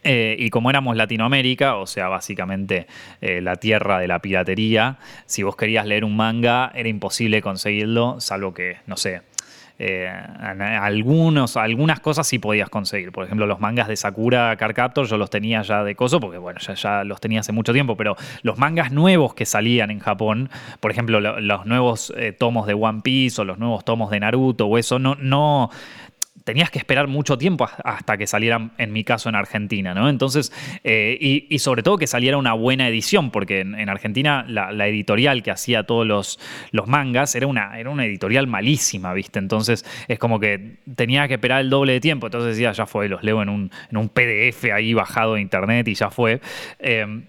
Eh, 0.03 0.37
y 0.39 0.51
como 0.51 0.71
éramos 0.71 0.97
Latinoamérica, 0.97 1.77
o 1.77 1.87
sea, 1.87 2.09
básicamente 2.09 2.87
eh, 3.21 3.41
la 3.41 3.57
tierra 3.57 3.99
de 3.99 4.09
la 4.09 4.19
piratería, 4.21 4.99
si 5.27 5.43
vos 5.43 5.57
querías 5.57 5.87
leer 5.87 6.05
un 6.05 6.17
manga 6.17 6.73
era 6.75 6.89
imposible 6.89 7.43
conseguirlo, 7.43 8.21
salvo 8.21 8.55
que, 8.55 8.79
no 8.87 8.97
sé, 8.97 9.23
eh, 9.77 10.09
algunos, 10.09 11.57
algunas 11.57 11.99
cosas 11.99 12.29
sí 12.29 12.39
podías 12.39 12.69
conseguir. 12.69 13.11
Por 13.11 13.25
ejemplo, 13.25 13.47
los 13.47 13.59
mangas 13.59 13.89
de 13.89 13.97
Sakura 13.97 14.55
Card 14.57 14.75
Captor 14.75 15.07
yo 15.07 15.17
los 15.17 15.31
tenía 15.31 15.63
ya 15.63 15.83
de 15.83 15.97
coso, 15.97 16.21
porque 16.21 16.39
bueno, 16.39 16.61
ya 16.61 17.03
los 17.03 17.21
tenía 17.21 17.41
hace 17.41 17.51
mucho 17.51 17.73
tiempo, 17.73 17.97
pero 17.97 18.17
los 18.43 18.57
mangas 18.57 18.93
nuevos 18.93 19.35
que 19.35 19.47
salían 19.47 19.91
en 19.91 19.99
Japón, 19.99 20.49
por 20.79 20.93
ejemplo, 20.93 21.21
los 21.21 21.67
nuevos 21.67 22.15
tomos 22.39 22.69
de 22.69 22.75
One 22.75 23.01
Piece 23.03 23.41
o 23.41 23.45
los 23.45 23.59
nuevos 23.59 23.85
tomos 23.85 24.11
de 24.11 24.21
Naruto 24.21 24.67
o 24.67 24.79
eso, 24.79 25.01
no, 25.01 25.17
no, 25.17 25.71
tenías 26.43 26.71
que 26.71 26.79
esperar 26.79 27.07
mucho 27.07 27.39
tiempo 27.39 27.69
hasta 27.85 28.17
que 28.19 28.27
salieran, 28.27 28.73
en 28.77 28.93
mi 28.93 29.05
caso, 29.05 29.29
en 29.29 29.35
Argentina, 29.35 29.95
¿no? 29.95 30.09
Entonces, 30.09 30.53
eh, 30.83 31.47
y, 31.49 31.59
sobre 31.59 31.83
todo 31.83 31.97
que 31.97 32.07
saliera 32.07 32.37
una 32.37 32.53
buena 32.53 32.89
edición, 32.89 33.31
porque 33.31 33.61
en, 33.61 33.89
Argentina 33.89 34.45
la, 34.49 34.89
editorial 34.89 35.43
que 35.43 35.51
hacía 35.51 35.85
todos 35.85 36.07
los, 36.07 36.39
mangas 36.87 37.35
era 37.35 37.47
una, 37.47 37.79
era 37.79 37.89
una 37.89 38.05
editorial 38.05 38.47
malísima, 38.47 39.15
¿viste? 39.15 39.39
Entonces, 39.39 39.85
es 40.09 40.19
como 40.19 40.41
que 40.41 40.77
tenía 40.97 41.29
que 41.29 41.35
esperar 41.35 41.61
el 41.61 41.71
doble 41.71 41.95
de 41.95 42.01
tiempo. 42.01 42.27
Entonces 42.27 42.57
decía, 42.57 42.73
ya 42.73 42.85
fue, 42.85 43.09
los 43.09 43.23
leo 43.23 43.41
en 43.41 43.49
un, 43.49 43.71
en 43.91 43.97
un 43.97 44.09
PDF 44.09 44.65
ahí 44.75 44.93
bajado 44.93 45.35
de 45.35 45.41
internet 45.41 45.89
y 45.89 45.95
ya 45.95 46.11
fue. 46.11 46.41
Eh, 46.79 47.23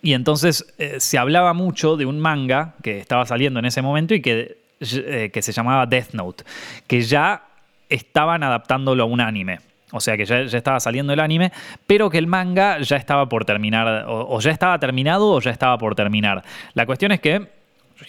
y 0.00 0.12
entonces 0.14 0.74
eh, 0.78 0.96
se 1.00 1.18
hablaba 1.18 1.52
mucho 1.52 1.96
de 1.96 2.06
un 2.06 2.20
manga 2.20 2.76
que 2.82 3.00
estaba 3.00 3.26
saliendo 3.26 3.58
en 3.58 3.66
ese 3.66 3.82
momento 3.82 4.14
y 4.14 4.22
que, 4.22 4.56
que 4.78 5.42
se 5.42 5.52
llamaba 5.52 5.86
Death 5.86 6.12
Note, 6.12 6.44
que 6.86 7.02
ya 7.02 7.47
estaban 7.88 8.42
adaptándolo 8.42 9.02
a 9.02 9.06
un 9.06 9.20
anime. 9.20 9.60
O 9.90 10.00
sea 10.00 10.16
que 10.16 10.26
ya, 10.26 10.40
estaba 10.40 10.80
saliendo 10.80 11.12
el 11.12 11.20
anime, 11.20 11.50
pero 11.86 12.10
que 12.10 12.18
el 12.18 12.26
manga 12.26 12.78
ya 12.80 12.96
estaba 12.96 13.28
por 13.28 13.44
terminar, 13.44 14.04
o, 14.06 14.38
ya 14.40 14.50
estaba 14.50 14.78
terminado 14.78 15.30
o 15.32 15.40
ya 15.40 15.50
estaba 15.50 15.78
por 15.78 15.94
terminar. 15.94 16.44
La 16.74 16.84
cuestión 16.84 17.12
es 17.12 17.20
que 17.20 17.46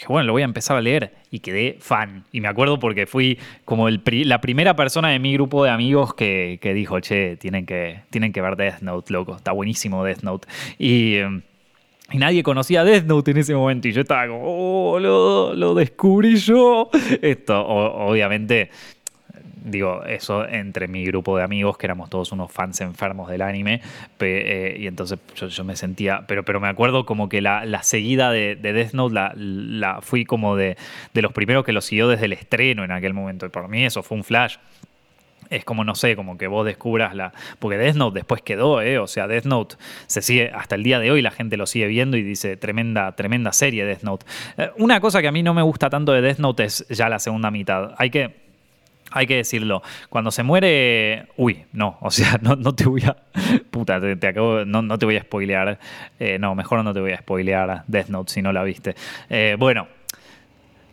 bueno, 0.07 0.27
lo 0.27 0.33
voy 0.33 0.43
a 0.43 0.45
empezar 0.45 0.77
a 0.77 0.81
leer 0.81 1.13
y 1.31 1.39
quedé 1.39 1.77
fan. 1.79 2.23
Y 2.31 2.41
me 2.41 2.47
acuerdo 2.47 2.79
porque 2.79 3.07
fui 3.07 3.39
como 3.65 3.87
el 3.87 4.01
la 4.25 4.39
primera 4.39 4.75
persona 4.75 5.09
de 5.09 5.17
mi 5.17 5.33
grupo 5.33 5.63
de 5.63 5.71
amigos 5.71 6.13
que, 6.13 6.59
dijo, 6.75 6.99
che, 6.99 7.37
tienen 7.37 7.65
que, 7.65 8.01
tienen 8.11 8.31
que 8.31 8.41
ver 8.41 8.55
Death 8.55 8.81
Note, 8.81 9.11
loco, 9.11 9.35
está 9.35 9.51
buenísimo 9.51 10.03
Death 10.03 10.21
Note. 10.21 10.47
Y... 10.77 11.17
Y 12.11 12.17
nadie 12.17 12.41
conocía 12.41 12.83
Death 12.83 13.03
Note 13.03 13.29
en 13.29 13.37
ese 13.37 13.53
momento. 13.53 13.87
Y 13.87 13.91
yo 13.91 14.01
estaba 14.01 14.27
como, 14.27 14.41
oh, 14.43 14.99
lo, 14.99 15.53
lo 15.53 15.75
descubrí 15.75 16.37
yo. 16.37 16.89
Esto, 17.21 17.63
obviamente, 17.63 18.71
digo, 19.63 20.03
eso 20.03 20.47
entre 20.47 20.87
mi 20.87 21.05
grupo 21.05 21.37
de 21.37 21.43
amigos, 21.43 21.77
que 21.77 21.85
éramos 21.85 22.09
todos 22.09 22.31
unos 22.31 22.51
fans 22.51 22.81
enfermos 22.81 23.29
del 23.29 23.41
anime, 23.41 23.81
eh, 24.19 24.77
y 24.79 24.87
entonces 24.87 25.19
yo, 25.35 25.63
me 25.63 25.75
sentía, 25.75 26.23
pero, 26.27 26.43
pero 26.43 26.59
me 26.59 26.67
acuerdo 26.67 27.05
como 27.05 27.29
que 27.29 27.41
la, 27.41 27.83
seguida 27.83 28.31
de, 28.31 28.55
Death 28.55 28.93
Note 28.93 29.13
la, 29.13 29.33
la 29.35 30.01
fui 30.01 30.25
como 30.25 30.55
de, 30.55 30.77
de, 31.13 31.21
los 31.21 31.33
primeros 31.33 31.65
que 31.65 31.71
lo 31.71 31.81
siguió 31.81 32.07
desde 32.07 32.25
el 32.25 32.33
estreno 32.33 32.83
en 32.83 32.91
aquel 32.91 33.13
momento, 33.13 33.45
y 33.45 33.49
por 33.49 33.67
mí 33.67 33.85
eso 33.85 34.03
fue 34.03 34.17
un 34.17 34.23
flash. 34.23 34.57
Es 35.49 35.65
como, 35.65 35.83
no 35.83 35.95
sé, 35.95 36.15
como 36.15 36.37
que 36.37 36.47
vos 36.47 36.65
descubras 36.65 37.15
la... 37.15 37.33
Porque 37.57 37.77
Death 37.77 37.95
Note 37.95 38.19
después 38.19 38.41
quedó, 38.43 38.81
¿eh? 38.81 38.99
O 38.99 39.07
sea, 39.07 39.27
Death 39.27 39.45
Note 39.45 39.77
se 40.05 40.21
sigue, 40.21 40.51
hasta 40.53 40.75
el 40.75 40.83
día 40.83 40.99
de 40.99 41.09
hoy 41.09 41.21
la 41.23 41.31
gente 41.31 41.57
lo 41.57 41.65
sigue 41.65 41.87
viendo 41.87 42.17
y 42.17 42.21
dice, 42.21 42.55
tremenda, 42.55 43.15
tremenda 43.15 43.51
serie 43.51 43.83
Death 43.85 44.03
Note. 44.03 44.25
Eh, 44.57 44.69
una 44.77 44.99
cosa 44.99 45.21
que 45.21 45.27
a 45.27 45.31
mí 45.31 45.41
no 45.41 45.55
me 45.55 45.63
gusta 45.63 45.89
tanto 45.89 46.11
de 46.11 46.21
Death 46.21 46.37
Note 46.37 46.65
es 46.65 46.87
ya 46.89 47.09
la 47.09 47.17
segunda 47.17 47.49
mitad. 47.49 47.95
Hay 47.97 48.11
que 48.11 48.48
hay 49.11 49.27
que 49.27 49.35
decirlo. 49.35 49.81
Cuando 50.09 50.31
se 50.31 50.43
muere. 50.43 51.27
Uy, 51.37 51.65
no. 51.73 51.97
O 52.09 52.11
sea, 52.11 52.39
no, 52.41 52.57
te 52.73 52.85
voy 52.85 53.03
a. 53.03 53.15
Puta, 53.69 53.99
te, 53.99 54.27
acabo. 54.27 54.65
No, 54.65 54.97
te 54.97 55.05
voy 55.05 55.17
a 55.17 55.21
spoilear. 55.21 55.79
Eh, 56.19 56.39
no, 56.39 56.55
mejor 56.55 56.83
no 56.83 56.93
te 56.93 56.99
voy 56.99 57.11
a 57.11 57.17
spoilear 57.17 57.83
Death 57.87 58.07
Note 58.07 58.33
si 58.33 58.41
no 58.41 58.51
la 58.51 58.63
viste. 58.63 58.95
Eh, 59.29 59.55
bueno. 59.59 59.87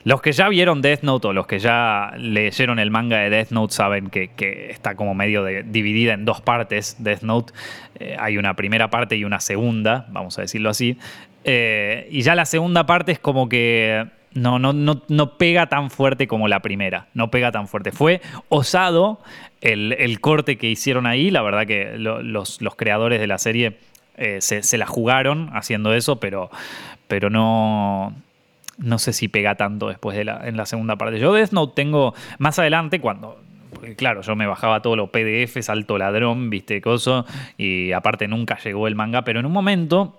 Los 0.05 0.23
que 0.23 0.31
ya 0.31 0.49
vieron 0.49 0.83
Death 0.83 1.03
Note 1.03 1.27
o 1.27 1.33
los 1.33 1.49
que 1.49 1.59
ya 1.59 2.13
leyeron 2.17 2.79
el 2.79 2.93
manga 2.93 3.19
de 3.19 3.29
Death 3.29 3.51
Note 3.51 3.75
saben 3.75 4.09
que, 4.09 4.31
está 4.71 4.95
como 4.95 5.17
medio 5.17 5.45
dividida 5.65 6.13
en 6.13 6.25
dos 6.25 6.41
partes 6.41 6.95
Death 7.01 7.23
Note. 7.23 7.53
Eh, 7.99 8.17
hay 8.17 8.39
una 8.39 8.55
primera 8.55 8.89
parte 8.89 9.17
y 9.17 9.25
una 9.25 9.41
segunda, 9.41 10.07
vamos 10.11 10.39
a 10.39 10.43
decirlo 10.43 10.71
así. 10.71 10.97
y 11.45 12.23
ya 12.23 12.37
la 12.37 12.45
segunda 12.45 12.87
parte 12.87 13.11
es 13.11 13.19
como 13.19 13.49
que 13.49 14.07
no, 14.37 14.59
no, 14.59 14.73
no, 14.73 15.03
no 15.09 15.39
pega 15.39 15.67
tan 15.67 15.91
fuerte 15.91 16.29
como 16.29 16.49
la 16.49 16.61
primera. 16.61 17.09
No 17.15 17.31
pega 17.31 17.51
tan 17.51 17.69
fuerte. 17.69 17.91
Fue 17.91 18.21
osado 18.49 19.21
el, 19.61 20.21
corte 20.21 20.59
que 20.59 20.69
hicieron 20.69 21.07
ahí. 21.07 21.31
La 21.31 21.43
verdad 21.43 21.67
que 21.67 21.97
los, 21.97 22.59
creadores 22.77 23.21
de 23.21 23.27
la 23.27 23.39
serie 23.39 23.79
eh, 24.17 24.39
se, 24.41 24.79
la 24.79 24.87
jugaron 24.87 25.51
haciendo 25.53 25.95
eso, 25.95 26.21
pero, 26.21 26.51
pero 27.09 27.31
no, 27.31 28.15
no 28.79 28.99
sé 28.99 29.13
si 29.13 29.29
pega 29.29 29.55
tanto 29.55 29.89
después 29.89 30.17
de 30.17 30.25
la, 30.25 30.47
en 30.47 30.57
la 30.57 30.67
segunda 30.67 30.97
parte. 30.97 31.19
Yo 31.19 31.33
Death 31.33 31.53
Note 31.53 31.73
tengo 31.75 32.15
más 32.39 32.59
adelante 32.59 33.01
cuando 33.01 33.41
claro, 33.97 34.23
yo 34.23 34.37
me 34.37 34.47
bajaba 34.47 34.81
todos 34.81 34.97
los 34.97 35.11
PDFs, 35.11 35.69
alto 35.69 35.99
ladrón, 35.99 36.51
viste, 36.51 36.81
coso, 36.81 37.27
y 37.59 37.93
aparte 37.93 38.27
nunca 38.27 38.59
llegó 38.59 38.89
el 38.89 38.95
manga, 38.95 39.23
pero 39.23 39.41
en 39.41 39.47
un 39.47 39.53
momento 39.53 40.19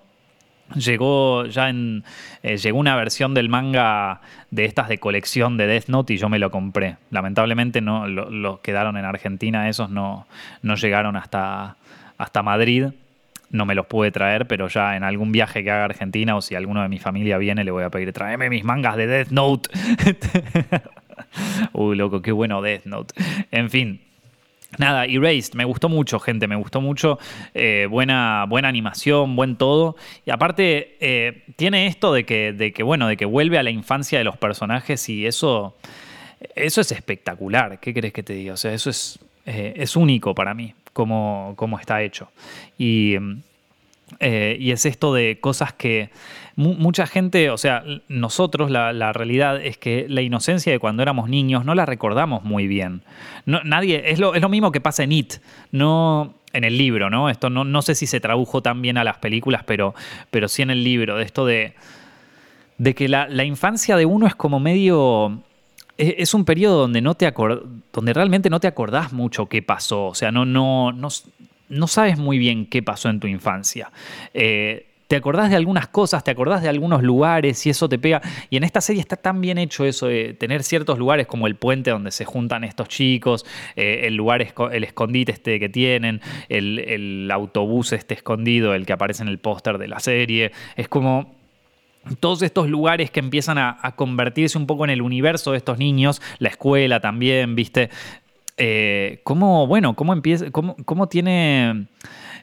Llegó 0.75 1.45
ya 1.45 1.69
en. 1.69 2.03
Eh, 2.43 2.57
llegó 2.57 2.77
una 2.77 2.95
versión 2.95 3.33
del 3.33 3.49
manga 3.49 4.21
de 4.51 4.65
estas 4.65 4.89
de 4.89 4.97
colección 4.97 5.57
de 5.57 5.67
Death 5.67 5.87
Note 5.87 6.13
y 6.13 6.17
yo 6.17 6.29
me 6.29 6.39
lo 6.39 6.51
compré. 6.51 6.97
Lamentablemente 7.09 7.81
no 7.81 8.07
los 8.07 8.59
quedaron 8.59 8.97
en 8.97 9.05
Argentina, 9.05 9.69
esos 9.69 9.89
no, 9.89 10.27
no 10.61 10.75
llegaron 10.75 11.15
hasta, 11.15 11.77
hasta 12.17 12.43
Madrid. 12.43 12.87
No 13.49 13.65
me 13.65 13.75
los 13.75 13.85
pude 13.85 14.11
traer, 14.11 14.45
pero 14.45 14.67
ya 14.67 14.97
en 14.97 15.03
algún 15.03 15.31
viaje 15.31 15.63
que 15.63 15.71
haga 15.71 15.85
Argentina 15.85 16.35
o 16.35 16.41
si 16.41 16.55
alguno 16.55 16.81
de 16.81 16.89
mi 16.89 16.99
familia 16.99 17.37
viene, 17.37 17.63
le 17.63 17.71
voy 17.71 17.85
a 17.85 17.89
pedir, 17.89 18.11
tráeme 18.11 18.49
mis 18.49 18.65
mangas 18.65 18.97
de 18.97 19.07
Death 19.07 19.29
Note. 19.29 19.69
Uy, 21.71 21.95
loco, 21.95 22.21
qué 22.21 22.33
bueno 22.33 22.61
Death 22.61 22.85
Note. 22.85 23.15
En 23.51 23.69
fin, 23.69 24.01
Nada, 24.77 25.05
Erased, 25.05 25.53
me 25.53 25.63
gustó 25.63 25.87
mucho, 25.87 26.19
gente, 26.19 26.47
me 26.47 26.55
gustó 26.55 26.81
mucho. 26.81 27.17
Eh, 27.53 27.87
buena, 27.89 28.45
buena 28.47 28.67
animación, 28.67 29.35
buen 29.35 29.55
todo. 29.55 29.95
Y 30.25 30.31
aparte, 30.31 30.97
eh, 30.99 31.43
tiene 31.55 31.87
esto 31.87 32.13
de 32.13 32.25
que, 32.25 32.51
de 32.51 32.73
que, 32.73 32.83
bueno, 32.83 33.07
de 33.07 33.15
que 33.15 33.25
vuelve 33.25 33.57
a 33.57 33.63
la 33.63 33.69
infancia 33.69 34.17
de 34.17 34.25
los 34.25 34.37
personajes 34.37 35.07
y 35.07 35.25
eso, 35.25 35.77
eso 36.55 36.81
es 36.81 36.91
espectacular. 36.91 37.79
¿Qué 37.79 37.93
crees 37.93 38.13
que 38.13 38.23
te 38.23 38.33
diga? 38.33 38.53
O 38.53 38.57
sea, 38.57 38.73
eso 38.73 38.89
es, 38.89 39.19
eh, 39.45 39.73
es 39.77 39.95
único 39.95 40.35
para 40.35 40.53
mí, 40.53 40.73
como, 40.91 41.53
como 41.55 41.79
está 41.79 42.01
hecho. 42.01 42.29
Y 42.77 43.15
y 44.21 44.71
es 44.71 44.85
esto 44.85 45.13
de 45.13 45.37
cosas 45.41 45.73
que 45.73 46.11
mucha 46.57 47.05
gente, 47.05 47.51
o 47.51 47.57
sea, 47.57 47.83
nosotros 48.07 48.71
la, 48.71 49.13
realidad 49.13 49.63
es 49.63 49.77
que 49.77 50.07
la 50.09 50.21
inocencia 50.21 50.71
de 50.71 50.79
cuando 50.79 51.03
éramos 51.03 51.29
niños 51.29 51.63
no 51.65 51.75
la 51.75 51.85
recordamos 51.85 52.43
muy 52.43 52.67
bien. 52.67 53.03
Nadie, 53.45 54.11
es 54.11 54.19
lo, 54.19 54.33
es 54.33 54.41
lo 54.41 54.49
mismo 54.49 54.71
que 54.71 54.81
pasa 54.81 55.03
en 55.03 55.11
It, 55.11 55.35
no 55.71 56.33
en 56.53 56.63
el 56.63 56.75
libro, 56.75 57.11
¿no? 57.11 57.29
Esto 57.29 57.51
no, 57.51 57.63
no 57.63 57.83
sé 57.83 57.93
si 57.93 58.07
se 58.07 58.19
tradujo 58.19 58.63
tan 58.63 58.81
bien 58.81 58.97
a 58.97 59.03
las 59.03 59.19
películas, 59.19 59.63
pero, 59.65 59.93
pero 60.31 60.47
sí 60.47 60.63
en 60.63 60.71
el 60.71 60.83
libro, 60.83 61.17
de 61.17 61.23
esto 61.25 61.45
de, 61.45 61.75
de 62.79 62.95
que 62.95 63.07
la, 63.07 63.27
la 63.29 63.43
infancia 63.43 63.95
de 63.95 64.07
uno 64.07 64.25
es 64.25 64.33
como 64.33 64.59
medio 64.59 65.43
es 65.97 66.33
un 66.35 66.45
periodo 66.45 66.81
donde 66.81 67.01
no 67.01 67.15
te 67.15 67.31
donde 67.91 68.13
realmente 68.13 68.49
no 68.49 68.59
te 68.59 68.67
acordás 68.67 69.13
mucho 69.13 69.47
qué 69.47 69.63
pasó. 69.63 70.05
O 70.05 70.15
sea, 70.15 70.31
no, 70.31 70.45
no, 70.45 70.91
no, 70.91 71.07
no 71.69 71.87
sabes 71.87 72.17
muy 72.19 72.37
bien 72.37 72.67
qué 72.67 72.83
pasó 72.83 73.09
en 73.09 73.19
tu 73.19 73.27
infancia. 73.27 73.91
Eh, 74.33 74.86
te 75.07 75.15
acordás 75.15 75.49
de 75.49 75.55
algunas 75.55 75.87
cosas, 75.87 76.23
te 76.23 76.31
acordás 76.31 76.61
de 76.61 76.69
algunos 76.69 77.01
lugares 77.01 77.65
y 77.65 77.69
eso 77.69 77.87
te 77.87 77.97
pega. 77.97 78.21
Y 78.49 78.57
en 78.57 78.63
esta 78.63 78.81
serie 78.81 79.01
está 79.01 79.15
tan 79.15 79.39
bien 79.41 79.57
hecho 79.57 79.85
eso 79.85 80.07
de 80.07 80.33
tener 80.33 80.63
ciertos 80.63 80.99
lugares 80.99 81.27
como 81.27 81.47
el 81.47 81.55
puente 81.55 81.91
donde 81.91 82.11
se 82.11 82.25
juntan 82.25 82.63
estos 82.63 82.89
chicos, 82.89 83.45
eh, 83.75 84.01
el 84.03 84.15
lugar, 84.15 84.45
el 84.71 84.83
escondite 84.83 85.31
este 85.31 85.59
que 85.59 85.69
tienen, 85.69 86.21
el, 86.49 87.29
autobús 87.31 87.93
este 87.93 88.15
escondido, 88.15 88.73
el 88.73 88.85
que 88.85 88.93
aparece 88.93 89.23
en 89.23 89.29
el 89.29 89.39
póster 89.39 89.77
de 89.77 89.87
la 89.87 89.99
serie. 89.99 90.51
Es 90.75 90.89
como 90.89 91.35
todos 92.19 92.41
estos 92.41 92.69
lugares 92.69 93.09
que 93.09 93.19
empiezan 93.19 93.57
a, 93.57 93.77
convertirse 93.95 94.57
un 94.57 94.67
poco 94.67 94.83
en 94.83 94.89
el 94.89 95.01
universo 95.01 95.51
de 95.51 95.57
estos 95.57 95.77
niños, 95.77 96.21
la 96.39 96.49
escuela 96.49 96.99
también, 96.99 97.55
¿viste? 97.55 97.89
Eh, 98.57 99.19
¿Cómo, 99.23 99.67
bueno, 99.67 99.95
cómo 99.95 100.13
empieza, 100.13 100.49
cómo, 100.51 100.75
cómo 100.85 101.07
tiene 101.07 101.87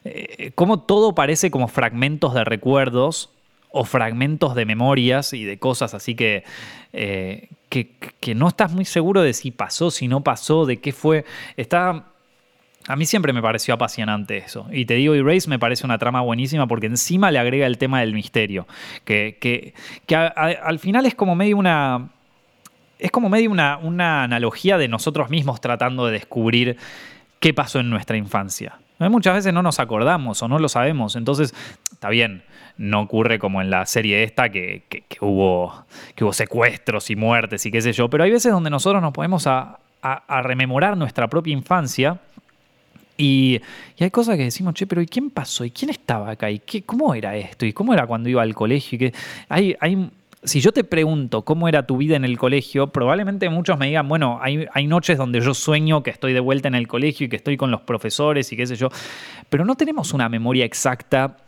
eh, 0.04 0.52
cómo 0.54 0.80
todo 0.80 1.14
parece 1.14 1.50
como 1.50 1.66
fragmentos 1.68 2.34
de 2.34 2.44
recuerdos 2.44 3.30
o 3.70 3.84
fragmentos 3.84 4.54
de 4.54 4.66
memorias 4.66 5.32
y 5.32 5.44
de 5.44 5.58
cosas 5.58 5.94
así 5.94 6.14
que, 6.14 6.44
eh, 6.92 7.48
que, 7.68 8.34
no 8.34 8.46
estás 8.46 8.70
muy 8.70 8.84
seguro 8.84 9.22
de 9.22 9.32
si 9.32 9.50
pasó, 9.50 9.90
si 9.90 10.06
no 10.06 10.22
pasó, 10.22 10.64
de 10.64 10.76
qué 10.80 10.92
fue. 10.92 11.24
Está. 11.56 12.04
A 12.86 12.96
mí 12.96 13.06
siempre 13.06 13.32
me 13.32 13.40
pareció 13.40 13.74
apasionante 13.74 14.36
eso. 14.36 14.68
Y 14.70 14.84
te 14.84 14.94
digo, 14.94 15.14
Erase 15.14 15.48
me 15.48 15.58
parece 15.58 15.86
una 15.86 15.98
trama 15.98 16.20
buenísima 16.20 16.68
porque 16.68 16.86
encima 16.86 17.30
le 17.30 17.38
agrega 17.38 17.66
el 17.66 17.78
tema 17.78 18.00
del 18.00 18.12
misterio. 18.12 18.68
Que, 19.04 19.38
que, 19.40 19.74
al 20.16 20.78
final 20.78 21.06
es 21.06 21.14
como 21.14 21.34
medio 21.34 21.56
una. 21.56 22.10
Es 22.98 23.10
como 23.10 23.28
medio 23.28 23.50
una, 23.50 23.78
una 23.78 24.22
analogía 24.22 24.78
de 24.78 24.86
nosotros 24.86 25.30
mismos 25.30 25.60
tratando 25.60 26.06
de 26.06 26.12
descubrir 26.12 26.76
qué 27.40 27.52
pasó 27.52 27.80
en 27.80 27.90
nuestra 27.90 28.16
infancia. 28.16 28.78
Muchas 29.10 29.34
veces 29.34 29.52
no 29.52 29.62
nos 29.62 29.80
acordamos 29.80 30.42
o 30.42 30.48
no 30.48 30.58
lo 30.58 30.68
sabemos, 30.68 31.16
entonces 31.16 31.54
está 31.92 32.08
bien, 32.08 32.42
no 32.76 33.02
ocurre 33.02 33.38
como 33.38 33.62
en 33.62 33.70
la 33.70 33.86
serie 33.86 34.22
esta 34.22 34.48
que, 34.50 34.84
hubo, 35.20 35.84
que 36.14 36.24
hubo 36.24 36.32
secuestros 36.32 37.10
y 37.10 37.16
muertes 37.16 37.64
y 37.66 37.70
qué 37.70 37.80
sé 37.80 37.92
yo, 37.92 38.08
pero 38.10 38.24
hay 38.24 38.30
veces 38.30 38.52
donde 38.52 38.70
nosotros 38.70 39.02
nos 39.02 39.12
podemos 39.12 39.46
a, 39.46 39.78
rememorar 40.42 40.98
nuestra 40.98 41.28
propia 41.28 41.54
infancia 41.54 42.20
y, 43.16 43.60
hay 43.98 44.10
cosas 44.10 44.36
que 44.36 44.44
decimos, 44.44 44.74
che, 44.74 44.86
pero 44.86 45.00
¿y 45.00 45.06
quién 45.06 45.30
pasó? 45.30 45.64
¿Y 45.64 45.70
quién 45.70 45.90
estaba 45.90 46.30
acá? 46.32 46.50
¿Y 46.50 46.58
qué, 46.58 46.82
cómo 46.82 47.14
era 47.14 47.36
esto? 47.36 47.64
¿Y 47.64 47.72
cómo 47.72 47.94
era 47.94 48.06
cuando 48.06 48.28
iba 48.28 48.42
al 48.42 48.54
colegio? 48.54 48.98
¿Y 48.98 49.12
hay, 49.48 49.76
hay 49.80 50.10
si 50.44 50.60
yo 50.60 50.72
te 50.72 50.84
pregunto 50.84 51.42
cómo 51.42 51.68
era 51.68 51.86
tu 51.86 51.96
vida 51.96 52.16
en 52.16 52.24
el 52.24 52.38
colegio, 52.38 52.88
probablemente 52.88 53.48
muchos 53.48 53.78
me 53.78 53.86
digan, 53.86 54.08
bueno, 54.08 54.38
hay, 54.42 54.86
noches 54.86 55.16
donde 55.16 55.40
yo 55.40 55.54
sueño 55.54 56.02
que 56.02 56.10
estoy 56.10 56.32
de 56.32 56.40
vuelta 56.40 56.68
en 56.68 56.74
el 56.74 56.86
colegio 56.86 57.26
y 57.26 57.28
que 57.28 57.36
estoy 57.36 57.56
con 57.56 57.70
los 57.70 57.80
profesores 57.80 58.52
y 58.52 58.56
qué 58.56 58.66
sé 58.66 58.76
yo, 58.76 58.88
pero 59.48 59.64
no 59.64 59.74
tenemos 59.74 60.12
una 60.12 60.28
memoria 60.28 60.64
exacta 60.64 61.38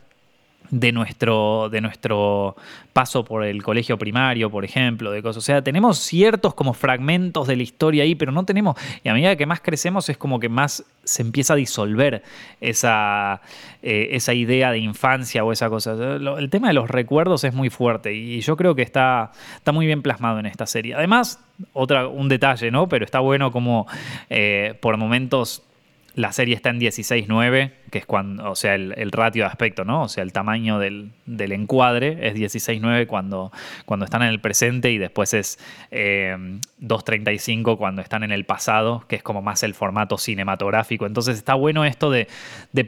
de 0.69 0.91
nuestro, 0.91 1.69
de 1.69 1.81
nuestro 1.81 2.55
paso 2.93 3.23
por 3.23 3.43
el 3.43 3.63
colegio 3.63 3.97
primario, 3.97 4.49
por 4.49 4.65
ejemplo, 4.65 5.11
de 5.11 5.21
cosas. 5.21 5.37
O 5.37 5.45
sea, 5.45 5.61
tenemos 5.61 5.99
ciertos 5.99 6.53
como 6.53 6.73
fragmentos 6.73 7.47
de 7.47 7.55
la 7.55 7.63
historia 7.63 8.03
ahí, 8.03 8.15
pero 8.15 8.31
no 8.31 8.43
tenemos, 8.43 8.75
y 9.03 9.09
a 9.09 9.13
medida 9.13 9.35
que 9.35 9.45
más 9.45 9.61
crecemos 9.61 10.09
es 10.09 10.17
como 10.17 10.39
que 10.39 10.49
más 10.49 10.83
se 11.03 11.21
empieza 11.21 11.53
a 11.53 11.55
disolver 11.55 12.23
esa, 12.59 13.41
eh, 13.81 14.09
esa 14.11 14.33
idea 14.33 14.71
de 14.71 14.79
infancia 14.79 15.43
o 15.43 15.51
esa 15.51 15.69
cosa. 15.69 15.93
El 15.93 16.49
tema 16.49 16.67
de 16.67 16.73
los 16.73 16.89
recuerdos 16.89 17.43
es 17.43 17.53
muy 17.53 17.69
fuerte 17.69 18.13
y 18.13 18.41
yo 18.41 18.57
creo 18.57 18.75
que 18.75 18.81
está, 18.81 19.31
está 19.55 19.71
muy 19.71 19.85
bien 19.85 20.01
plasmado 20.01 20.39
en 20.39 20.45
esta 20.45 20.65
serie. 20.65 20.95
Además, 20.95 21.39
otra, 21.73 22.07
un 22.07 22.27
detalle, 22.27 22.71
¿no? 22.71 22.89
Pero 22.89 23.05
está 23.05 23.19
bueno 23.19 23.51
como 23.51 23.87
eh, 24.29 24.77
por 24.81 24.97
momentos 24.97 25.63
la 26.17 26.31
serie 26.31 26.55
está 26.55 26.71
en 26.71 26.79
16.9, 26.79 27.73
que 27.91 27.99
es 27.99 28.07
cuando, 28.07 28.49
o 28.49 28.55
sea, 28.55 28.73
el, 28.73 29.11
ratio 29.11 29.43
de 29.43 29.49
aspecto, 29.49 29.85
¿no? 29.85 30.01
O 30.01 30.07
sea, 30.07 30.23
el 30.23 30.33
tamaño 30.33 30.79
del, 30.79 31.11
encuadre 31.27 32.27
es 32.27 32.33
16.9 32.33 33.05
cuando, 33.05 33.51
cuando 33.85 34.03
están 34.03 34.23
en 34.23 34.29
el 34.29 34.41
presente 34.41 34.91
y 34.91 34.97
después 34.97 35.35
es 35.35 35.59
2.35 35.91 37.73
eh, 37.73 37.77
cuando 37.77 38.01
están 38.01 38.23
en 38.23 38.31
el 38.31 38.45
pasado, 38.45 39.05
que 39.07 39.17
es 39.17 39.21
como 39.21 39.43
más 39.43 39.61
el 39.61 39.75
formato 39.75 40.17
cinematográfico. 40.17 41.05
Entonces 41.05 41.37
está 41.37 41.53
bueno 41.53 41.85
esto 41.85 42.09
de, 42.09 42.27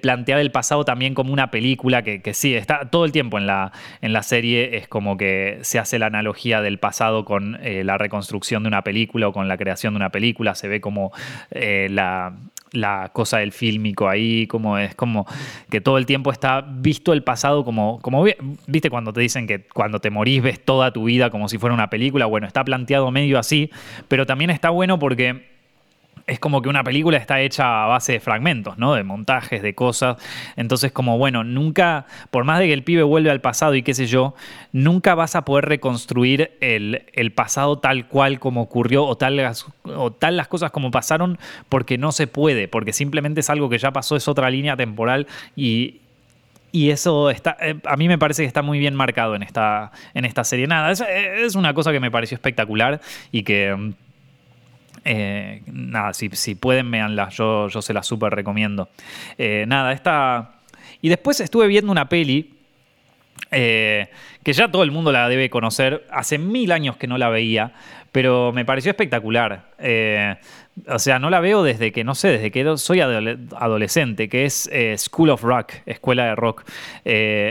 plantear 0.02 0.40
el 0.40 0.52
pasado 0.52 0.84
también 0.84 1.14
como 1.14 1.32
una 1.32 1.52
película 1.52 2.02
que, 2.02 2.34
sí, 2.34 2.56
está 2.56 2.90
todo 2.90 3.06
el 3.06 3.12
tiempo 3.12 3.38
en 3.38 3.46
la, 3.46 3.72
en 4.02 4.12
la 4.12 4.24
serie, 4.24 4.78
es 4.78 4.88
como 4.88 5.18
que 5.18 5.60
se 5.62 5.78
hace 5.78 6.00
la 6.00 6.08
analogía 6.08 6.62
del 6.62 6.80
pasado 6.80 7.26
con 7.26 7.60
eh, 7.62 7.84
la 7.84 8.00
reconstrucción 8.00 8.64
de 8.64 8.70
una 8.70 8.84
película 8.84 9.28
o 9.28 9.34
con 9.34 9.48
la 9.48 9.58
creación 9.58 9.94
de 9.94 9.98
una 9.98 10.10
película, 10.10 10.56
se 10.56 10.68
ve 10.68 10.82
como 10.82 11.12
eh, 11.52 11.90
la 11.92 12.34
la 12.72 13.10
cosa 13.14 13.40
del 13.40 13.52
fílmico 13.52 14.08
ahí, 14.08 14.48
como 14.48 14.78
es 14.78 14.96
como 14.96 15.26
que 15.70 15.82
todo 15.82 15.98
el 15.98 16.06
tiempo 16.06 16.32
está 16.32 16.62
visto 16.62 17.14
el 17.14 17.24
pasado 17.24 17.66
como, 17.66 18.00
como, 18.00 18.24
viste 18.68 18.90
cuando 18.90 19.14
te 19.14 19.22
dicen 19.22 19.48
que 19.48 19.68
cuando 19.68 20.00
te 20.00 20.10
morís 20.10 20.42
ves 20.42 20.64
toda 20.64 20.92
tu 20.92 21.06
vida 21.06 21.30
como 21.30 21.50
si 21.50 21.58
fuera 21.58 21.74
una 21.74 21.90
película, 21.90 22.26
bueno, 22.26 22.48
está 22.48 22.64
planteado 22.64 23.10
medio 23.12 23.40
así, 23.40 23.70
pero 24.08 24.26
también 24.26 24.50
está 24.50 24.70
bueno 24.70 25.00
porque 25.00 25.49
es 26.30 26.40
como 26.40 26.62
que 26.62 26.70
una 26.70 26.84
película 26.84 27.18
está 27.18 27.42
hecha 27.42 27.84
a 27.84 27.88
base 27.88 28.14
de 28.14 28.20
fragmentos, 28.20 28.78
¿no? 28.78 28.94
De 28.94 29.04
montajes, 29.04 29.62
de 29.62 29.74
cosas. 29.74 30.18
Entonces, 30.56 30.92
como 30.92 31.18
bueno, 31.18 31.44
nunca, 31.44 32.06
por 32.30 32.44
más 32.44 32.60
de 32.60 32.68
que 32.68 32.74
el 32.74 32.84
pibe 32.84 33.04
vuelve 33.04 33.32
al 33.32 33.42
pasado 33.42 33.76
y 33.76 33.82
qué 33.82 33.94
sé 33.94 34.06
yo, 34.06 34.36
nunca 34.72 35.16
vas 35.16 35.36
a 35.36 35.44
poder 35.44 35.66
reconstruir 35.66 36.52
el, 36.62 37.32
pasado 37.36 37.80
tal 37.80 38.08
cual 38.08 38.40
como 38.40 38.62
ocurrió 38.62 39.06
o 39.06 39.16
tal, 39.18 39.40
o 39.86 40.12
tal 40.12 40.38
las 40.38 40.48
cosas 40.48 40.72
como 40.72 40.92
pasaron, 40.92 41.40
porque 41.68 41.98
no 41.98 42.12
se 42.12 42.28
puede, 42.28 42.68
porque 42.68 42.94
simplemente 42.94 43.42
es 43.42 43.50
algo 43.50 43.70
que 43.70 43.78
ya 43.78 43.92
pasó, 43.92 44.16
es 44.16 44.28
otra 44.28 44.50
línea 44.50 44.76
temporal 44.76 45.28
y, 45.56 46.02
y 46.72 46.92
eso 46.92 47.30
está, 47.30 47.58
eh, 47.62 47.76
a 47.86 47.98
mí 47.98 48.08
me 48.08 48.18
parece 48.18 48.44
que 48.44 48.48
está 48.48 48.62
muy 48.62 48.80
bien 48.80 48.96
marcado 48.96 49.36
en 49.36 49.44
esta, 49.44 49.92
en 50.14 50.26
esta 50.26 50.44
serie. 50.44 50.68
Nada, 50.68 50.92
es, 50.92 51.02
es 51.02 51.56
una 51.56 51.74
cosa 51.74 51.92
que 51.92 52.00
me 52.00 52.12
pareció 52.12 52.36
espectacular 52.36 53.00
y 53.32 53.44
que 53.44 53.94
eh, 55.06 55.62
nada, 55.68 56.14
si, 56.14 56.56
pueden, 56.56 56.90
véanla, 56.92 57.30
yo, 57.30 57.68
yo 57.68 57.82
se 57.82 57.94
la 57.94 58.04
súper 58.04 58.34
recomiendo. 58.34 58.90
Eh, 59.38 59.66
nada, 59.68 59.92
esta... 59.94 60.56
Y 61.02 61.10
después 61.10 61.40
estuve 61.40 61.68
viendo 61.68 61.92
una 61.92 62.10
peli 62.10 62.56
eh, 63.52 64.10
que 64.44 64.54
ya 64.54 64.70
todo 64.70 64.84
el 64.84 64.92
mundo 64.92 65.12
la 65.12 65.30
debe 65.30 65.50
conocer, 65.50 66.06
hace 66.12 66.38
mil 66.38 66.72
años 66.72 66.98
que 66.98 67.08
no 67.08 67.18
la 67.18 67.30
veía, 67.30 67.74
pero 68.12 68.52
me 68.52 68.66
pareció 68.66 68.92
espectacular. 68.92 69.70
O 70.88 71.00
sea, 71.00 71.20
no 71.20 71.30
la 71.30 71.40
veo 71.40 71.64
desde 71.64 71.92
que, 71.92 72.04
no 72.04 72.16
sé, 72.16 72.30
desde 72.30 72.52
que 72.52 72.78
soy 72.78 73.02
adolescente, 73.02 74.30
que 74.30 74.46
es 74.46 74.70
eh, 74.72 74.96
School 74.98 75.30
of 75.30 75.44
Rock, 75.44 75.74
Escuela 75.86 76.26
de 76.26 76.36
Rock. 76.36 76.64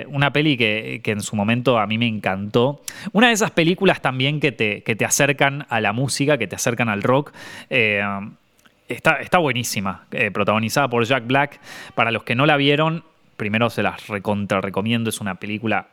una 0.08 0.32
peli 0.32 0.56
que, 0.56 1.00
en 1.04 1.20
su 1.20 1.36
momento 1.36 1.78
a 1.78 1.86
mí 1.86 1.98
me 1.98 2.06
encantó. 2.06 2.82
Una 3.12 3.28
de 3.28 3.34
esas 3.34 3.50
películas 3.50 4.00
también 4.00 4.40
que 4.40 4.52
te, 4.52 4.82
que 4.82 4.96
te 4.96 5.04
acercan 5.04 5.66
a 5.68 5.80
la 5.80 5.92
música, 5.92 6.38
que 6.38 6.46
te 6.46 6.56
acercan 6.56 6.88
al 6.88 7.02
rock. 7.02 7.32
Está, 8.88 9.20
está, 9.20 9.38
buenísima, 9.38 10.06
protagonizada 10.32 10.88
por 10.88 11.04
Jack 11.04 11.26
Black. 11.26 11.60
Para 11.94 12.10
los 12.10 12.22
que 12.24 12.34
no 12.34 12.46
la 12.46 12.56
vieron, 12.56 13.04
primero 13.36 13.70
se 13.70 13.82
las 13.82 14.08
recontra 14.08 14.60
recomiendo, 14.60 15.10
es 15.10 15.20
una 15.20 15.36
película 15.36 15.88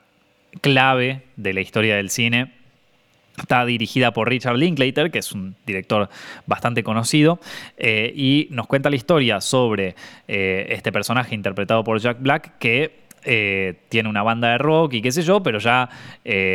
clave 0.61 1.23
de 1.35 1.53
la 1.53 1.61
historia 1.61 1.95
del 1.95 2.09
cine. 2.09 2.64
Está 3.37 3.65
dirigida 3.65 4.11
por 4.11 4.29
Richard 4.29 4.55
Linklater, 4.55 5.11
que 5.11 5.19
es 5.19 5.31
un 5.33 5.55
director 5.65 6.09
bastante 6.45 6.83
conocido, 6.83 7.39
eh, 7.77 8.13
y 8.15 8.47
nos 8.51 8.67
cuenta 8.67 8.89
la 8.89 8.95
historia 8.95 9.41
sobre 9.41 9.95
eh, 10.27 10.67
este 10.69 10.91
personaje 10.91 11.35
interpretado 11.35 11.83
por 11.83 11.99
Jack 11.99 12.21
Black 12.21 12.57
que 12.59 13.03
eh, 13.25 13.73
tiene 13.89 14.07
una 14.07 14.23
banda 14.23 14.49
de 14.49 14.57
rock 14.57 14.93
y 14.93 15.01
qué 15.01 15.11
sé 15.11 15.21
yo, 15.23 15.41
pero 15.43 15.59
ya 15.59 15.89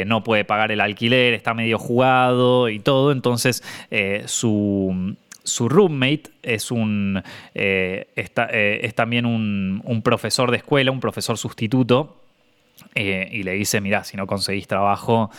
no 0.07 0.25
puede 0.25 0.45
pagar 0.45 0.73
el 0.73 0.81
alquiler, 0.81 1.35
está 1.35 1.53
medio 1.53 1.79
jugado 1.79 2.69
y 2.69 2.79
todo, 2.79 3.13
entonces 3.13 3.63
su 4.27 5.17
su 5.43 5.69
roommate 5.69 6.31
es, 6.43 6.71
un, 6.71 7.21
es 7.55 8.95
también 8.95 9.27
un, 9.27 10.01
profesor 10.05 10.51
de 10.51 10.59
escuela, 10.59 10.93
un 10.93 11.01
profesor 11.01 11.37
sustituto, 11.37 12.21
y 12.95 13.43
le 13.43 13.53
dice, 13.53 13.81
mira, 13.81 14.05
si 14.05 14.17
no 14.17 14.27
conseguís 14.29 14.69
trabajo, 14.69 15.31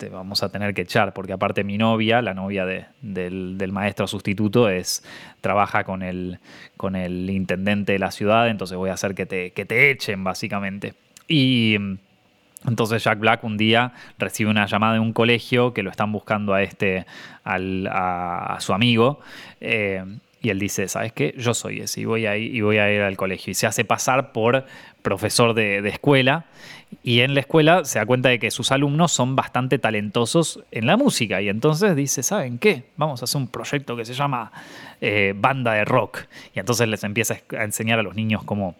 te 0.00 0.08
vamos 0.08 0.42
a 0.42 0.48
tener 0.48 0.72
que 0.72 0.82
echar, 0.82 1.12
porque 1.12 1.34
aparte 1.34 1.62
mi 1.62 1.76
novia, 1.76 2.22
la 2.22 2.32
novia 2.32 2.64
del, 2.64 3.70
maestro 3.70 4.06
sustituto, 4.06 4.70
es, 4.70 5.04
trabaja 5.42 5.84
con 5.84 6.02
el, 6.02 6.38
con 6.78 6.96
el 6.96 7.28
intendente 7.28 7.92
de 7.92 7.98
la 7.98 8.10
ciudad, 8.10 8.48
entonces 8.48 8.78
voy 8.78 8.88
a 8.88 8.94
hacer 8.94 9.14
que 9.14 9.26
te, 9.26 9.50
que 9.50 9.66
te 9.66 9.90
echen, 9.90 10.24
básicamente. 10.24 10.94
Y 11.28 11.76
entonces 12.66 13.04
Jack 13.04 13.18
Black 13.18 13.44
un 13.44 13.58
día 13.58 13.92
recibe 14.18 14.50
una 14.50 14.64
llamada 14.64 14.94
de 14.94 15.00
un 15.00 15.12
colegio 15.12 15.74
que 15.74 15.82
lo 15.82 15.90
están 15.90 16.12
buscando 16.12 16.54
a 16.54 16.62
este, 16.62 17.04
a, 17.44 18.56
su 18.60 18.72
amigo. 18.72 19.20
Eh, 19.60 20.02
y 20.42 20.48
él 20.48 20.58
dice, 20.58 20.88
¿sabes 20.88 21.12
qué? 21.12 21.34
Yo 21.36 21.52
soy 21.52 21.80
ese 21.80 22.00
y 22.00 22.04
voy 22.06 22.24
a 22.24 22.38
y 22.38 22.62
voy 22.62 22.78
a 22.78 22.90
ir 22.90 23.02
al 23.02 23.18
colegio. 23.18 23.50
Y 23.50 23.54
se 23.54 23.66
hace 23.66 23.84
pasar 23.84 24.32
por 24.32 24.64
profesor 25.02 25.54
de, 25.54 25.86
escuela 25.88 26.46
y 27.02 27.20
en 27.20 27.34
la 27.34 27.40
escuela 27.40 27.84
se 27.84 27.98
da 27.98 28.06
cuenta 28.06 28.28
de 28.28 28.38
que 28.38 28.50
sus 28.50 28.72
alumnos 28.72 29.12
son 29.12 29.36
bastante 29.36 29.78
talentosos 29.78 30.60
en 30.70 30.86
la 30.86 30.96
música. 30.96 31.40
Y 31.40 31.48
entonces 31.48 31.94
dice, 31.94 32.22
¿saben 32.22 32.58
qué? 32.58 32.84
Vamos 32.96 33.22
a 33.22 33.24
hacer 33.24 33.40
un 33.40 33.48
proyecto 33.48 33.96
que 33.96 34.04
se 34.04 34.14
llama 34.14 34.50
eh, 35.00 35.32
Banda 35.36 35.74
de 35.74 35.84
Rock. 35.84 36.26
Y 36.54 36.58
entonces 36.58 36.88
les 36.88 37.04
empieza 37.04 37.36
a 37.56 37.64
enseñar 37.64 37.98
a 38.00 38.02
los 38.02 38.16
niños 38.16 38.42
cómo, 38.44 38.74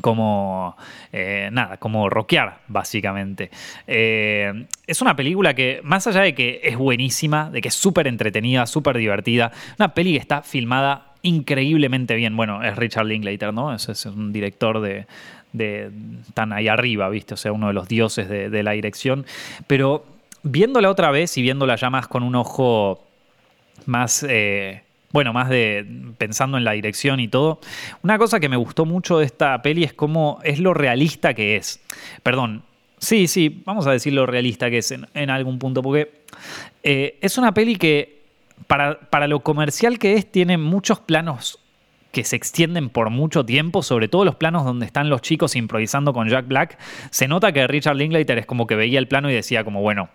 cómo 0.00 0.76
eh, 1.12 1.48
nada, 1.52 1.76
como 1.76 2.08
rockear, 2.08 2.60
básicamente. 2.68 3.50
Eh, 3.86 4.66
es 4.86 5.02
una 5.02 5.16
película 5.16 5.54
que, 5.54 5.80
más 5.82 6.06
allá 6.06 6.20
de 6.20 6.34
que 6.34 6.60
es 6.62 6.76
buenísima, 6.76 7.50
de 7.50 7.60
que 7.60 7.68
es 7.68 7.74
súper 7.74 8.06
entretenida, 8.06 8.66
súper 8.66 8.96
divertida, 8.98 9.50
una 9.78 9.92
peli 9.94 10.12
que 10.12 10.18
está 10.18 10.42
filmada 10.42 11.13
increíblemente 11.24 12.14
bien. 12.14 12.36
Bueno, 12.36 12.62
es 12.62 12.76
Richard 12.76 13.06
Linklater, 13.06 13.52
¿no? 13.52 13.74
es 13.74 14.06
un 14.06 14.32
director 14.32 14.80
de, 14.80 15.06
de 15.54 15.90
tan 16.34 16.52
ahí 16.52 16.68
arriba, 16.68 17.08
¿viste? 17.08 17.32
O 17.34 17.36
sea, 17.36 17.52
uno 17.52 17.68
de 17.68 17.72
los 17.72 17.88
dioses 17.88 18.28
de, 18.28 18.62
la 18.62 18.72
dirección. 18.72 19.24
Pero 19.66 20.04
viéndola 20.42 20.90
otra 20.90 21.10
vez 21.10 21.38
y 21.38 21.42
viéndola 21.42 21.76
ya 21.76 21.88
más 21.88 22.06
con 22.06 22.22
un 22.22 22.34
ojo 22.34 23.02
más... 23.86 24.26
Eh, 24.28 24.82
bueno, 25.12 25.32
más 25.32 25.48
de 25.48 25.86
pensando 26.18 26.58
en 26.58 26.64
la 26.64 26.72
dirección 26.72 27.20
y 27.20 27.28
todo. 27.28 27.60
Una 28.02 28.18
cosa 28.18 28.40
que 28.40 28.48
me 28.48 28.56
gustó 28.56 28.84
mucho 28.84 29.20
de 29.20 29.26
esta 29.26 29.62
peli 29.62 29.84
es 29.84 29.92
cómo 29.92 30.40
es 30.42 30.58
lo 30.58 30.74
realista 30.74 31.34
que 31.34 31.54
es. 31.54 31.80
Perdón, 32.24 32.64
sí, 32.98 33.28
sí, 33.28 33.62
vamos 33.64 33.86
a 33.86 33.92
decir 33.92 34.12
lo 34.12 34.26
realista 34.26 34.70
que 34.70 34.78
es 34.78 34.90
en, 34.90 35.30
algún 35.30 35.60
punto, 35.60 35.82
porque 35.82 36.10
eh, 36.82 37.16
es 37.20 37.38
una 37.38 37.54
peli 37.54 37.76
que 37.76 38.23
para, 38.66 39.00
para, 39.10 39.28
lo 39.28 39.40
comercial 39.40 39.98
que 39.98 40.14
es 40.14 40.30
tiene 40.30 40.58
muchos 40.58 41.00
planos 41.00 41.58
que 42.12 42.24
se 42.24 42.36
extienden 42.36 42.88
por 42.90 43.10
mucho 43.10 43.44
tiempo, 43.44 43.82
sobre 43.82 44.08
todo 44.08 44.24
los 44.24 44.36
planos 44.36 44.64
donde 44.64 44.86
están 44.86 45.10
los 45.10 45.20
chicos 45.20 45.56
improvisando 45.56 46.12
con 46.12 46.28
Jack 46.28 46.46
Black, 46.46 46.78
se 47.10 47.28
nota 47.28 47.52
que 47.52 47.66
Richard 47.66 47.96
Linklater 47.96 48.38
es 48.38 48.46
como 48.46 48.66
que 48.66 48.76
veía 48.76 48.98
el 48.98 49.08
plano 49.08 49.30
y 49.30 49.34
decía 49.34 49.64
como, 49.64 49.82
bueno, 49.82 50.08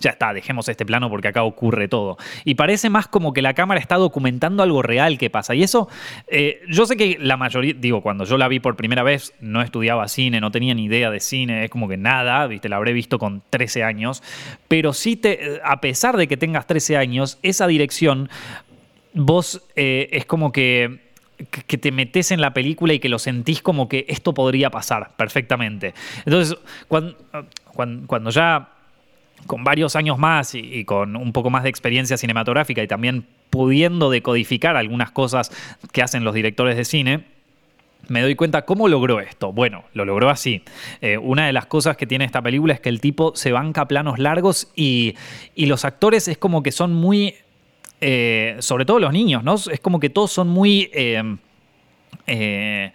ya 0.00 0.10
está, 0.10 0.32
dejemos 0.32 0.68
este 0.68 0.84
plano 0.84 1.08
porque 1.08 1.28
acá 1.28 1.42
ocurre 1.42 1.88
todo. 1.88 2.16
Y 2.44 2.54
parece 2.54 2.90
más 2.90 3.08
como 3.08 3.32
que 3.32 3.42
la 3.42 3.54
cámara 3.54 3.80
está 3.80 3.96
documentando 3.96 4.62
algo 4.62 4.82
real 4.82 5.18
que 5.18 5.30
pasa. 5.30 5.54
Y 5.54 5.62
eso, 5.62 5.88
eh, 6.28 6.62
yo 6.68 6.86
sé 6.86 6.96
que 6.96 7.18
la 7.20 7.36
mayoría, 7.36 7.74
digo, 7.74 8.02
cuando 8.02 8.24
yo 8.24 8.36
la 8.36 8.48
vi 8.48 8.60
por 8.60 8.76
primera 8.76 9.02
vez, 9.02 9.32
no 9.40 9.62
estudiaba 9.62 10.06
cine, 10.08 10.40
no 10.40 10.50
tenía 10.50 10.74
ni 10.74 10.84
idea 10.84 11.10
de 11.10 11.20
cine, 11.20 11.64
es 11.64 11.70
como 11.70 11.88
que 11.88 11.96
nada, 11.96 12.46
viste, 12.46 12.68
la 12.68 12.76
habré 12.76 12.92
visto 12.92 13.18
con 13.18 13.42
13 13.50 13.84
años. 13.84 14.22
Pero 14.68 14.92
sí, 14.92 15.16
te, 15.16 15.60
a 15.64 15.80
pesar 15.80 16.16
de 16.16 16.28
que 16.28 16.36
tengas 16.36 16.66
13 16.66 16.96
años, 16.96 17.38
esa 17.42 17.66
dirección, 17.66 18.28
vos 19.14 19.62
eh, 19.76 20.08
es 20.12 20.26
como 20.26 20.52
que 20.52 21.06
que 21.66 21.78
te 21.78 21.92
metes 21.92 22.30
en 22.30 22.40
la 22.40 22.54
película 22.54 22.94
y 22.94 22.98
que 22.98 23.08
lo 23.08 23.18
sentís 23.18 23.60
como 23.60 23.88
que 23.88 24.06
esto 24.08 24.32
podría 24.32 24.70
pasar 24.70 25.10
perfectamente. 25.16 25.94
Entonces, 26.24 26.56
cuando, 26.88 27.16
cuando, 28.06 28.30
ya 28.30 28.75
con 29.46 29.64
varios 29.64 29.96
años 29.96 30.18
más 30.18 30.54
y, 30.54 30.84
con 30.84 31.16
un 31.16 31.32
poco 31.32 31.50
más 31.50 31.62
de 31.62 31.68
experiencia 31.68 32.16
cinematográfica 32.16 32.82
y 32.82 32.88
también 32.88 33.26
pudiendo 33.50 34.10
decodificar 34.10 34.76
algunas 34.76 35.10
cosas 35.10 35.50
que 35.92 36.02
hacen 36.02 36.24
los 36.24 36.34
directores 36.34 36.76
de 36.76 36.84
cine, 36.84 37.24
me 38.08 38.22
doy 38.22 38.34
cuenta 38.34 38.62
cómo 38.62 38.88
logró 38.88 39.20
esto. 39.20 39.52
Bueno, 39.52 39.84
lo 39.94 40.04
logró 40.04 40.30
así. 40.30 40.62
Eh, 41.00 41.18
una 41.18 41.46
de 41.46 41.52
las 41.52 41.66
cosas 41.66 41.96
que 41.96 42.06
tiene 42.06 42.24
esta 42.24 42.42
película 42.42 42.74
es 42.74 42.80
que 42.80 42.88
el 42.88 43.00
tipo 43.00 43.34
se 43.34 43.52
banca 43.52 43.86
planos 43.86 44.18
largos 44.18 44.68
y, 44.76 45.14
y 45.54 45.66
los 45.66 45.84
actores 45.84 46.28
es 46.28 46.38
como 46.38 46.62
que 46.62 46.72
son 46.72 46.92
muy 46.92 47.34
eh, 48.00 48.56
sobre 48.58 48.84
todo 48.84 48.98
los 48.98 49.12
niños, 49.12 49.42
¿no? 49.42 49.54
Es 49.54 49.80
como 49.80 50.00
que 50.00 50.10
todos 50.10 50.30
son 50.30 50.48
muy... 50.48 50.90
Eh, 50.92 51.36
eh, 52.26 52.92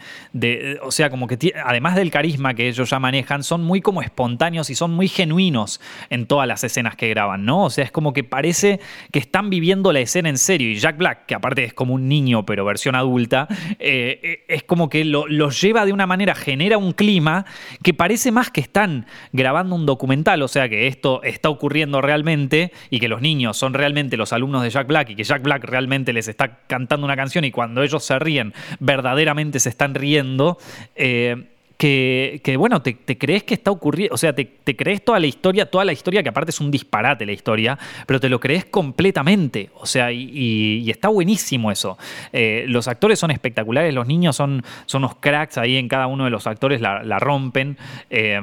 o 0.82 0.92
sea, 0.92 1.10
como 1.10 1.28
que 1.28 1.54
además 1.64 1.96
del 1.96 2.12
carisma 2.12 2.54
que 2.54 2.68
ellos 2.68 2.90
ya 2.90 3.00
manejan, 3.00 3.44
son 3.44 3.64
muy 3.64 3.82
como 3.82 4.02
espontáneos 4.02 4.70
y 4.70 4.76
son 4.76 4.92
muy 4.92 5.08
genuinos 5.08 5.80
en 6.10 6.26
todas 6.26 6.48
las 6.48 6.64
escenas 6.64 6.96
que 6.96 7.10
graban, 7.10 7.46
¿no? 7.46 7.66
O 7.66 7.70
sea, 7.70 7.84
es 7.84 7.92
como 7.92 8.14
que 8.14 8.24
parece 8.24 8.80
que 9.12 9.20
están 9.20 9.50
viviendo 9.50 9.94
la 9.94 10.00
escena 10.02 10.30
en 10.30 10.38
serio. 10.38 10.70
Y 10.70 10.76
Jack 10.76 10.98
Black, 10.98 11.26
que 11.28 11.36
aparte 11.36 11.64
es 11.64 11.74
como 11.74 11.94
un 11.94 12.08
niño, 12.08 12.46
pero 12.46 12.66
versión 12.66 12.96
adulta, 12.96 13.48
eh, 13.80 14.44
es 14.48 14.64
como 14.64 14.90
que 14.90 15.06
los 15.06 15.30
lo 15.30 15.50
lleva 15.50 15.86
de 15.86 15.94
una 15.94 16.08
manera, 16.08 16.36
genera 16.36 16.78
un 16.78 16.94
clima 16.94 17.46
que 17.84 17.94
parece 17.94 18.32
más 18.32 18.50
que 18.50 18.62
están 18.62 19.06
grabando 19.32 19.76
un 19.76 19.86
documental, 19.86 20.42
o 20.42 20.48
sea, 20.48 20.68
que 20.70 20.88
esto 20.88 21.24
está 21.24 21.50
ocurriendo 21.50 22.02
realmente 22.02 22.72
y 22.90 23.00
que 23.00 23.08
los 23.08 23.22
niños 23.22 23.58
son 23.58 23.74
realmente 23.74 24.18
los 24.18 24.34
alumnos 24.34 24.64
de 24.64 24.70
Jack 24.70 24.88
Black 24.88 25.10
y 25.12 25.16
que 25.16 25.24
Jack 25.24 25.42
Black 25.42 25.64
realmente 25.64 26.14
les 26.14 26.28
está 26.28 26.60
cantando 26.68 27.06
una 27.06 27.16
canción 27.16 27.46
y 27.46 27.52
cuando 27.52 27.82
ellos 27.84 28.04
se 28.04 28.20
ríen, 28.20 28.54
verdaderamente 28.80 29.21
verdaderamente 29.22 29.60
se 29.60 29.70
están 29.70 29.94
riendo. 29.96 30.58
Eh, 30.96 31.48
que, 31.78 32.56
bueno, 32.60 32.84
te, 32.84 32.96
crees 33.18 33.42
que 33.42 33.56
está 33.56 33.72
ocurriendo, 33.72 34.14
o 34.14 34.18
sea, 34.18 34.34
te, 34.34 34.48
crees 34.76 35.04
toda 35.04 35.20
la 35.20 35.26
historia, 35.26 35.66
toda 35.66 35.84
la 35.84 35.92
historia, 35.92 36.22
que 36.22 36.30
aparte 36.30 36.52
es 36.52 36.60
un 36.62 36.70
disparate 36.70 37.26
la 37.26 37.32
historia, 37.32 37.76
pero 38.06 38.20
te 38.20 38.30
lo 38.30 38.40
crees 38.40 38.66
completamente, 38.66 39.72
o 39.74 39.88
sea, 39.88 40.12
y, 40.12 40.88
está 40.92 41.08
buenísimo 41.08 41.72
eso. 41.72 41.98
Eh, 42.34 42.66
los 42.68 42.88
actores 42.88 43.18
son 43.18 43.32
espectaculares, 43.32 43.96
los 43.96 44.06
niños 44.06 44.36
son, 44.36 44.64
son 44.86 45.04
unos 45.04 45.16
cracks 45.16 45.58
ahí 45.58 45.78
en 45.78 45.88
cada 45.88 46.06
uno 46.06 46.26
de 46.26 46.30
los 46.30 46.46
actores, 46.46 46.82
la, 46.82 47.18
rompen. 47.18 47.78
Eh, 48.12 48.40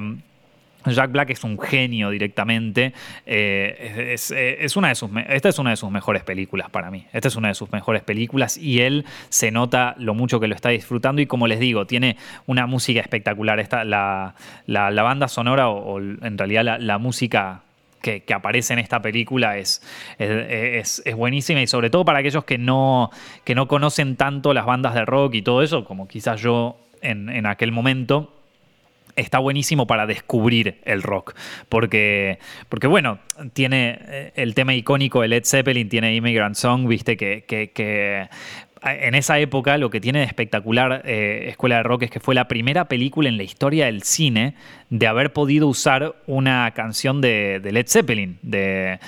Jack 0.87 1.11
Black 1.11 1.31
es 1.31 1.45
un 1.45 1.59
genio 1.59 2.11
directamente. 2.11 2.93
Eh, 3.27 4.15
es, 4.15 4.77
una 4.77 4.89
de 4.89 4.95
sus, 4.95 5.11
esta 5.29 5.49
es 5.49 5.59
una 5.59 5.71
de 5.71 5.77
sus 5.77 5.91
mejores 5.91 6.23
películas 6.23 6.71
para 6.71 6.91
mí. 6.91 7.07
Esta 7.13 7.29
es 7.29 7.37
una 7.37 7.49
de 7.49 7.55
sus 7.55 7.71
mejores 7.73 8.03
películas 8.03 8.57
y 8.57 8.81
él 8.81 9.05
se 9.29 9.51
nota 9.51 9.95
lo 9.99 10.15
mucho 10.15 10.41
que 10.41 10.47
lo 10.47 10.55
está 10.55 10.71
disfrutando 10.71 11.21
y 11.21 11.27
como 11.27 11.47
les 11.47 11.61
digo, 11.61 11.87
tiene 11.87 12.17
una 12.47 12.67
música 12.67 13.01
espectacular. 13.01 13.59
Esta, 13.61 13.85
la, 13.85 14.35
la, 14.67 15.03
banda 15.03 15.29
sonora 15.29 15.69
o, 15.69 15.99
en 15.99 16.39
realidad 16.39 16.79
la, 16.81 16.99
música 16.99 17.63
que, 18.01 18.23
aparece 18.33 18.73
en 18.73 18.79
esta 18.79 19.03
película 19.03 19.59
es, 19.59 19.83
es, 20.19 21.03
es, 21.05 21.15
buenísima 21.15 21.61
y 21.61 21.67
sobre 21.67 21.91
todo 21.91 22.05
para 22.05 22.21
aquellos 22.21 22.45
que 22.45 22.59
no, 22.59 23.11
que 23.45 23.55
no 23.55 23.69
conocen 23.69 24.17
tanto 24.17 24.55
las 24.55 24.67
bandas 24.67 24.95
de 24.95 25.05
rock 25.05 25.35
y 25.35 25.43
todo 25.43 25.63
eso, 25.63 25.85
como 25.85 26.07
quizás 26.07 26.41
yo 26.41 26.79
en, 27.03 27.29
en 27.29 27.47
aquel 27.47 27.73
momento 27.73 28.38
está 29.19 29.39
buenísimo 29.39 29.87
para 29.87 30.07
descubrir 30.07 30.81
el 30.85 31.03
rock. 31.03 31.35
Porque, 31.69 32.39
porque 32.69 32.87
bueno, 32.87 33.19
tiene 33.53 33.99
eh, 34.03 34.33
el 34.37 34.55
tema 34.55 34.75
icónico 34.75 35.23
de 35.23 35.29
Led 35.29 35.45
Zeppelin, 35.45 35.89
tiene 35.89 36.15
Immigrant 36.15 36.55
Song, 36.55 36.87
viste, 36.89 37.17
que, 37.17 37.45
que, 37.47 37.71
que 37.71 38.29
en 38.83 39.15
esa 39.15 39.39
época 39.39 39.79
lo 39.79 39.91
que 39.91 40.01
tiene 40.01 40.21
de 40.21 40.25
espectacular 40.25 41.03
eh, 41.05 41.47
Escuela 41.49 41.77
de 41.77 41.83
Rock 41.83 42.03
es 42.03 42.11
que 42.11 42.21
fue 42.21 42.35
la 42.35 42.49
primera 42.49 42.87
película 42.87 43.29
en 43.29 43.37
la 43.37 43.43
historia 43.43 43.87
del 43.87 44.03
cine 44.03 44.55
de 44.91 45.07
haber 45.07 45.33
podido 45.33 45.69
usar 45.69 46.15
una 46.27 46.71
canción 46.73 47.21
de, 47.21 47.61
Led 47.63 47.87
Zeppelin. 47.87 48.39
De, 48.43 48.99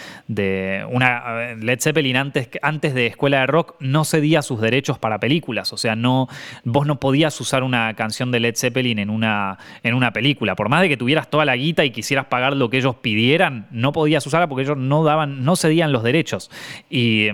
una, 0.91 1.55
Led 1.55 1.81
Zeppelin 1.81 2.17
antes, 2.17 2.51
antes 2.63 2.95
de 2.95 3.07
Escuela 3.07 3.41
de 3.41 3.47
Rock 3.47 3.77
no 3.81 4.05
cedía 4.05 4.43
sus 4.43 4.61
derechos 4.61 4.99
para 4.99 5.19
películas. 5.19 5.73
O 5.73 5.77
sea, 5.77 5.97
no, 5.97 6.29
vos 6.65 6.87
no 6.87 7.01
podías 7.01 7.41
usar 7.41 7.63
una 7.63 7.95
canción 7.95 8.31
de 8.31 8.41
Led 8.41 8.57
Zeppelin 8.57 8.99
en 8.99 9.11
una, 9.11 9.59
en 9.83 9.95
una 9.95 10.13
película. 10.13 10.57
Por 10.57 10.69
más 10.69 10.83
de 10.83 10.89
que 10.89 10.97
tuvieras 10.97 11.31
toda 11.31 11.45
la 11.45 11.57
guita 11.57 11.85
y 11.85 11.91
quisieras 11.91 12.27
pagar 12.27 12.57
lo 12.57 12.69
que 12.69 12.79
ellos 12.79 12.97
pidieran, 12.97 13.67
no 13.71 13.93
podías 13.93 14.27
usarla 14.27 14.49
porque 14.49 14.63
ellos 14.63 14.77
no 14.77 15.05
daban, 15.05 15.45
no 15.45 15.57
cedían 15.57 15.93
los 15.93 16.03
derechos. 16.03 16.51
Y 16.91 17.29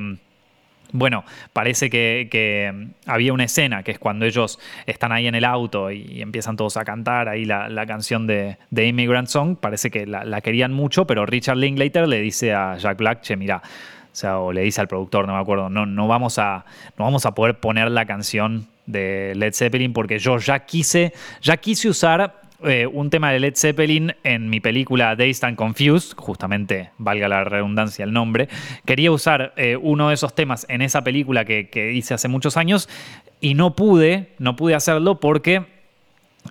bueno, 0.93 1.25
parece 1.53 1.91
que, 1.91 2.73
mm, 2.73 3.11
había 3.11 3.33
una 3.33 3.45
escena 3.45 3.83
que 3.83 3.93
es 3.93 3.99
cuando 3.99 4.25
ellos 4.25 4.59
están 4.87 5.13
ahí 5.13 5.27
en 5.27 5.35
el 5.35 5.45
auto 5.45 5.91
y, 5.91 6.23
empiezan 6.23 6.57
todos 6.57 6.77
a 6.77 6.85
cantar 6.85 7.29
ahí 7.29 7.45
la, 7.45 7.87
canción 7.87 8.27
de, 8.27 8.59
de, 8.71 8.87
Immigrant 8.87 9.29
Song. 9.29 9.57
Parece 9.61 9.91
que 9.91 10.07
la, 10.07 10.41
querían 10.41 10.73
mucho, 10.73 11.07
pero 11.07 11.27
Richard 11.27 11.57
Linklater 11.57 12.09
le 12.09 12.21
dice 12.21 12.55
a 12.55 12.77
Jack 12.77 12.99
Black, 12.99 13.21
che, 13.23 13.37
mira, 13.37 13.57
o 13.59 14.19
sea, 14.19 14.39
o 14.39 14.53
le 14.53 14.63
dice 14.63 14.81
al 14.81 14.89
productor, 14.89 15.27
no 15.27 15.35
me 15.35 15.41
acuerdo, 15.41 15.69
no, 15.69 15.87
no, 15.87 16.09
vamos 16.09 16.39
a, 16.39 16.65
no 16.99 17.05
vamos 17.05 17.27
a 17.27 17.35
poder 17.35 17.59
poner 17.61 17.91
la 17.91 18.07
canción 18.07 18.67
de 18.87 19.35
Led 19.37 19.53
Zeppelin 19.53 19.93
porque 19.93 20.19
yo 20.19 20.39
ya 20.39 20.61
quise, 20.61 21.13
ya 21.43 21.57
quise 21.57 21.89
usar 21.89 22.46
eh, 22.65 22.87
un 22.87 23.11
tema 23.11 23.33
de 23.33 23.41
Led 23.41 23.55
Zeppelin 23.55 24.15
en 24.25 24.49
mi 24.49 24.61
película 24.61 25.15
Days 25.15 25.45
and 25.45 25.57
Confused, 25.57 26.17
justamente 26.17 26.91
valga 26.97 27.29
la 27.29 27.45
redundancia 27.45 28.05
el 28.05 28.13
nombre. 28.13 28.49
Quería 28.87 29.13
usar 29.13 29.53
eh, 29.57 29.77
uno 29.77 30.09
de 30.09 30.15
esos 30.15 30.35
temas 30.35 30.65
en 30.71 30.81
esa 30.81 31.05
película 31.05 31.45
que, 31.45 31.93
hice 31.93 32.15
hace 32.15 32.29
muchos 32.29 32.57
años 32.57 32.89
y 33.41 33.55
no 33.55 33.77
pude, 33.77 34.31
no 34.39 34.57
pude 34.57 34.75
hacerlo 34.75 35.21
porque 35.21 35.65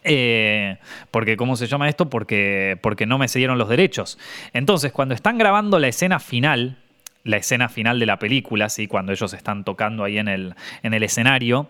eh, 0.03 0.77
porque, 1.09 1.37
¿cómo 1.37 1.55
se 1.55 1.67
llama 1.67 1.89
esto? 1.89 2.09
Porque, 2.09 2.77
porque 2.81 3.05
no 3.05 3.17
me 3.17 3.27
cedieron 3.27 3.57
los 3.57 3.69
derechos. 3.69 4.19
Entonces, 4.53 4.91
cuando 4.91 5.15
están 5.15 5.37
grabando 5.37 5.79
la 5.79 5.87
escena 5.87 6.19
final, 6.19 6.77
la 7.23 7.37
escena 7.37 7.69
final 7.69 7.97
de 7.97 8.05
la 8.05 8.19
película, 8.19 8.69
¿sí? 8.69 8.87
cuando 8.87 9.13
ellos 9.13 9.33
están 9.33 9.63
tocando 9.63 10.03
ahí 10.03 10.17
en 10.17 10.27
el, 10.27 10.53
en 10.83 10.93
el 10.93 11.01
escenario, 11.01 11.69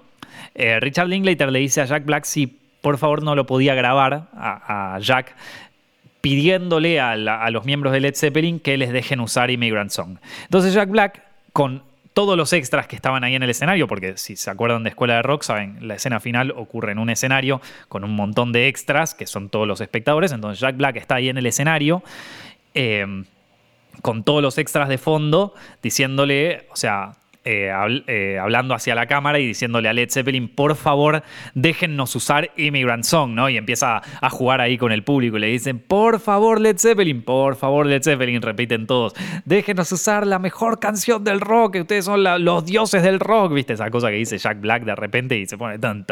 Richard 0.55 1.07
Linklater 1.07 1.51
le 1.51 1.59
dice 1.59 1.81
a 1.81 1.85
Jack 1.85 2.05
Black 2.05 2.25
si 2.25 2.64
por 2.85 2.99
favor 2.99 3.23
no 3.23 3.33
lo 3.33 3.47
podía 3.47 3.73
grabar 3.73 4.27
a, 4.37 4.99
Jack 5.01 5.35
pidiéndole 6.21 6.99
a, 6.99 7.15
los 7.49 7.65
miembros 7.65 7.91
de 7.91 7.99
Led 7.99 8.13
Zeppelin 8.13 8.59
que 8.59 8.77
les 8.77 8.93
dejen 8.93 9.21
usar 9.21 9.49
Immigrant 9.49 9.89
Song. 9.89 10.19
Entonces 10.43 10.71
Jack 10.71 10.89
Black, 10.89 11.23
con 11.51 11.81
todos 12.13 12.37
los 12.37 12.53
extras 12.53 12.85
que 12.85 12.95
estaban 12.95 13.23
ahí 13.23 13.33
en 13.33 13.41
el 13.41 13.49
escenario, 13.49 13.87
porque 13.87 14.17
si 14.17 14.35
se 14.35 14.51
acuerdan 14.51 14.83
de 14.83 14.89
Escuela 14.89 15.15
de 15.15 15.23
Rock, 15.23 15.41
saben, 15.41 15.79
la 15.81 15.95
escena 15.95 16.19
final 16.19 16.53
ocurre 16.55 16.91
en 16.91 16.99
un 16.99 17.09
escenario 17.09 17.59
con 17.89 18.03
un 18.03 18.15
montón 18.15 18.51
de 18.51 18.67
extras, 18.67 19.15
que 19.15 19.25
son 19.25 19.49
todos 19.49 19.67
los 19.67 19.81
espectadores, 19.81 20.31
entonces 20.31 20.59
Jack 20.59 20.77
Black 20.77 20.97
está 20.97 21.15
ahí 21.15 21.29
en 21.29 21.39
el 21.39 21.47
escenario. 21.47 22.03
Eh, 22.75 23.23
con 24.03 24.23
todos 24.23 24.43
los 24.43 24.59
extras 24.59 24.89
de 24.89 24.99
fondo, 24.99 25.55
diciéndole, 25.81 26.67
o 26.71 26.75
sea, 26.75 27.13
eh, 27.45 27.71
eh, 28.07 28.39
hablando 28.41 28.73
hacia 28.73 28.95
la 28.95 29.05
cámara 29.05 29.39
y 29.39 29.45
diciéndole 29.45 29.87
a 29.87 29.93
Led 29.93 30.09
Zeppelin, 30.09 30.47
por 30.47 30.75
favor, 30.75 31.23
déjennos 31.53 32.15
usar 32.15 32.51
Immigrant 32.57 33.03
Song, 33.03 33.33
¿no? 33.33 33.49
Y 33.49 33.57
empieza 33.57 34.01
a 34.19 34.29
jugar 34.31 34.61
ahí 34.61 34.77
con 34.77 34.91
el 34.91 35.03
público 35.03 35.37
y 35.37 35.41
le 35.41 35.47
dicen, 35.47 35.77
por 35.79 36.19
favor, 36.19 36.59
Led 36.59 36.77
Zeppelin, 36.77 37.21
por 37.21 37.55
favor, 37.55 37.85
Led 37.85 38.01
Zeppelin, 38.01 38.41
repiten 38.41 38.87
todos, 38.87 39.13
déjenos 39.45 39.91
usar 39.91 40.25
la 40.25 40.39
mejor 40.39 40.79
canción 40.79 41.23
del 41.23 41.39
rock, 41.39 41.73
que 41.73 41.81
ustedes 41.81 42.05
son 42.05 42.23
los 42.23 42.65
dioses 42.65 43.03
del 43.03 43.19
rock, 43.19 43.53
¿viste? 43.53 43.73
Esa 43.73 43.91
cosa 43.91 44.09
que 44.09 44.15
dice 44.15 44.37
Jack 44.37 44.59
Black 44.59 44.83
de 44.83 44.95
repente 44.95 45.37
y 45.37 45.45
se 45.45 45.57
pone 45.57 45.77
tan, 45.77 46.05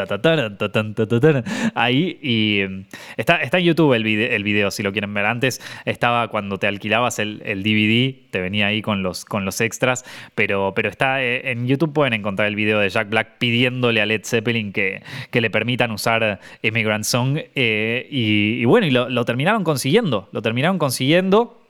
ahí 1.74 2.18
y 2.22 2.62
mm, 2.68 2.84
está, 3.16 3.36
está 3.36 3.58
en 3.58 3.64
YouTube 3.64 3.92
el 3.94 4.04
video, 4.04 4.30
el 4.30 4.44
video, 4.44 4.70
si 4.70 4.82
lo 4.82 4.92
quieren 4.92 5.12
ver. 5.14 5.26
Antes 5.26 5.60
estaba 5.84 6.28
cuando 6.28 6.58
te 6.58 6.66
alquilabas 6.66 7.18
el, 7.18 7.42
el 7.44 7.62
DVD, 7.62 8.30
te 8.30 8.40
venía 8.40 8.68
ahí 8.68 8.82
con 8.82 9.02
los, 9.02 9.24
con 9.24 9.44
los 9.44 9.60
extras, 9.60 10.04
pero, 10.34 10.72
pero 10.74 10.88
está 10.88 11.23
eh, 11.24 11.50
en 11.50 11.66
YouTube 11.66 11.92
pueden 11.92 12.12
encontrar 12.12 12.48
el 12.48 12.54
video 12.54 12.78
de 12.78 12.88
Jack 12.90 13.08
Black 13.08 13.38
pidiéndole 13.38 14.02
a 14.02 14.06
Led 14.06 14.22
Zeppelin 14.24 14.72
que, 14.72 15.02
que 15.30 15.40
le 15.40 15.48
permitan 15.48 15.90
usar 15.90 16.38
Immigrant 16.62 17.04
Song. 17.04 17.38
Eh, 17.54 18.06
y, 18.10 18.64
bueno, 18.66 18.86
y 18.86 18.90
lo, 18.90 19.24
terminaron 19.24 19.64
consiguiendo. 19.64 20.28
Lo 20.32 20.42
terminaron 20.42 20.78
consiguiendo. 20.78 21.60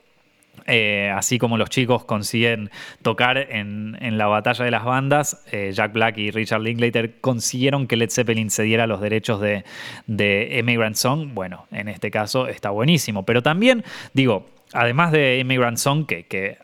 Eh, 0.66 1.12
así 1.14 1.38
como 1.38 1.59
los 1.59 1.68
chicos 1.68 2.05
consiguen 2.05 2.70
tocar 3.02 3.36
en, 3.36 3.96
la 4.16 4.26
batalla 4.26 4.64
de 4.64 4.70
las 4.70 4.84
bandas, 4.84 5.44
Jack 5.50 5.92
Black 5.92 6.16
y 6.18 6.30
Richard 6.30 6.62
Linklater 6.62 7.20
consiguieron 7.20 7.86
que 7.86 7.96
Led 7.96 8.11
Zeppelin 8.11 8.50
se 8.50 8.62
diera 8.62 8.86
los 8.86 9.00
derechos 9.00 9.40
de, 9.40 9.64
de 10.07 10.59
Immigrant 10.59 10.96
Song. 10.96 11.30
Bueno, 11.34 11.66
en 11.70 11.88
este 11.88 12.11
caso 12.11 12.48
está 12.48 12.70
buenísimo. 12.70 13.24
Pero 13.24 13.42
también, 13.42 13.84
digo, 14.14 14.46
además 14.72 15.12
de 15.12 15.38
Immigrant 15.38 15.76
Song, 15.78 16.07
que, 16.07 16.24
que 16.24 16.57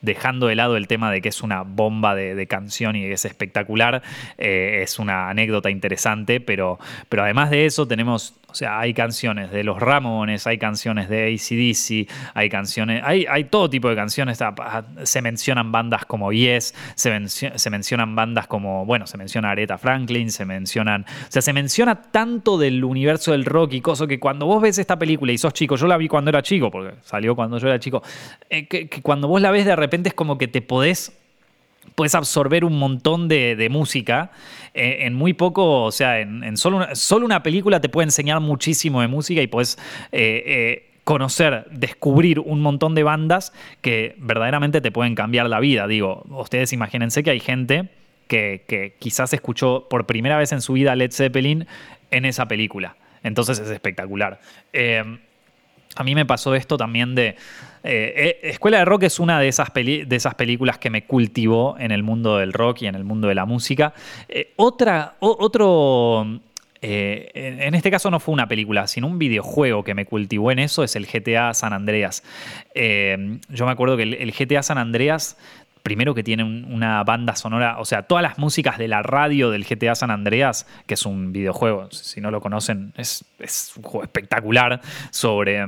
dejando 0.00 0.46
de 0.46 0.54
lado 0.54 0.76
el 0.76 0.86
tema 0.86 1.10
de 1.10 1.20
que 1.20 1.28
es 1.28 1.42
una 1.42 1.62
bomba 1.62 2.14
de, 2.14 2.46
canción 2.46 2.96
y 2.96 3.04
es 3.04 3.24
espectacular, 3.24 4.02
eh, 4.38 4.80
es 4.82 4.98
una 4.98 5.28
anécdota 5.28 5.70
interesante, 5.70 6.40
pero, 6.40 6.78
pero 7.08 7.24
además 7.24 7.50
de 7.50 7.66
eso 7.66 7.86
tenemos 7.86 8.34
o 8.50 8.54
sea, 8.54 8.80
hay 8.80 8.94
canciones 8.94 9.50
de 9.50 9.62
los 9.62 9.78
Ramones, 9.78 10.46
hay 10.46 10.56
canciones 10.56 11.10
de 11.10 11.34
ACDC, 11.34 12.10
hay 12.32 12.48
canciones, 12.48 13.02
hay, 13.04 13.44
todo 13.44 13.68
tipo 13.68 13.90
de 13.90 13.94
canciones. 13.94 14.38
Se 15.02 15.20
mencionan 15.20 15.70
bandas 15.70 16.06
como 16.06 16.32
Yes, 16.32 16.74
se, 16.94 17.10
mencionan 17.70 18.16
bandas 18.16 18.46
como, 18.46 18.86
bueno, 18.86 19.06
se 19.06 19.18
menciona 19.18 19.50
Aretha 19.50 19.76
Franklin, 19.76 20.30
se 20.30 20.46
mencionan, 20.46 21.02
o 21.02 21.30
sea, 21.30 21.42
se 21.42 21.52
menciona 21.52 21.94
tanto 22.10 22.56
del 22.56 22.82
universo 22.84 23.32
del 23.32 23.44
rock 23.44 23.74
y 23.74 23.80
cosas 23.82 24.08
que 24.08 24.18
cuando 24.18 24.46
vos 24.46 24.62
ves 24.62 24.78
esta 24.78 24.98
película 24.98 25.30
y 25.30 25.36
sos 25.36 25.52
chico, 25.52 25.76
yo 25.76 25.86
la 25.86 25.98
vi 25.98 26.08
cuando 26.08 26.30
era 26.30 26.40
chico, 26.40 26.70
porque 26.70 26.94
salió 27.02 27.36
cuando 27.36 27.58
yo 27.58 27.68
era 27.68 27.78
chico, 27.78 28.02
eh, 28.48 28.66
que 28.66 29.02
cuando 29.02 29.28
vos 29.28 29.42
la 29.42 29.50
ves 29.50 29.66
de 29.66 29.76
repente 29.76 30.08
es 30.08 30.14
como 30.14 30.38
que 30.38 30.48
te 30.48 30.62
podés 30.62 31.12
puedes 31.94 32.14
absorber 32.14 32.64
un 32.64 32.78
montón 32.78 33.28
de, 33.28 33.68
música 33.70 34.30
eh, 34.74 34.98
en 35.00 35.14
muy 35.14 35.32
poco, 35.32 35.84
o 35.84 35.92
sea, 35.92 36.20
en, 36.20 36.56
solo, 36.56 36.78
una, 36.78 36.94
solo, 36.94 37.26
una, 37.26 37.42
película 37.42 37.80
te 37.80 37.88
puede 37.88 38.06
enseñar 38.06 38.40
muchísimo 38.40 39.00
de 39.00 39.08
música 39.08 39.42
y 39.42 39.46
puedes 39.46 39.78
eh, 40.12 40.42
eh, 40.46 40.90
conocer, 41.04 41.66
descubrir 41.70 42.40
un 42.40 42.60
montón 42.60 42.94
de 42.94 43.02
bandas 43.02 43.52
que 43.80 44.14
verdaderamente 44.18 44.80
te 44.80 44.90
pueden 44.90 45.14
cambiar 45.14 45.48
la 45.48 45.60
vida. 45.60 45.86
Digo, 45.86 46.24
ustedes 46.30 46.72
imagínense 46.72 47.22
que 47.22 47.30
hay 47.30 47.40
gente 47.40 47.88
que, 48.26 48.94
quizás 48.98 49.32
escuchó 49.32 49.86
por 49.88 50.06
primera 50.06 50.36
vez 50.36 50.52
en 50.52 50.60
su 50.60 50.74
vida 50.74 50.94
Led 50.94 51.12
Zeppelin 51.12 51.66
en 52.10 52.24
esa 52.24 52.46
película. 52.46 52.96
Entonces 53.22 53.58
es 53.58 53.70
espectacular. 53.70 54.40
a 55.96 56.04
mí 56.04 56.14
me 56.14 56.26
pasó 56.26 56.54
esto 56.54 56.76
también 56.76 57.14
de, 57.14 57.36
eh, 57.82 58.38
eh, 58.42 58.50
Escuela 58.50 58.78
de 58.78 58.84
Rock 58.84 59.04
es 59.04 59.18
una 59.18 59.40
de 59.40 59.48
esas, 59.48 59.70
películas 59.70 60.78
que 60.78 60.90
me 60.90 61.04
cultivó 61.04 61.76
en 61.78 61.90
el 61.90 62.02
mundo 62.02 62.38
del 62.38 62.52
rock 62.52 62.82
y 62.82 62.86
en 62.86 62.94
el 62.94 63.04
mundo 63.04 63.28
de 63.28 63.34
la 63.34 63.44
música. 63.44 63.92
Eh, 64.28 64.52
otra, 64.56 65.16
otro 65.20 66.40
en 66.80 67.74
este 67.74 67.90
caso 67.90 68.08
no 68.08 68.20
fue 68.20 68.32
una 68.32 68.46
película, 68.46 68.86
sino 68.86 69.08
un 69.08 69.18
videojuego 69.18 69.82
que 69.82 69.94
me 69.94 70.06
cultivó 70.06 70.52
en 70.52 70.60
eso, 70.60 70.84
es 70.84 70.94
el 70.94 71.06
GTA 71.06 71.52
San 71.52 71.72
Andreas. 71.72 72.22
yo 72.74 73.66
me 73.66 73.72
acuerdo 73.72 73.96
que 73.96 74.04
el, 74.04 74.32
GTA 74.32 74.62
San 74.62 74.78
Andreas, 74.78 75.36
primero 75.82 76.14
que 76.14 76.22
tiene 76.22 76.44
una 76.44 77.02
banda 77.02 77.34
sonora, 77.34 77.80
o 77.80 77.84
sea, 77.84 78.04
todas 78.04 78.22
las 78.22 78.38
músicas 78.38 78.78
de 78.78 78.86
la 78.86 79.02
radio 79.02 79.50
del 79.50 79.64
GTA 79.64 79.96
San 79.96 80.12
Andreas, 80.12 80.68
que 80.86 80.94
es 80.94 81.04
un 81.04 81.32
videojuego, 81.32 81.90
si 81.90 82.20
no 82.20 82.30
lo 82.30 82.40
conocen, 82.40 82.92
es, 82.96 83.24
es 83.40 83.72
un 83.76 83.82
juego 83.82 84.04
espectacular 84.04 84.80
sobre 85.10 85.66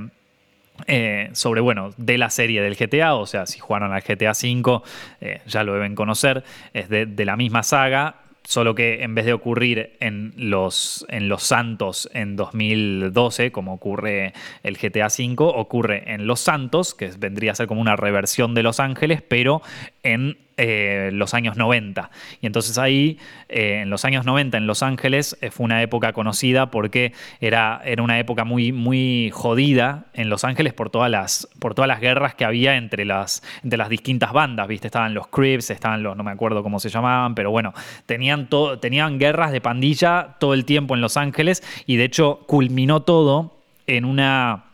eh, 0.86 1.30
sobre, 1.32 1.60
bueno, 1.60 1.90
de 1.96 2.18
la 2.18 2.30
serie 2.30 2.62
del 2.62 2.76
GTA, 2.76 3.14
o 3.14 3.26
sea, 3.26 3.46
si 3.46 3.58
jugaron 3.58 3.92
al 3.92 4.02
GTA 4.02 4.32
V, 4.32 4.82
eh, 5.20 5.40
ya 5.46 5.64
lo 5.64 5.74
deben 5.74 5.94
conocer, 5.94 6.44
es 6.74 6.88
de, 6.88 7.06
de, 7.06 7.24
la 7.24 7.36
misma 7.36 7.62
saga, 7.62 8.16
solo 8.44 8.74
que 8.74 9.02
en 9.02 9.14
vez 9.14 9.26
de 9.26 9.32
ocurrir 9.32 9.96
en 10.00 10.32
los, 10.36 11.06
en 11.08 11.28
los 11.28 11.42
Santos 11.42 12.10
en 12.12 12.36
2012, 12.36 13.52
como 13.52 13.74
ocurre 13.74 14.32
el 14.62 14.76
GTA 14.76 15.06
V, 15.06 15.34
ocurre 15.38 16.12
en 16.12 16.26
Los 16.26 16.40
Santos, 16.40 16.94
que 16.94 17.10
vendría 17.18 17.52
a 17.52 17.54
ser 17.54 17.66
como 17.66 17.80
una 17.80 17.96
reversión 17.96 18.54
de 18.54 18.62
Los 18.62 18.80
Ángeles, 18.80 19.22
pero 19.22 19.62
en 20.02 20.36
eh, 20.62 21.08
los 21.14 21.32
años 21.32 21.56
90. 21.56 22.10
Y 22.42 22.46
entonces 22.46 22.76
ahí, 22.76 23.18
eh, 23.48 23.80
en 23.80 23.88
los 23.88 24.04
años 24.04 24.26
90 24.26 24.58
en 24.58 24.66
Los 24.66 24.82
Ángeles, 24.82 25.38
eh, 25.40 25.50
fue 25.50 25.64
una 25.64 25.80
época 25.80 26.12
conocida 26.12 26.70
porque 26.70 27.14
era, 27.40 27.80
era 27.82 28.02
una 28.02 28.18
época 28.18 28.44
muy, 28.44 28.70
muy 28.70 29.30
jodida 29.32 30.04
en 30.12 30.28
Los 30.28 30.44
Ángeles 30.44 30.74
por 30.74 30.90
todas 30.90 31.10
las, 31.10 31.48
por 31.60 31.74
todas 31.74 31.88
las 31.88 31.98
guerras 31.98 32.34
que 32.34 32.44
había 32.44 32.76
entre 32.76 33.06
las, 33.06 33.42
entre 33.64 33.78
las 33.78 33.88
distintas 33.88 34.34
bandas, 34.34 34.68
¿viste? 34.68 34.88
Estaban 34.88 35.14
los 35.14 35.28
Crips, 35.28 35.70
estaban 35.70 36.02
los, 36.02 36.14
no 36.14 36.24
me 36.24 36.30
acuerdo 36.30 36.62
cómo 36.62 36.78
se 36.78 36.90
llamaban, 36.90 37.34
pero 37.34 37.50
bueno, 37.50 37.72
tenían, 38.04 38.50
todo, 38.50 38.78
tenían 38.78 39.18
guerras 39.18 39.52
de 39.52 39.62
pandilla 39.62 40.36
todo 40.38 40.52
el 40.52 40.66
tiempo 40.66 40.94
en 40.94 41.00
Los 41.00 41.16
Ángeles 41.16 41.62
y 41.86 41.96
de 41.96 42.04
hecho 42.04 42.40
culminó 42.46 43.00
todo 43.00 43.56
en 43.86 44.04
una 44.04 44.69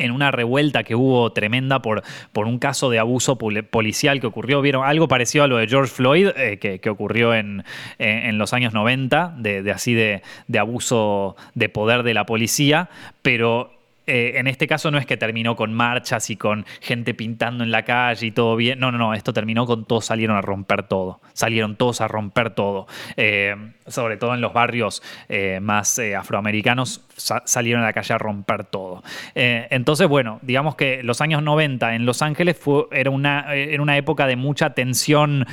en 0.00 0.10
una 0.10 0.30
revuelta 0.30 0.82
que 0.82 0.94
hubo 0.94 1.32
tremenda 1.32 1.80
por, 1.82 2.02
por 2.32 2.46
un 2.46 2.58
caso 2.58 2.90
de 2.90 2.98
abuso 2.98 3.36
policial 3.36 4.20
que 4.20 4.26
ocurrió. 4.26 4.60
Vieron 4.62 4.84
algo 4.84 5.08
parecido 5.08 5.44
a 5.44 5.46
lo 5.46 5.56
de 5.56 5.68
George 5.68 5.92
Floyd, 5.92 6.28
eh, 6.36 6.58
que, 6.58 6.90
ocurrió 6.90 7.34
en, 7.34 7.64
en, 7.98 8.38
los 8.38 8.52
años 8.52 8.72
90, 8.72 9.34
de, 9.38 9.70
así 9.70 9.94
de, 9.94 10.22
de 10.48 10.58
abuso 10.58 11.36
de 11.54 11.68
poder 11.68 12.02
de 12.02 12.14
la 12.14 12.26
policía, 12.26 12.90
pero 13.22 13.79
eh, 14.10 14.38
en 14.40 14.48
este 14.48 14.66
caso 14.66 14.90
no 14.90 14.98
es 14.98 15.06
que 15.06 15.16
terminó 15.16 15.54
con 15.54 15.72
marchas 15.72 16.30
y 16.30 16.36
con 16.36 16.66
gente 16.80 17.14
pintando 17.14 17.62
en 17.62 17.70
la 17.70 17.84
calle 17.84 18.26
y 18.26 18.30
todo 18.32 18.56
bien. 18.56 18.80
No, 18.80 18.90
no, 18.90 18.98
no. 18.98 19.14
Esto 19.14 19.32
terminó 19.32 19.66
con 19.66 19.84
todos 19.84 20.06
salieron 20.06 20.36
a 20.36 20.42
romper 20.42 20.82
todo. 20.82 21.20
Salieron 21.32 21.76
todos 21.76 22.00
a 22.00 22.08
romper 22.08 22.50
todo. 22.50 22.88
Eh, 23.16 23.54
sobre 23.86 24.16
todo 24.16 24.34
en 24.34 24.40
los 24.40 24.52
barrios 24.52 25.00
eh, 25.28 25.60
más 25.60 26.00
afroamericanos 26.00 27.04
salieron 27.16 27.82
a 27.82 27.86
la 27.86 27.92
calle 27.92 28.14
a 28.14 28.18
romper 28.18 28.64
todo. 28.64 29.02
entonces, 29.34 30.08
bueno, 30.08 30.38
digamos 30.42 30.74
que 30.74 31.02
los 31.02 31.20
años 31.20 31.42
90 31.42 31.94
en 31.94 32.06
Los 32.06 32.22
Ángeles 32.22 32.58
fue, 32.58 32.84
era, 32.92 33.10
una, 33.10 33.54
era 33.54 33.82
una 33.82 33.96
época 33.96 34.26
de 34.26 34.36
mucha 34.36 34.70
tensión 34.70 35.46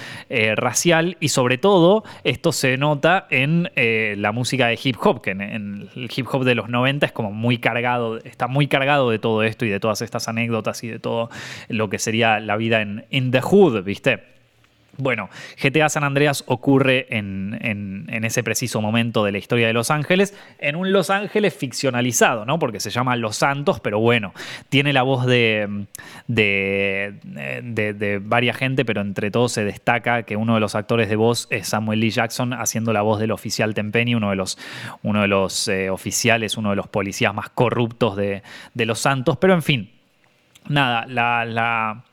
racial 0.56 1.18
y 1.20 1.30
sobre 1.30 1.58
todo 1.58 2.04
esto 2.24 2.52
se 2.52 2.78
nota 2.78 3.28
en 3.30 3.70
la 3.76 4.32
música 4.32 4.68
de 4.68 4.80
hip 4.82 4.96
hop, 5.02 5.22
que 5.22 5.32
en, 5.32 5.90
el 5.94 6.10
hip 6.16 6.28
hop 6.32 6.46
de 6.46 6.56
los 6.56 6.70
90 6.70 7.08
es 7.08 7.12
como 7.12 7.32
muy 7.32 7.58
cargado, 7.58 8.18
está 8.20 8.47
muy 8.48 8.68
cargado 8.68 9.10
de 9.10 9.20
todo 9.20 9.44
esto 9.44 9.66
y 9.66 9.70
de 9.70 9.80
todas 9.80 10.02
estas 10.02 10.28
anécdotas 10.28 10.84
y 10.84 10.88
de 10.88 11.00
todo 11.00 11.30
lo 11.68 11.90
que 11.90 12.00
sería 12.00 12.40
la 12.40 12.58
vida 12.58 12.82
en 12.82 13.32
the 13.32 13.42
hood, 13.42 13.84
¿viste? 13.84 14.37
Bueno, 14.98 15.30
GTA 15.62 15.90
San 15.90 16.04
Andreas 16.04 16.44
ocurre 16.48 17.06
en, 17.10 18.08
ese 18.24 18.44
preciso 18.44 18.82
momento 18.82 19.24
de 19.24 19.32
la 19.32 19.38
historia 19.38 19.68
de 19.68 19.74
Los 19.74 19.92
Ángeles, 19.92 20.34
en 20.60 20.76
un 20.76 20.92
Los 20.92 21.10
Ángeles 21.10 21.54
ficcionalizado, 21.54 22.46
¿no? 22.46 22.58
Porque 22.58 22.80
se 22.80 22.90
llama 22.90 23.16
Los 23.16 23.38
Santos, 23.38 23.80
pero 23.80 24.00
bueno, 24.00 24.34
tiene 24.70 24.94
la 24.94 25.04
voz 25.04 25.26
de, 25.26 25.86
de, 26.28 27.14
de, 27.24 28.20
varias 28.24 28.58
gente, 28.58 28.86
pero 28.86 29.02
entre 29.02 29.30
todos 29.30 29.52
se 29.52 29.64
destaca 29.64 30.24
que 30.24 30.36
uno 30.36 30.56
de 30.56 30.60
los 30.60 30.74
actores 30.74 31.10
de 31.10 31.16
voz 31.16 31.48
es 31.52 31.68
Samuel 31.68 32.00
Lee 32.00 32.10
Jackson 32.10 32.54
haciendo 32.54 32.92
la 32.92 33.04
voz 33.04 33.20
del 33.20 33.32
oficial 33.32 33.74
Tempeni, 33.74 34.16
uno 34.16 34.32
de 34.32 34.36
los, 34.36 34.58
uno 35.04 35.22
de 35.22 35.28
los 35.28 35.68
eh, 35.68 35.90
oficiales, 35.90 36.58
uno 36.58 36.72
de 36.72 36.76
los 36.76 36.88
policías 36.88 37.34
más 37.34 37.50
corruptos 37.50 38.16
de, 38.16 38.42
de 38.74 38.86
Los 38.86 39.00
Santos, 39.00 39.38
pero 39.38 39.54
en 39.54 39.62
fin 39.62 39.97
nada, 40.70 42.04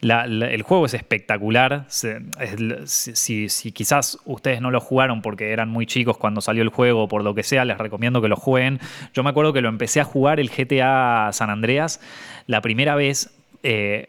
el 0.00 0.62
juego 0.62 0.86
es 0.86 0.94
espectacular. 0.94 1.86
si, 1.88 3.72
quizás 3.72 4.18
ustedes 4.24 4.60
no 4.60 4.70
lo 4.70 4.80
jugaron 4.80 5.22
porque 5.22 5.52
eran 5.52 5.68
muy 5.68 5.86
chicos 5.86 6.18
cuando 6.18 6.40
salió 6.40 6.62
el 6.62 6.68
juego 6.68 7.08
por 7.08 7.24
lo 7.24 7.34
que 7.34 7.42
sea, 7.42 7.64
les 7.64 7.78
recomiendo 7.78 8.22
que 8.22 8.28
lo 8.28 8.36
jueguen. 8.36 8.80
Yo 9.14 9.22
me 9.22 9.30
acuerdo 9.30 9.52
que 9.52 9.60
lo 9.60 9.68
empecé 9.68 10.00
a 10.00 10.04
jugar 10.04 10.40
el 10.40 10.50
GTA 10.50 11.30
San 11.32 11.50
Andreas 11.50 12.00
la 12.46 12.60
primera 12.60 12.94
vez. 12.94 13.30
Eh, 13.62 14.08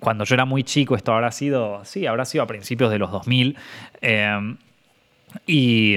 cuando 0.00 0.24
yo 0.24 0.34
era 0.34 0.44
muy 0.44 0.64
chico, 0.64 0.96
esto 0.96 1.12
habrá 1.12 1.30
sido, 1.30 1.84
sí, 1.84 2.06
habrá 2.06 2.24
sido 2.24 2.44
a 2.44 2.46
principios 2.46 2.90
de 2.90 2.98
los 2.98 3.10
2000. 3.10 3.56
Eh, 4.02 4.56
y, 5.46 5.96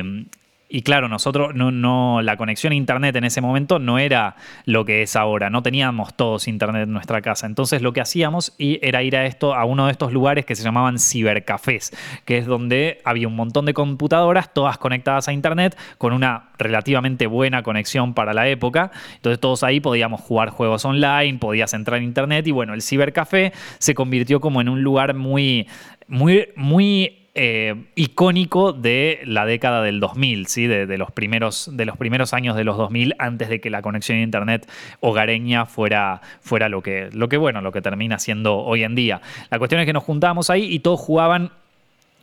y 0.70 0.82
claro, 0.82 1.08
nosotros 1.08 1.56
no, 1.56 1.72
no, 1.72 2.22
la 2.22 2.36
conexión 2.36 2.74
a 2.74 2.76
internet 2.76 3.16
en 3.16 3.24
ese 3.24 3.40
momento 3.40 3.80
no 3.80 4.00
era 4.00 4.36
lo 4.66 4.84
que 4.84 5.02
es 5.02 5.16
ahora, 5.16 5.50
no 5.50 5.64
teníamos 5.64 6.14
todos 6.16 6.48
internet 6.50 6.84
en 6.84 6.94
nuestra 6.94 7.22
casa. 7.22 7.48
Entonces 7.48 7.82
lo 7.82 7.94
que 7.94 8.02
hacíamos 8.02 8.54
era 8.60 9.02
ir 9.02 9.16
a 9.16 9.26
esto, 9.26 9.56
a 9.56 9.64
uno 9.64 9.86
de 9.86 9.94
estos 9.94 10.12
lugares 10.12 10.46
que 10.46 10.56
se 10.56 10.64
llamaban 10.64 11.00
cibercafés, 11.00 11.92
que 12.26 12.38
es 12.38 12.46
donde 12.46 13.02
había 13.06 13.30
un 13.30 13.36
montón 13.36 13.66
de 13.66 13.74
computadoras, 13.74 14.54
todas 14.54 14.78
conectadas 14.78 15.30
a 15.30 15.34
internet, 15.34 15.78
con 15.98 16.12
una 16.12 16.50
relativamente 16.58 17.28
buena 17.28 17.64
conexión 17.64 18.14
para 18.14 18.34
la 18.34 18.50
época. 18.50 18.92
Entonces 19.16 19.40
todos 19.40 19.64
ahí 19.64 19.80
podíamos 19.80 20.20
jugar 20.20 20.50
juegos 20.50 20.84
online, 20.84 21.40
podías 21.40 21.74
entrar 21.74 22.00
en 22.00 22.04
internet 22.04 22.46
y 22.46 22.52
bueno, 22.52 22.74
el 22.74 22.82
cibercafé 22.82 23.54
se 23.80 23.96
convirtió 23.96 24.42
como 24.42 24.60
en 24.60 24.68
un 24.68 24.84
lugar 24.84 25.14
muy, 25.14 25.68
muy, 26.08 26.50
muy 26.56 27.17
eh, 27.40 27.76
icónico 27.94 28.74
de 28.74 29.22
la 29.24 29.46
década 29.46 29.84
del 29.84 30.00
2000, 30.00 30.48
¿sí? 30.48 30.66
De, 30.66 30.98
los 30.98 31.12
primeros, 31.12 31.70
de 31.72 31.86
los 31.86 31.96
primeros 31.96 32.34
años 32.34 32.56
de 32.56 32.64
los 32.64 32.78
2000, 32.78 33.14
antes 33.20 33.48
de 33.50 33.62
que 33.62 33.70
la 33.70 33.84
conexión 33.84 34.18
a 34.18 34.22
Internet 34.24 34.68
hogareña 35.02 35.68
fuera, 35.68 36.20
fuera 36.42 36.68
lo, 36.68 36.82
que, 36.82 37.10
lo 37.14 37.30
que, 37.30 37.38
bueno, 37.38 37.62
lo 37.62 37.72
que 37.72 37.80
termina 37.80 38.18
siendo 38.18 38.58
hoy 38.58 38.84
en 38.84 38.96
día. 38.96 39.22
La 39.52 39.60
cuestión 39.60 39.80
es 39.80 39.86
que 39.86 39.94
nos 39.94 40.04
juntábamos 40.04 40.50
ahí 40.50 40.64
y 40.64 40.80
todos 40.80 41.00
jugaban, 41.00 41.52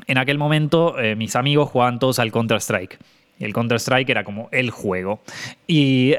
en 0.09 0.19
aquel 0.19 0.37
momento 0.37 0.99
eh, 0.99 1.15
mis 1.15 1.37
amigos 1.37 1.71
jugaban 1.71 2.01
todos 2.01 2.19
al 2.19 2.33
Counter-Strike. 2.33 2.99
Y 3.39 3.45
el 3.45 3.53
Counter-Strike 3.53 4.11
era 4.11 4.25
como 4.25 4.49
el 4.51 4.71
juego. 4.71 5.21
Y, 5.69 6.15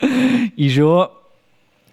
y 0.54 0.68
yo 0.68 1.21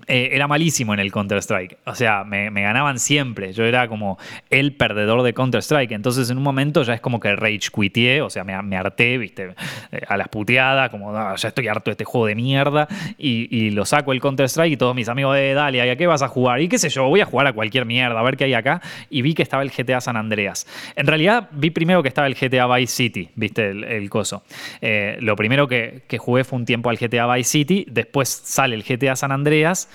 eh, 0.10 0.30
era 0.34 0.48
malísimo 0.48 0.96
en 0.96 1.00
el 1.00 1.12
Counter-Strike. 1.12 1.78
O 1.86 1.94
sea, 1.94 2.24
me, 2.24 2.50
ganaban 2.50 2.98
siempre. 2.98 3.54
Yo 3.54 3.64
era 3.64 3.88
como 3.88 4.18
el 4.50 4.74
perdedor 4.74 5.22
de 5.22 5.36
Counter-Strike. 5.36 5.92
Entonces, 5.92 6.32
en 6.32 6.38
un 6.38 6.44
momento 6.44 6.82
ya 6.82 6.96
es 6.96 7.00
como 7.00 7.20
que 7.20 7.36
rage 7.36 7.70
quitié, 7.72 8.24
o 8.24 8.30
sea, 8.32 8.44
me, 8.44 8.76
harté, 8.76 9.20
viste, 9.20 9.54
eh, 9.92 10.02
a 10.08 10.18
las 10.18 10.28
puteadas, 10.30 10.90
como 10.90 11.14
ya 11.36 11.48
estoy 11.48 11.68
harto 11.68 11.92
de 11.92 11.92
este 11.92 12.06
juego 12.06 12.26
de 12.26 12.34
mierda. 12.34 12.88
Y, 13.20 13.70
lo 13.70 13.86
saco 13.86 14.12
el 14.12 14.20
Counter-Strike 14.20 14.74
y 14.74 14.78
todos 14.78 14.96
mis 14.96 15.08
amigos, 15.10 15.36
de 15.36 15.54
dale, 15.54 15.92
¿a 15.92 15.96
qué 15.96 16.08
vas 16.08 16.24
a 16.24 16.28
jugar? 16.28 16.60
Y 16.60 16.68
qué 16.68 16.80
sé 16.80 16.90
yo, 16.90 17.08
voy 17.08 17.22
a 17.22 17.26
jugar 17.26 17.46
a 17.46 17.54
cualquier 17.54 17.86
mierda, 17.86 18.20
a 18.20 18.24
ver 18.24 18.36
qué 18.36 18.46
hay 18.46 18.56
acá. 18.56 18.82
Y 19.12 19.22
vi 19.22 19.36
que 19.36 19.44
estaba 19.44 19.62
el 19.62 19.70
GTA 19.70 20.02
San 20.02 20.18
Andreas. 20.18 20.66
En 20.96 21.06
realidad, 21.06 21.50
vi 21.52 21.70
primero 21.70 22.02
que 22.02 22.10
estaba 22.10 22.26
el 22.26 22.34
GTA 22.34 22.66
Vice 22.76 22.96
City, 22.96 23.30
viste, 23.36 23.70
el, 23.70 24.10
coso. 24.10 24.44
Eh, 24.82 25.18
lo 25.22 25.36
primero 25.36 25.68
que, 25.68 26.02
que 26.08 26.18
jugué 26.18 26.44
fue 26.44 26.58
un 26.58 26.66
tiempo 26.66 26.90
al 26.90 26.98
GTA 26.98 27.32
Vice 27.32 27.50
City, 27.50 27.86
después 27.88 28.30
sale 28.30 28.76
el 28.76 28.84
GTA 28.84 29.16
San 29.16 29.32
Andreas. 29.32 29.88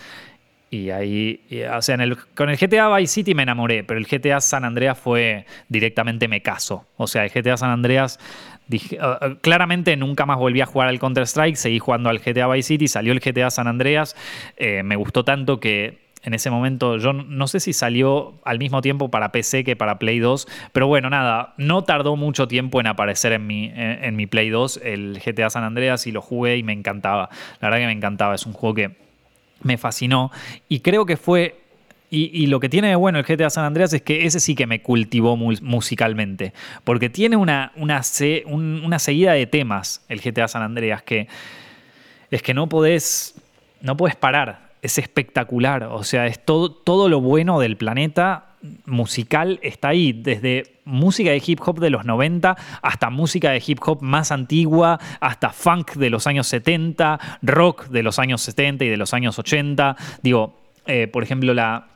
Y 0.75 0.91
ahí, 0.91 1.41
o 1.73 1.83
sea, 1.83 1.97
con 2.35 2.51
el 2.51 2.57
GTA 2.57 2.97
Vice 2.97 3.13
City 3.13 3.33
me 3.33 3.45
enamoré, 3.45 3.85
pero 3.85 4.01
el 4.01 4.07
GTA 4.07 4.41
San 4.41 4.65
Andreas 4.65 4.99
fue 4.99 5.47
directamente 5.69 6.27
me 6.27 6.43
caso. 6.43 6.85
O 6.97 7.07
sea, 7.07 7.25
el 7.25 7.31
GTA 7.31 7.57
San 7.57 7.71
Andreas, 7.71 8.19
uh, 8.73 8.77
uh, 8.77 9.37
claramente 9.41 9.97
nunca 9.97 10.27
más 10.27 10.37
volví 10.37 10.61
a 10.61 10.67
jugar 10.67 10.89
al 10.89 10.99
Counter-Strike, 10.99 11.55
seguí 11.55 11.79
jugando 11.79 12.11
al 12.11 12.19
GTA 12.19 12.49
Vice 12.49 12.67
City, 12.67 12.89
salió 12.89 13.13
el 13.13 13.21
GTA 13.21 13.51
San 13.51 13.69
Andreas, 13.69 14.17
eh, 14.57 14.83
me 14.83 14.97
gustó 14.97 15.25
tanto 15.25 15.61
que 15.61 16.03
en 16.25 16.35
ese 16.35 16.51
momento, 16.51 16.97
yo 16.97 17.13
no 17.13 17.47
sé 17.47 17.61
si 17.61 17.73
salió 17.73 18.41
al 18.45 18.59
mismo 18.59 18.81
tiempo 18.81 19.11
para 19.13 19.31
PC 19.31 19.63
que 19.63 19.77
para 19.77 20.01
Play 20.01 20.19
2, 20.19 20.49
pero 20.73 20.89
bueno, 20.89 21.09
nada, 21.09 21.55
no 21.57 21.85
tardó 21.85 22.17
mucho 22.17 22.49
tiempo 22.49 22.81
en 22.81 22.89
aparecer 22.89 23.33
en 23.33 23.47
mi, 23.47 23.71
en 23.77 24.17
mi 24.17 24.27
Play 24.27 24.49
2 24.49 24.81
el 24.83 25.21
GTA 25.25 25.51
San 25.51 25.63
Andreas 25.63 26.07
y 26.09 26.13
lo 26.13 26.23
jugué 26.23 26.57
y 26.57 26.63
me 26.65 26.73
encantaba. 26.73 27.29
La 27.61 27.69
verdad 27.69 27.83
que 27.83 27.87
me 27.87 27.93
encantaba, 27.93 28.35
es 28.35 28.47
un 28.47 28.55
juego 28.55 28.75
que 28.75 29.04
me 29.65 29.77
fascinó 29.77 30.31
y 30.69 30.81
creo 30.81 31.05
que 31.05 31.17
fue 31.17 31.65
y, 32.11 32.47
lo 32.47 32.61
que 32.61 32.69
tiene 32.69 32.89
de 32.89 32.95
bueno 32.95 33.19
el 33.19 33.25
GTA 33.25 33.51
San 33.51 33.65
Andreas 33.65 33.93
es 33.93 34.03
que 34.03 34.25
ese 34.25 34.39
sí 34.39 34.55
que 34.55 34.69
me 34.69 34.83
cultivó 34.83 35.37
musicalmente. 35.37 36.53
Porque 36.85 37.11
tiene 37.11 37.35
una, 37.37 37.73
una, 37.75 38.03
una, 38.47 38.99
seguida 39.01 39.33
de 39.33 39.47
temas, 39.47 40.05
el 40.09 40.21
GTA 40.21 40.47
San 40.47 40.63
Andreas, 40.63 41.03
que 41.03 41.27
es 42.31 42.41
que 42.41 42.55
no 42.55 42.69
podés, 42.69 43.35
no 43.81 43.97
podés 43.97 44.15
parar. 44.15 44.71
Es 44.81 44.99
espectacular. 44.99 45.85
O 45.85 46.05
sea, 46.05 46.27
es 46.27 46.45
todo, 46.45 46.71
todo 46.71 47.09
lo 47.09 47.21
bueno 47.21 47.59
del 47.59 47.77
planeta 47.77 48.54
musical 48.87 49.59
está 49.63 49.89
ahí, 49.89 50.13
desde 50.13 50.75
música 50.85 51.31
de 51.31 51.43
hip 51.45 51.61
hop 51.65 51.81
de 51.81 51.91
los 51.91 52.05
90 52.05 52.57
hasta 52.83 53.11
música 53.11 53.51
de 53.51 53.63
hip 53.65 53.79
hop 53.85 54.03
más 54.03 54.33
antigua, 54.33 54.99
hasta 55.21 55.51
funk 55.51 55.95
de 55.95 56.11
los 56.11 56.27
años 56.27 56.47
70, 56.49 57.39
rock 57.43 57.87
de 57.89 58.03
los 58.03 58.19
años 58.19 58.43
70 58.43 58.85
y 58.85 58.89
de 58.89 58.97
los 58.97 59.15
años 59.15 59.39
80. 59.39 59.97
Digo, 60.23 60.59
eh, 60.87 61.09
por 61.09 61.23
ejemplo, 61.23 61.55
la, 61.55 61.87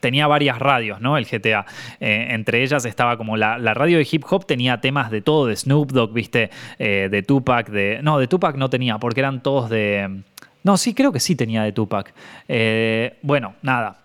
tenía 0.00 0.26
varias 0.26 0.58
radios, 0.58 1.00
¿no? 1.00 1.16
El 1.16 1.26
GTA. 1.26 1.66
Eh, 2.00 2.28
entre 2.30 2.62
ellas 2.62 2.84
estaba 2.84 3.16
como 3.16 3.36
la, 3.36 3.58
radio 3.74 3.98
de 3.98 4.06
hip 4.10 4.24
hop 4.28 4.46
tenía 4.46 4.80
temas 4.80 5.10
de 5.10 5.22
todo, 5.22 5.46
de 5.46 5.56
Snoop 5.56 5.92
Dogg, 5.92 6.12
viste, 6.12 6.50
eh, 6.78 7.08
de 7.10 7.22
Tupac, 7.22 7.68
de. 7.70 8.00
No, 8.02 8.18
de 8.18 8.26
Tupac 8.26 8.56
no 8.56 8.70
tenía, 8.70 8.98
porque 8.98 9.20
eran 9.20 9.42
todos 9.42 9.70
de. 9.70 10.22
No, 10.62 10.76
sí, 10.78 10.94
creo 10.94 11.12
que 11.12 11.20
sí 11.20 11.36
tenía 11.36 11.62
de 11.62 11.72
Tupac. 11.72 12.14
bueno, 13.22 13.54
nada 13.62 13.98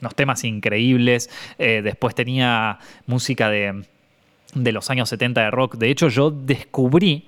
unos 0.00 0.14
temas 0.14 0.44
increíbles. 0.44 1.30
Eh, 1.58 1.82
después 1.82 2.14
tenía 2.14 2.78
música 3.06 3.48
de, 3.50 3.84
los 4.54 4.90
años 4.90 5.08
70 5.08 5.42
de 5.42 5.50
rock. 5.50 5.76
De 5.76 5.90
hecho, 5.90 6.08
yo 6.08 6.30
descubrí 6.30 7.26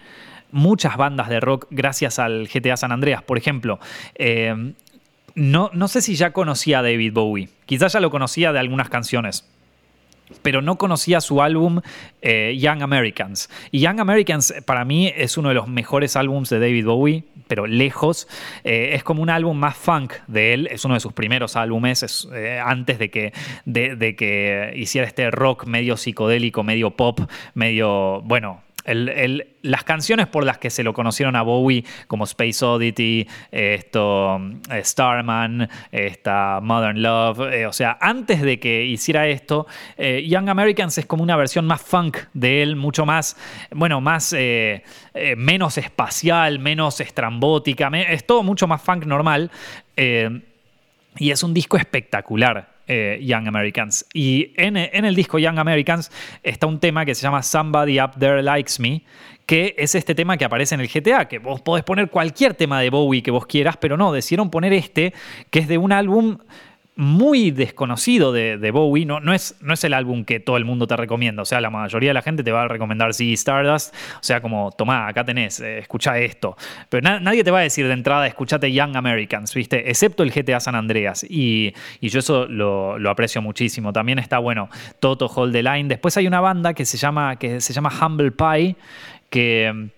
muchas 0.50 0.96
bandas 0.96 1.28
de 1.28 1.40
rock 1.40 1.66
gracias 1.70 2.18
al 2.18 2.48
GTA 2.48 2.76
San 2.76 2.92
Andreas. 2.92 3.22
Por 3.22 3.38
ejemplo, 3.38 3.78
eh, 4.14 4.72
no, 5.34 5.70
no 5.72 5.88
sé 5.88 6.00
si 6.00 6.14
ya 6.14 6.32
conocía 6.32 6.80
a 6.80 6.82
David 6.82 7.12
Bowie. 7.12 7.48
Quizás 7.66 7.92
ya 7.92 8.00
lo 8.00 8.10
conocía 8.10 8.52
de 8.52 8.58
algunas 8.58 8.88
canciones 8.88 9.44
pero 10.42 10.62
no 10.62 10.76
conocía 10.76 11.20
su 11.20 11.42
álbum 11.42 11.80
eh, 12.22 12.56
Young 12.58 12.82
Americans. 12.82 13.50
Y 13.70 13.80
Young 13.80 14.00
Americans 14.00 14.54
para 14.66 14.84
mí 14.84 15.12
es 15.16 15.36
uno 15.38 15.48
de 15.48 15.54
los 15.54 15.68
mejores 15.68 16.16
álbums 16.16 16.50
de 16.50 16.58
David 16.58 16.86
Bowie, 16.86 17.24
pero 17.46 17.66
lejos. 17.66 18.28
Eh, 18.64 18.90
es 18.94 19.02
como 19.02 19.22
un 19.22 19.30
álbum 19.30 19.56
más 19.56 19.76
funk 19.76 20.14
de 20.26 20.54
él, 20.54 20.68
es 20.70 20.84
uno 20.84 20.94
de 20.94 21.00
sus 21.00 21.12
primeros 21.12 21.56
álbumes, 21.56 22.28
eh, 22.34 22.60
antes 22.64 22.98
de 22.98 23.10
que, 23.10 23.32
de 23.64 24.16
que 24.16 24.72
hiciera 24.76 25.06
este 25.06 25.30
rock 25.30 25.66
medio 25.66 25.96
psicodélico, 25.96 26.62
medio 26.62 26.90
pop, 26.90 27.20
medio, 27.54 28.22
bueno, 28.22 28.62
las 28.84 29.84
canciones 29.84 30.26
por 30.28 30.44
las 30.44 30.58
que 30.58 30.70
se 30.70 30.82
lo 30.82 30.92
conocieron 30.92 31.36
a 31.36 31.42
Bowie, 31.42 31.84
como 32.06 32.24
Space 32.24 32.64
Oddity, 32.64 33.26
esto, 33.50 34.40
eh, 34.70 34.82
Starman, 34.82 35.68
esta 35.90 36.60
Modern 36.62 37.02
Love, 37.02 37.52
eh, 37.52 37.66
o 37.66 37.72
sea, 37.72 37.98
antes 38.00 38.40
de 38.40 38.58
que 38.58 38.84
hiciera 38.84 39.26
esto, 39.26 39.66
eh, 39.96 40.26
Young 40.28 40.48
Americans 40.48 40.96
es 40.98 41.06
como 41.06 41.22
una 41.22 41.36
versión 41.36 41.66
más 41.66 41.82
funk 41.82 42.18
de 42.32 42.62
él, 42.62 42.76
mucho 42.76 43.04
más, 43.04 43.36
bueno, 43.70 44.00
más, 44.00 44.34
menos 45.36 45.78
espacial, 45.78 46.58
menos 46.58 47.00
estrambótica, 47.00 47.88
es 47.88 48.26
todo 48.26 48.42
mucho 48.42 48.66
más 48.66 48.80
funk 48.80 49.04
normal. 49.04 49.50
y 49.96 51.30
es 51.30 51.42
un 51.42 51.52
disco 51.52 51.76
espectacular. 51.76 52.77
Eh, 52.90 53.20
Young 53.22 53.46
Americans. 53.46 54.06
Y 54.14 54.54
en, 54.56 54.78
el 54.78 55.14
disco 55.14 55.38
Young 55.38 55.58
Americans 55.58 56.10
está 56.42 56.66
un 56.66 56.80
tema 56.80 57.04
que 57.04 57.14
se 57.14 57.20
llama 57.20 57.42
Somebody 57.42 58.00
Up 58.00 58.12
There 58.18 58.42
Likes 58.42 58.74
Me, 58.78 59.02
que 59.44 59.74
es 59.76 59.94
este 59.94 60.14
tema 60.14 60.38
que 60.38 60.46
aparece 60.46 60.74
en 60.74 60.80
el 60.80 60.88
GTA, 60.88 61.28
que 61.28 61.38
vos 61.38 61.60
podés 61.60 61.84
poner 61.84 62.08
cualquier 62.08 62.54
tema 62.54 62.80
de 62.80 62.88
Bowie 62.88 63.22
que 63.22 63.30
vos 63.30 63.46
quieras, 63.46 63.76
pero 63.76 63.98
no, 63.98 64.10
decidieron 64.10 64.50
poner 64.50 64.72
este, 64.72 65.12
que 65.50 65.58
es 65.58 65.68
de 65.68 65.76
un 65.76 65.92
álbum 65.92 66.38
muy 66.98 67.52
desconocido 67.52 68.32
de, 68.32 68.70
Bowie. 68.72 69.06
No, 69.06 69.20
no, 69.20 69.32
es, 69.32 69.54
no 69.60 69.72
es 69.72 69.84
el 69.84 69.94
álbum 69.94 70.24
que 70.24 70.40
todo 70.40 70.56
el 70.56 70.64
mundo 70.64 70.88
te 70.88 70.96
recomienda. 70.96 71.42
O 71.42 71.44
sea, 71.44 71.60
la 71.60 71.70
mayoría 71.70 72.10
de 72.10 72.14
la 72.14 72.22
gente 72.22 72.42
te 72.42 72.50
va 72.50 72.64
a 72.64 72.68
recomendar 72.68 73.14
sí, 73.14 73.34
Stardust. 73.34 73.94
O 74.16 74.22
sea, 74.22 74.42
como, 74.42 74.72
tomá, 74.72 75.06
acá 75.06 75.24
tenés, 75.24 75.60
eh, 75.60 75.78
escucha 75.78 76.18
esto. 76.18 76.56
Pero 76.88 77.20
nadie 77.20 77.44
te 77.44 77.52
va 77.52 77.60
a 77.60 77.62
decir 77.62 77.86
de 77.86 77.92
entrada, 77.92 78.26
escuchate 78.26 78.72
Young 78.72 78.96
Americans, 78.96 79.54
¿viste? 79.54 79.88
Excepto 79.88 80.24
el 80.24 80.32
GTA 80.32 80.58
San 80.58 80.74
Andreas. 80.74 81.24
Y, 81.28 81.72
yo 82.00 82.18
eso 82.18 82.46
lo, 82.46 82.98
aprecio 83.08 83.40
muchísimo. 83.40 83.92
También 83.92 84.18
está, 84.18 84.40
bueno, 84.40 84.68
Toto 84.98 85.26
Hold 85.26 85.52
the 85.52 85.62
Line. 85.62 85.88
Después 85.88 86.16
hay 86.16 86.26
una 86.26 86.40
banda 86.40 86.74
que 86.74 86.84
se 86.84 86.96
llama, 86.96 87.36
que 87.36 87.60
se 87.60 87.72
llama 87.72 87.92
Humble 88.02 88.32
Pie, 88.32 88.74
que 89.30 89.90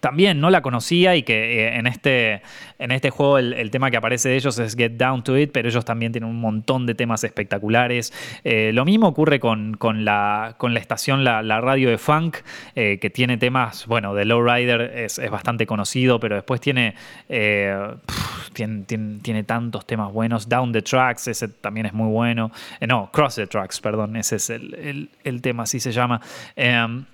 también 0.00 0.40
no 0.40 0.50
la 0.50 0.62
conocía 0.62 1.14
y 1.14 1.22
que 1.22 1.66
eh, 1.66 1.76
en, 1.76 1.86
este, 1.86 2.42
en 2.78 2.90
este 2.90 3.10
juego 3.10 3.38
el, 3.38 3.70
tema 3.70 3.90
que 3.90 3.96
aparece 3.96 4.28
de 4.28 4.36
ellos 4.36 4.58
es 4.58 4.74
Get 4.74 4.92
Down 4.92 5.22
to 5.22 5.38
It, 5.38 5.50
pero 5.52 5.68
ellos 5.68 5.84
también 5.84 6.10
tienen 6.10 6.28
un 6.28 6.40
montón 6.40 6.86
de 6.86 6.94
temas 6.94 7.22
espectaculares. 7.22 8.12
Eh, 8.42 8.72
lo 8.74 8.84
mismo 8.84 9.06
ocurre 9.06 9.38
con, 9.38 9.76
la, 10.04 10.56
con 10.58 10.74
la 10.74 10.80
estación, 10.80 11.22
la, 11.22 11.60
radio 11.60 11.88
de 11.88 11.98
funk, 11.98 12.38
eh, 12.74 12.98
que 13.00 13.10
tiene 13.10 13.38
temas, 13.38 13.86
bueno, 13.86 14.14
de 14.14 14.24
Lowrider 14.24 14.80
es, 14.80 15.18
es 15.18 15.30
bastante 15.30 15.66
conocido, 15.66 16.18
pero 16.18 16.34
después 16.34 16.60
tiene, 16.60 16.94
tiene, 17.28 18.84
tiene, 19.22 19.44
tantos 19.44 19.86
temas 19.86 20.12
buenos. 20.12 20.48
Down 20.48 20.72
the 20.72 20.82
Tracks, 20.82 21.28
ese 21.28 21.48
también 21.48 21.86
es 21.86 21.92
muy 21.92 22.10
bueno. 22.10 22.50
no, 22.86 23.10
Cross 23.12 23.36
the 23.36 23.46
Tracks, 23.46 23.80
perdón, 23.80 24.16
ese 24.16 24.36
es 24.36 24.50
el, 24.50 25.10
el 25.22 25.42
tema, 25.42 25.62
así 25.62 25.78
se 25.78 25.92
llama. 25.92 26.20
Em, 26.56 27.04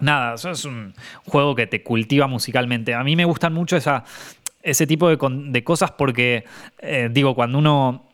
nada, 0.00 0.34
eso 0.34 0.50
es 0.50 0.64
un 0.64 0.94
juego 1.26 1.54
que 1.54 1.66
te 1.66 1.82
cultiva 1.82 2.26
musicalmente. 2.26 2.94
A 2.94 3.04
mí 3.04 3.16
me 3.16 3.24
gustan 3.24 3.52
mucho 3.52 3.76
esa, 3.76 4.04
ese 4.62 4.86
tipo 4.86 5.08
de, 5.08 5.64
cosas 5.64 5.92
porque, 5.92 6.44
eh, 6.78 7.08
digo, 7.12 7.34
cuando 7.34 7.58
uno 7.58 8.04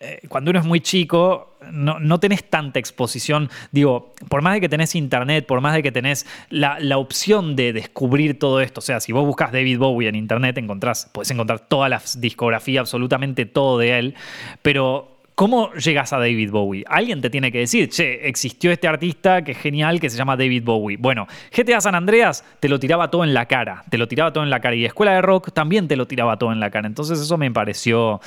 eh, 0.00 0.20
cuando 0.28 0.50
uno 0.50 0.60
es 0.60 0.66
muy 0.66 0.80
chico, 0.80 1.56
no, 1.72 1.98
no, 1.98 2.20
tenés 2.20 2.44
tanta 2.50 2.78
exposición. 2.78 3.48
Digo, 3.72 4.12
por 4.28 4.42
más 4.42 4.52
de 4.54 4.60
que 4.60 4.68
tenés 4.68 4.94
internet, 4.94 5.46
por 5.46 5.62
más 5.62 5.72
de 5.72 5.82
que 5.82 5.92
tenés 5.92 6.26
la, 6.50 6.78
la, 6.78 6.98
opción 6.98 7.56
de 7.56 7.72
descubrir 7.72 8.38
todo 8.38 8.60
esto. 8.60 8.80
O 8.80 8.82
sea, 8.82 9.00
si 9.00 9.12
vos 9.12 9.24
buscas 9.24 9.50
David 9.50 9.78
Bowie 9.78 10.08
en 10.08 10.14
internet, 10.14 10.58
encontrás, 10.58 11.08
podés 11.10 11.30
encontrar 11.30 11.60
toda 11.60 11.88
la 11.88 12.02
discografía, 12.18 12.80
absolutamente 12.80 13.46
todo 13.46 13.78
de 13.78 13.98
él. 13.98 14.14
Pero 14.60 15.13
¿Cómo 15.34 15.72
llegas 15.74 16.12
a 16.12 16.18
David 16.18 16.52
Bowie? 16.52 16.84
Alguien 16.86 17.20
te 17.20 17.28
tiene 17.28 17.50
que 17.50 17.58
decir, 17.58 17.88
che, 17.88 18.28
existió 18.28 18.70
este 18.70 18.86
artista 18.86 19.42
que 19.42 19.50
es 19.50 19.58
genial 19.58 19.98
que 19.98 20.08
se 20.08 20.16
llama 20.16 20.36
David 20.36 20.62
Bowie. 20.62 20.96
Bueno, 20.96 21.26
GTA 21.50 21.80
San 21.80 21.96
Andreas 21.96 22.44
te 22.60 22.68
lo 22.68 22.78
tiraba 22.78 23.10
todo 23.10 23.24
en 23.24 23.34
la 23.34 23.46
cara, 23.46 23.82
te 23.90 23.98
lo 23.98 24.06
tiraba 24.06 24.32
todo 24.32 24.44
en 24.44 24.50
la 24.50 24.60
cara. 24.60 24.76
Y 24.76 24.84
Escuela 24.84 25.12
de 25.12 25.22
Rock 25.22 25.52
también 25.52 25.88
te 25.88 25.96
lo 25.96 26.06
tiraba 26.06 26.36
todo 26.36 26.52
en 26.52 26.60
la 26.60 26.70
cara. 26.70 26.86
Entonces 26.86 27.18
eso 27.18 27.36
me 27.36 27.50
pareció, 27.50 28.20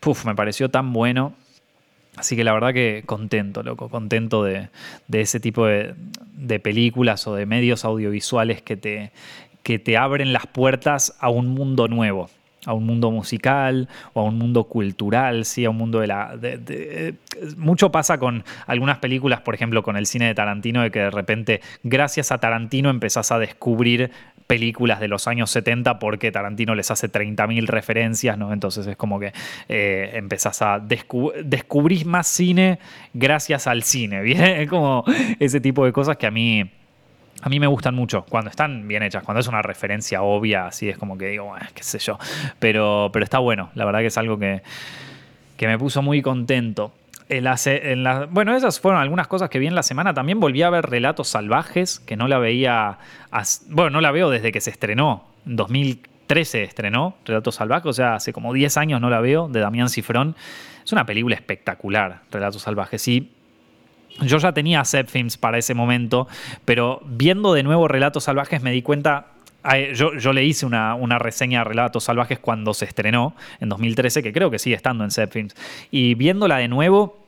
puf, 0.00 0.26
me 0.26 0.34
pareció 0.34 0.68
tan 0.68 0.92
bueno. 0.92 1.32
Así 2.16 2.36
que 2.36 2.44
la 2.44 2.52
verdad 2.52 2.74
que 2.74 3.04
contento, 3.06 3.62
loco, 3.62 3.88
contento 3.88 4.44
de, 4.44 4.68
ese 5.10 5.40
tipo 5.40 5.64
de, 5.64 5.94
de, 6.34 6.60
películas 6.60 7.26
o 7.26 7.36
de 7.36 7.46
medios 7.46 7.86
audiovisuales 7.86 8.60
que 8.60 8.76
te, 8.76 9.12
que 9.62 9.78
te 9.78 9.96
abren 9.96 10.34
las 10.34 10.46
puertas 10.46 11.16
a 11.20 11.30
un 11.30 11.48
mundo 11.48 11.88
nuevo 11.88 12.28
a 12.66 12.72
un 12.72 12.86
mundo 12.86 13.10
musical 13.10 13.88
o 14.12 14.20
a 14.20 14.24
un 14.24 14.38
mundo 14.38 14.64
cultural, 14.64 15.44
sí, 15.44 15.64
a 15.64 15.70
un 15.70 15.76
mundo 15.76 16.00
de 16.00 16.06
la... 16.08 16.38
mucho 17.56 17.90
pasa 17.90 18.18
con 18.18 18.44
algunas 18.66 18.98
películas, 18.98 19.40
por 19.40 19.54
ejemplo, 19.54 19.82
con 19.82 19.96
el 19.96 20.06
cine 20.06 20.26
de 20.26 20.34
Tarantino, 20.34 20.82
de 20.82 20.90
que 20.90 21.00
de 21.00 21.10
repente, 21.10 21.60
gracias 21.82 22.32
a 22.32 22.38
Tarantino, 22.38 22.90
empezás 22.90 23.32
a 23.32 23.38
descubrir 23.38 24.10
películas 24.48 24.98
de 24.98 25.08
los 25.08 25.28
años 25.28 25.50
70 25.50 25.98
porque 25.98 26.32
Tarantino 26.32 26.74
les 26.74 26.90
hace 26.90 27.12
30.000 27.12 27.66
referencias, 27.66 28.36
¿no? 28.38 28.52
Entonces 28.52 28.86
es 28.86 28.96
como 28.96 29.20
que 29.20 29.32
eh, 29.68 30.10
empezás 30.14 30.62
a 30.62 30.80
descubrir 30.80 32.06
más 32.06 32.26
cine 32.26 32.80
gracias 33.12 33.66
al 33.66 33.82
cine, 33.84 34.22
¿bien? 34.22 34.42
Es 34.42 34.68
como 34.68 35.04
ese 35.38 35.60
tipo 35.60 35.84
de 35.84 35.92
cosas 35.92 36.16
que 36.16 36.26
a 36.26 36.30
mí 36.30 36.68
a 37.42 37.48
mí 37.48 37.60
me 37.60 37.66
gustan 37.66 37.94
mucho 37.94 38.24
cuando 38.28 38.50
están 38.50 38.88
bien 38.88 39.02
hechas, 39.02 39.22
cuando 39.22 39.40
es 39.40 39.46
una 39.46 39.62
referencia 39.62 40.22
obvia, 40.22 40.66
así 40.66 40.88
es 40.88 40.98
como 40.98 41.16
que 41.16 41.28
digo, 41.28 41.54
qué 41.74 41.82
sé 41.82 41.98
yo. 41.98 42.18
Pero, 42.58 43.10
pero 43.12 43.24
está 43.24 43.38
bueno, 43.38 43.70
la 43.74 43.84
verdad 43.84 44.00
que 44.00 44.06
es 44.06 44.18
algo 44.18 44.38
que, 44.38 44.62
me 45.60 45.78
puso 45.78 46.02
muy 46.02 46.22
contento. 46.22 46.92
En 47.28 47.44
bueno, 48.30 48.56
esas 48.56 48.80
fueron 48.80 49.02
algunas 49.02 49.28
cosas 49.28 49.50
que 49.50 49.58
vi 49.58 49.66
en 49.66 49.74
la 49.74 49.82
semana. 49.82 50.14
También 50.14 50.40
volví 50.40 50.62
a 50.62 50.70
ver 50.70 50.86
Relatos 50.86 51.28
Salvajes, 51.28 52.00
que 52.00 52.16
no 52.16 52.26
la 52.26 52.38
veía. 52.38 52.98
bueno, 53.68 53.90
no 53.90 54.00
la 54.00 54.10
veo 54.12 54.30
desde 54.30 54.50
que 54.50 54.62
se 54.62 54.70
estrenó. 54.70 55.26
En 55.46 55.56
2013 55.56 56.62
estrenó 56.62 57.16
Relatos 57.26 57.56
Salvajes, 57.56 57.86
o 57.86 57.92
sea, 57.92 58.14
hace 58.14 58.32
como 58.32 58.54
10 58.54 58.78
años 58.78 59.00
no 59.00 59.10
la 59.10 59.20
veo, 59.20 59.48
de 59.48 59.60
Damián 59.60 59.90
Cifrón. 59.90 60.36
Es 60.82 60.92
una 60.92 61.04
película 61.04 61.34
espectacular, 61.34 62.22
Relatos 62.30 62.62
Salvajes. 62.62 63.06
Y 63.08 63.30
yo 64.20 64.38
ya 64.38 64.52
tenía 64.52 64.84
Set 64.84 65.08
Films 65.08 65.36
para 65.36 65.58
ese 65.58 65.74
momento, 65.74 66.28
pero 66.64 67.00
viendo 67.06 67.54
de 67.54 67.62
nuevo 67.62 67.88
Relatos 67.88 68.24
Salvajes 68.24 68.62
me 68.62 68.72
di 68.72 68.82
cuenta 68.82 69.26
yo, 69.94 70.32
le 70.32 70.44
hice 70.44 70.66
una, 70.66 71.18
reseña 71.18 71.60
de 71.60 71.64
Relatos 71.64 72.04
Salvajes 72.04 72.38
cuando 72.38 72.74
se 72.74 72.84
estrenó 72.84 73.34
en 73.60 73.68
2013, 73.68 74.22
que 74.22 74.32
creo 74.32 74.50
que 74.50 74.58
sigue 74.58 74.76
estando 74.76 75.04
en 75.04 75.10
Set 75.10 75.30
Films. 75.30 75.54
Y 75.90 76.14
viéndola 76.14 76.58
de 76.58 76.68
nuevo, 76.68 77.26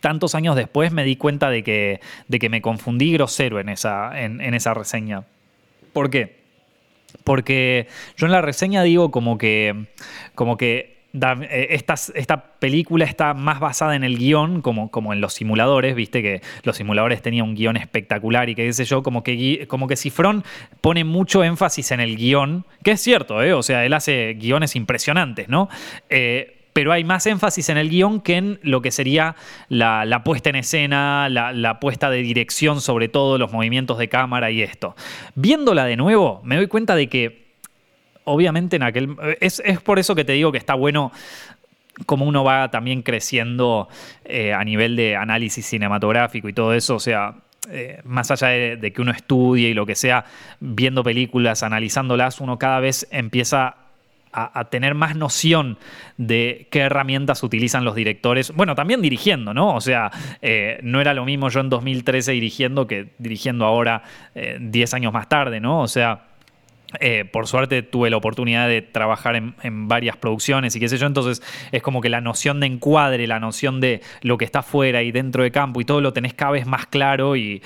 tantos 0.00 0.34
años 0.34 0.56
después 0.56 0.92
me 0.92 1.04
di 1.04 1.16
cuenta 1.16 1.50
de 1.50 1.62
que, 1.62 2.00
de 2.28 2.38
que 2.38 2.48
me 2.48 2.62
confundí 2.62 3.12
grosero 3.12 3.60
en 3.60 3.68
esa, 3.68 4.18
en 4.22 4.54
esa 4.54 4.72
reseña. 4.72 5.24
¿Por 5.92 6.10
qué? 6.10 6.38
Porque 7.24 7.88
yo 8.16 8.26
en 8.26 8.32
la 8.32 8.40
reseña 8.40 8.82
digo 8.82 9.10
como 9.10 9.38
que, 9.38 9.86
como 10.34 10.56
que 10.56 10.97
eh, 11.14 11.68
esta, 11.70 11.94
esta, 12.14 12.44
película 12.58 13.04
está 13.06 13.32
más 13.32 13.60
basada 13.60 13.96
en 13.96 14.04
el 14.04 14.18
guion, 14.18 14.60
como, 14.60 14.90
como 14.90 15.12
en 15.12 15.20
los 15.20 15.32
simuladores, 15.32 15.94
viste 15.94 16.22
que 16.22 16.42
los 16.64 16.76
simuladores 16.76 17.22
tenían 17.22 17.48
un 17.48 17.54
guion 17.54 17.76
espectacular 17.76 18.50
y 18.50 18.54
que 18.54 18.70
sé 18.72 18.84
yo, 18.84 19.02
como 19.02 19.22
que, 19.22 19.66
como 19.68 19.86
que 19.86 19.96
Cifrón 19.96 20.44
pone 20.80 21.04
mucho 21.04 21.42
énfasis 21.44 21.92
en 21.92 22.00
el 22.00 22.16
guion, 22.16 22.66
que 22.82 22.90
es 22.92 23.00
cierto, 23.00 23.42
¿eh? 23.42 23.54
o 23.54 23.62
sea, 23.62 23.86
él 23.86 23.94
hace 23.94 24.34
guiones 24.34 24.76
impresionantes, 24.76 25.48
¿no? 25.48 25.68
Eh, 26.10 26.56
pero 26.74 26.92
hay 26.92 27.04
más 27.04 27.26
énfasis 27.26 27.70
en 27.70 27.78
el 27.78 27.88
guion 27.88 28.20
que 28.20 28.36
en 28.36 28.60
lo 28.62 28.82
que 28.82 28.90
sería 28.90 29.34
la, 29.68 30.22
puesta 30.24 30.50
en 30.50 30.56
escena, 30.56 31.28
la, 31.28 31.52
la, 31.52 31.80
puesta 31.80 32.10
de 32.10 32.18
dirección, 32.18 32.80
sobre 32.80 33.08
todo 33.08 33.38
los 33.38 33.52
movimientos 33.52 33.98
de 33.98 34.08
cámara 34.08 34.50
y 34.50 34.62
esto. 34.62 34.94
Viéndola 35.34 35.86
de 35.86 35.96
nuevo, 35.96 36.40
me 36.44 36.56
doy 36.56 36.68
cuenta 36.68 36.94
de 36.94 37.08
que 37.08 37.47
obviamente 38.28 38.76
en 38.76 38.82
aquel... 38.82 39.16
Es, 39.40 39.62
por 39.82 39.98
eso 39.98 40.14
que 40.14 40.24
te 40.24 40.32
digo 40.32 40.52
que 40.52 40.58
está 40.58 40.74
bueno 40.74 41.12
como 42.06 42.26
uno 42.26 42.44
va 42.44 42.70
también 42.70 43.02
creciendo 43.02 43.88
eh, 44.24 44.52
a 44.52 44.62
nivel 44.64 44.96
de 44.96 45.16
análisis 45.16 45.66
cinematográfico 45.66 46.48
y 46.48 46.52
todo 46.52 46.72
eso, 46.72 46.94
o 46.94 47.00
sea, 47.00 47.34
eh, 47.70 48.00
más 48.04 48.30
allá 48.30 48.48
de, 48.48 48.92
que 48.92 49.02
uno 49.02 49.10
estudie 49.10 49.70
y 49.70 49.74
lo 49.74 49.84
que 49.84 49.94
sea, 49.94 50.24
viendo 50.60 51.02
películas, 51.02 51.62
analizándolas, 51.62 52.40
uno 52.40 52.58
cada 52.58 52.80
vez 52.80 53.08
empieza 53.10 53.76
a, 54.30 54.64
tener 54.66 54.94
más 54.94 55.16
noción 55.16 55.78
de 56.18 56.68
qué 56.70 56.80
herramientas 56.80 57.42
utilizan 57.42 57.84
los 57.84 57.96
directores. 57.96 58.52
Bueno, 58.54 58.76
también 58.76 59.02
dirigiendo, 59.02 59.52
¿no? 59.52 59.74
O 59.74 59.80
sea, 59.80 60.12
eh, 60.42 60.78
no 60.82 61.00
era 61.00 61.14
lo 61.14 61.24
mismo 61.24 61.48
yo 61.48 61.60
en 61.60 61.70
2013 61.70 62.32
dirigiendo 62.32 62.86
que 62.86 63.08
dirigiendo 63.18 63.64
ahora 63.64 64.02
10 64.60 64.94
años 64.94 65.12
más 65.12 65.28
tarde, 65.28 65.58
¿no? 65.58 65.80
O 65.80 65.88
sea 65.88 66.27
eh, 67.00 67.26
por 67.30 67.46
suerte 67.46 67.82
tuve 67.82 68.08
la 68.08 68.16
oportunidad 68.16 68.66
de 68.66 68.80
trabajar 68.80 69.36
en, 69.36 69.88
varias 69.88 70.16
producciones 70.16 70.74
y 70.74 70.80
qué 70.80 70.88
sé 70.88 70.96
yo, 70.96 71.06
entonces 71.06 71.42
es 71.70 71.82
como 71.82 72.00
que 72.00 72.08
la 72.08 72.22
noción 72.22 72.60
de 72.60 72.66
encuadre, 72.66 73.26
la 73.26 73.40
noción 73.40 73.80
de 73.80 74.00
lo 74.22 74.38
que 74.38 74.46
está 74.46 74.62
fuera 74.62 75.02
y 75.02 75.12
dentro 75.12 75.42
de 75.42 75.50
campo 75.50 75.82
y 75.82 75.84
todo 75.84 76.00
lo 76.00 76.14
tenés 76.14 76.32
cada 76.32 76.52
vez 76.52 76.66
más 76.66 76.86
claro 76.86 77.36
y, 77.36 77.62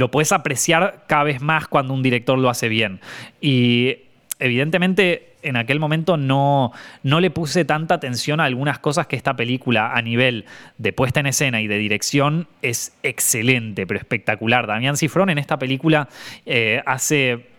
lo 0.00 0.10
puedes 0.10 0.32
apreciar 0.32 1.04
cada 1.06 1.24
vez 1.24 1.42
más 1.42 1.68
cuando 1.68 1.92
un 1.92 2.02
director 2.02 2.38
lo 2.38 2.48
hace 2.48 2.70
bien. 2.70 3.00
Y 3.42 3.98
evidentemente 4.38 5.34
en 5.42 5.56
aquel 5.56 5.78
momento 5.78 6.16
no, 6.16 6.72
no 7.02 7.20
le 7.20 7.30
puse 7.30 7.66
tanta 7.66 7.96
atención 7.96 8.40
a 8.40 8.44
algunas 8.44 8.78
cosas 8.78 9.06
que 9.06 9.16
esta 9.16 9.36
película 9.36 9.92
a 9.92 10.00
nivel 10.00 10.46
de 10.78 10.94
puesta 10.94 11.20
en 11.20 11.26
escena 11.26 11.60
y 11.60 11.66
de 11.66 11.76
dirección 11.76 12.48
es 12.62 12.96
excelente, 13.02 13.86
pero 13.86 14.00
espectacular. 14.00 14.66
Damián 14.66 14.96
Cifrón 14.96 15.28
en 15.28 15.36
esta 15.36 15.58
película 15.58 16.08
eh, 16.46 16.82
hace 16.86 17.50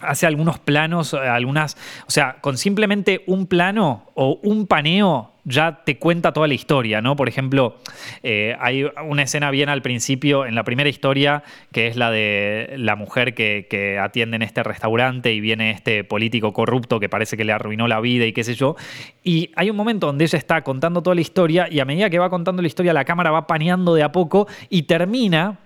hace 0.00 0.26
algunos 0.26 0.58
planos, 0.58 1.14
eh, 1.14 1.18
algunas, 1.18 1.76
o 2.06 2.10
sea, 2.10 2.36
con 2.40 2.58
simplemente 2.58 3.22
un 3.26 3.46
plano 3.46 4.10
o 4.14 4.38
un 4.42 4.66
paneo 4.66 5.32
ya 5.48 5.82
te 5.84 5.98
cuenta 5.98 6.32
toda 6.32 6.46
la 6.46 6.54
historia, 6.54 7.00
¿no? 7.00 7.16
Por 7.16 7.28
ejemplo, 7.28 7.78
eh, 8.22 8.54
hay 8.60 8.84
una 9.06 9.22
escena 9.22 9.50
bien 9.50 9.70
al 9.70 9.80
principio, 9.80 10.44
en 10.44 10.54
la 10.54 10.62
primera 10.62 10.90
historia, 10.90 11.42
que 11.72 11.86
es 11.86 11.96
la 11.96 12.10
de 12.10 12.74
la 12.76 12.96
mujer 12.96 13.34
que, 13.34 13.98
atiende 13.98 14.36
en 14.36 14.42
este 14.42 14.62
restaurante 14.62 15.32
y 15.32 15.40
viene 15.40 15.70
este 15.70 16.04
político 16.04 16.52
corrupto 16.52 17.00
que 17.00 17.08
parece 17.08 17.36
que 17.36 17.44
le 17.44 17.52
arruinó 17.52 17.88
la 17.88 18.00
vida 18.00 18.26
y 18.26 18.32
qué 18.32 18.44
sé 18.44 18.54
yo. 18.54 18.76
Y 19.24 19.50
hay 19.56 19.70
un 19.70 19.76
momento 19.76 20.06
donde 20.06 20.24
ella 20.24 20.38
está 20.38 20.62
contando 20.62 21.02
toda 21.02 21.14
la 21.14 21.22
historia 21.22 21.68
y 21.70 21.80
a 21.80 21.84
medida 21.86 22.10
que 22.10 22.18
va 22.18 22.28
contando 22.28 22.60
la 22.60 22.68
historia, 22.68 22.92
la 22.92 23.04
cámara 23.04 23.30
va 23.30 23.46
paneando 23.46 23.94
de 23.94 24.02
a 24.02 24.12
poco 24.12 24.46
y 24.68 24.82
termina 24.82 25.58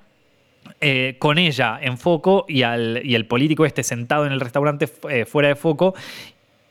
eh, 0.81 1.17
con 1.19 1.39
ella 1.39 1.79
en 1.81 1.99
foco 1.99 2.45
y, 2.49 2.63
al, 2.63 3.01
y 3.05 3.15
el 3.15 3.27
político 3.27 3.65
este 3.65 3.83
sentado 3.83 4.27
en 4.27 4.33
el 4.33 4.41
restaurante 4.41 4.89
eh, 5.09 5.25
fuera 5.25 5.49
de 5.49 5.57
foco. 5.57 5.95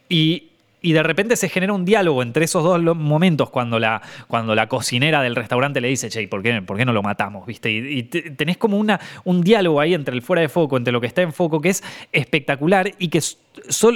Y 0.10 0.51
y 0.82 0.94
de 0.94 1.04
repente 1.04 1.36
se 1.36 1.48
genera 1.48 1.74
un 1.74 1.86
diálogo 1.86 2.24
entre 2.24 2.46
esos 2.46 2.64
dos 2.64 2.82
momentos 2.96 3.52
cuando 3.52 3.80
la, 3.80 4.02
cuando 4.28 4.56
la 4.56 4.68
cocinera 4.68 5.22
del 5.22 5.36
restaurante 5.36 5.80
le 5.80 5.88
dice, 5.88 6.10
che, 6.10 6.28
¿por 6.28 6.42
qué, 6.42 6.62
¿por 6.64 6.76
qué 6.76 6.86
no 6.86 6.94
lo 6.94 7.04
matamos? 7.04 7.46
¿Viste? 7.46 7.72
Y, 7.72 8.04
tenés 8.04 8.58
como 8.58 8.78
una, 8.78 9.00
un 9.24 9.42
diálogo 9.42 9.80
ahí 9.80 9.94
entre 9.94 10.16
el 10.16 10.24
fuera 10.24 10.42
de 10.42 10.50
foco, 10.50 10.78
entre 10.78 10.92
lo 10.92 11.00
que 11.00 11.08
está 11.08 11.22
en 11.22 11.34
foco, 11.34 11.62
que 11.62 11.70
es 11.70 11.84
espectacular 12.12 12.92
y 12.98 13.10
que 13.10 13.22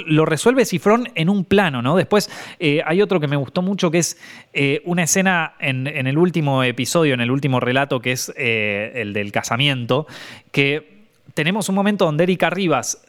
lo 0.06 0.26
resuelve 0.26 0.64
Cifrón 0.64 1.08
en 1.14 1.28
un 1.28 1.44
plano, 1.44 1.82
¿no? 1.82 1.96
Después 1.96 2.30
eh, 2.60 2.82
hay 2.84 3.02
otro 3.02 3.18
que 3.18 3.26
me 3.26 3.36
gustó 3.36 3.62
mucho, 3.62 3.90
que 3.90 3.98
es 3.98 4.18
eh, 4.52 4.82
una 4.84 5.02
escena 5.02 5.54
en, 5.58 5.86
el 5.86 6.18
último 6.18 6.62
episodio, 6.62 7.14
en 7.14 7.20
el 7.20 7.30
último 7.32 7.58
relato, 7.58 8.00
que 8.00 8.12
es 8.12 8.32
eh, 8.36 8.92
el 8.96 9.12
del 9.12 9.32
casamiento, 9.32 10.06
que 10.52 11.06
tenemos 11.34 11.68
un 11.68 11.74
momento 11.74 12.04
donde 12.04 12.24
Erika 12.24 12.48
Rivas 12.48 13.02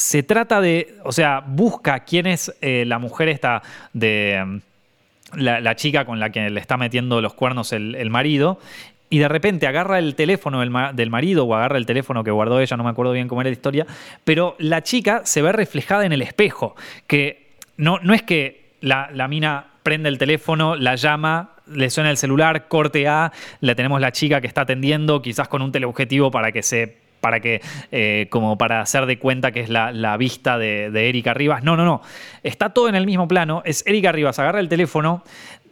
se 0.00 0.22
trata 0.22 0.62
de, 0.62 0.96
o 1.04 1.12
sea, 1.12 1.44
busca 1.46 2.00
quién 2.04 2.26
es 2.26 2.56
eh, 2.62 2.84
la 2.86 2.98
mujer 2.98 3.28
esta 3.28 3.62
de 3.92 4.42
mm, 4.46 5.40
la, 5.42 5.76
chica 5.76 6.06
con 6.06 6.18
la 6.18 6.30
que 6.30 6.48
le 6.48 6.58
está 6.58 6.78
metiendo 6.78 7.20
los 7.20 7.34
cuernos 7.34 7.74
el, 7.74 8.08
marido. 8.08 8.58
Y 9.10 9.18
de 9.18 9.28
repente 9.28 9.66
agarra 9.66 9.98
el 9.98 10.14
teléfono 10.14 10.60
del, 10.60 11.10
marido 11.10 11.44
o 11.44 11.54
agarra 11.54 11.76
el 11.76 11.84
teléfono 11.84 12.24
que 12.24 12.30
guardó 12.30 12.60
ella, 12.60 12.78
no 12.78 12.84
me 12.84 12.88
acuerdo 12.88 13.12
bien 13.12 13.28
cómo 13.28 13.42
era 13.42 13.50
la 13.50 13.52
historia, 13.52 13.86
pero 14.24 14.56
la 14.58 14.82
chica 14.82 15.20
se 15.24 15.42
ve 15.42 15.52
reflejada 15.52 16.06
en 16.06 16.12
el 16.12 16.22
espejo, 16.22 16.76
que 17.06 17.56
no, 17.76 17.98
no 17.98 18.14
es 18.14 18.22
que 18.22 18.70
la, 18.80 19.10
la 19.12 19.28
mina 19.28 19.66
prende 19.82 20.08
el 20.08 20.16
teléfono, 20.16 20.76
la 20.76 20.94
llama, 20.94 21.56
le 21.66 21.90
suena 21.90 22.10
el 22.10 22.16
celular, 22.16 22.68
corte 22.68 23.06
A, 23.06 23.32
le 23.60 23.74
tenemos 23.74 24.00
la 24.00 24.12
chica 24.12 24.40
que 24.40 24.46
está 24.46 24.62
atendiendo, 24.62 25.20
quizás 25.20 25.48
con 25.48 25.60
un 25.60 25.72
teleobjetivo 25.72 26.30
para 26.30 26.52
que 26.52 26.62
se 26.62 27.09
para 27.20 27.40
que, 27.40 27.60
eh, 27.92 28.26
como 28.30 28.58
para 28.58 28.80
hacer 28.80 29.06
de 29.06 29.18
cuenta 29.18 29.52
que 29.52 29.60
es 29.60 29.68
la, 29.68 30.16
vista 30.16 30.58
de, 30.58 31.08
Erika 31.08 31.34
Rivas. 31.34 31.62
No, 31.62 31.76
no, 31.76 31.84
no. 31.84 32.02
Está 32.42 32.70
todo 32.70 32.88
en 32.88 32.94
el 32.94 33.06
mismo 33.06 33.28
plano. 33.28 33.62
Es 33.64 33.84
Erika 33.86 34.12
Rivas, 34.12 34.38
agarra 34.38 34.60
el 34.60 34.68
teléfono, 34.68 35.22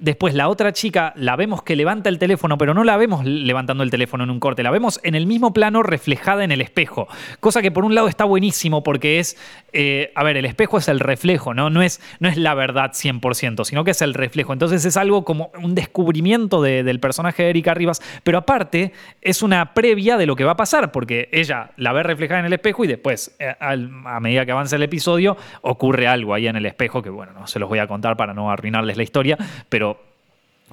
Después 0.00 0.34
la 0.34 0.48
otra 0.48 0.72
chica 0.72 1.12
la 1.16 1.34
vemos 1.34 1.62
que 1.62 1.74
levanta 1.74 2.08
el 2.08 2.18
teléfono, 2.18 2.56
pero 2.56 2.72
no 2.72 2.84
la 2.84 2.96
vemos 2.96 3.24
levantando 3.24 3.82
el 3.82 3.90
teléfono 3.90 4.24
en 4.24 4.30
un 4.30 4.38
corte, 4.38 4.62
la 4.62 4.70
vemos 4.70 5.00
en 5.02 5.16
el 5.16 5.26
mismo 5.26 5.52
plano 5.52 5.82
reflejada 5.82 6.44
en 6.44 6.52
el 6.52 6.60
espejo. 6.60 7.08
Cosa 7.40 7.62
que 7.62 7.72
por 7.72 7.84
un 7.84 7.94
lado 7.94 8.06
está 8.06 8.24
buenísimo 8.24 8.84
porque 8.84 9.18
es, 9.18 9.36
eh, 9.72 10.12
a 10.14 10.22
ver, 10.22 10.36
el 10.36 10.44
espejo 10.44 10.78
es 10.78 10.86
el 10.86 11.00
reflejo, 11.00 11.52
¿no? 11.52 11.68
No 11.68 11.82
es, 11.82 12.00
no 12.20 12.28
es 12.28 12.36
la 12.36 12.54
verdad 12.54 12.92
100%, 12.92 13.64
sino 13.64 13.82
que 13.82 13.90
es 13.90 14.00
el 14.00 14.14
reflejo. 14.14 14.52
Entonces 14.52 14.84
es 14.84 14.96
algo 14.96 15.24
como 15.24 15.50
un 15.60 15.74
descubrimiento 15.74 16.62
del 16.62 17.00
personaje 17.00 17.42
de 17.42 17.50
Erika 17.50 17.74
Rivas, 17.74 18.00
pero 18.22 18.38
aparte 18.38 18.92
es 19.20 19.42
una 19.42 19.74
previa 19.74 20.16
de 20.16 20.26
lo 20.26 20.36
que 20.36 20.44
va 20.44 20.52
a 20.52 20.56
pasar, 20.56 20.92
porque 20.92 21.28
ella 21.32 21.70
la 21.76 21.92
ve 21.92 22.04
reflejada 22.04 22.40
en 22.40 22.46
el 22.46 22.52
espejo 22.52 22.84
y 22.84 22.86
después, 22.86 23.34
eh, 23.40 23.54
a 23.58 24.20
medida 24.20 24.46
que 24.46 24.52
avanza 24.52 24.76
el 24.76 24.82
episodio, 24.82 25.36
ocurre 25.62 26.06
algo 26.06 26.34
ahí 26.34 26.46
en 26.46 26.56
el 26.56 26.66
espejo 26.66 27.02
que, 27.02 27.10
bueno, 27.10 27.32
no 27.32 27.46
se 27.48 27.58
los 27.58 27.68
voy 27.68 27.80
a 27.80 27.88
contar 27.88 28.16
para 28.16 28.32
no 28.32 28.50
arruinarles 28.50 28.96
la 28.96 29.02
historia, 29.02 29.36
pero 29.68 29.87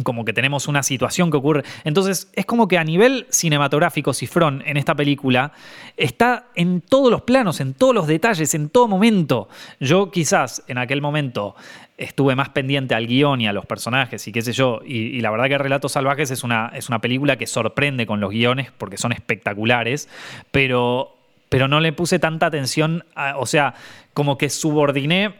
como 0.03 0.25
que 0.25 0.33
tenemos 0.33 0.67
una 0.67 0.83
situación 0.83 1.31
que 1.31 1.37
ocurre. 1.37 1.63
Entonces, 1.83 2.29
es 2.33 2.45
como 2.45 2.67
que 2.67 2.77
a 2.77 2.83
nivel 2.83 3.27
cinematográfico, 3.29 4.13
Cifrón 4.13 4.63
en 4.65 4.77
esta 4.77 4.95
película 4.95 5.53
está 5.97 6.47
en 6.55 6.81
todos 6.81 7.11
los 7.11 7.21
planos, 7.21 7.59
en 7.61 7.73
todos 7.73 7.95
los 7.95 8.07
detalles, 8.07 8.53
en 8.53 8.69
todo 8.69 8.87
momento. 8.87 9.47
Yo 9.79 10.11
quizás 10.11 10.63
en 10.67 10.77
aquel 10.77 11.01
momento 11.01 11.55
estuve 11.97 12.35
más 12.35 12.49
pendiente 12.49 12.93
al 12.93 13.07
guion 13.07 13.39
y 13.41 13.47
a 13.47 13.53
los 13.53 13.65
personajes 13.65 14.27
y 14.27 14.31
qué 14.31 14.41
sé 14.41 14.51
yo, 14.51 14.81
y, 14.85 15.21
la 15.21 15.31
verdad 15.31 15.47
que 15.47 15.57
Relatos 15.57 15.93
Salvajes 15.93 16.29
es 16.29 16.43
una, 16.43 16.71
es 16.75 16.89
una 16.89 16.99
película 16.99 17.37
que 17.37 17.47
sorprende 17.47 18.05
con 18.05 18.19
los 18.19 18.31
guiones 18.31 18.71
porque 18.77 18.97
son 18.97 19.13
espectaculares, 19.13 20.09
pero, 20.51 21.15
pero 21.47 21.67
no 21.67 21.79
le 21.79 21.93
puse 21.93 22.19
tanta 22.19 22.47
atención, 22.47 23.05
o 23.37 23.45
sea, 23.45 23.75
como 24.13 24.37
que 24.37 24.49
subordiné 24.49 25.35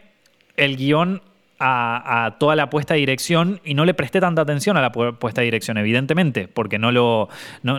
el 0.56 0.76
guion 0.76 1.20
a, 1.58 2.36
toda 2.38 2.56
la 2.56 2.70
puesta 2.70 2.94
de 2.94 3.00
dirección 3.00 3.60
y 3.64 3.74
no 3.74 3.84
le 3.84 3.94
presté 3.94 4.20
tanta 4.20 4.42
atención 4.42 4.76
a 4.76 4.82
la 4.82 4.92
puesta 4.92 5.40
de 5.40 5.46
dirección, 5.46 5.78
evidentemente, 5.78 6.48
porque 6.48 6.78
no 6.78 6.92
lo. 6.92 7.28
No, 7.62 7.78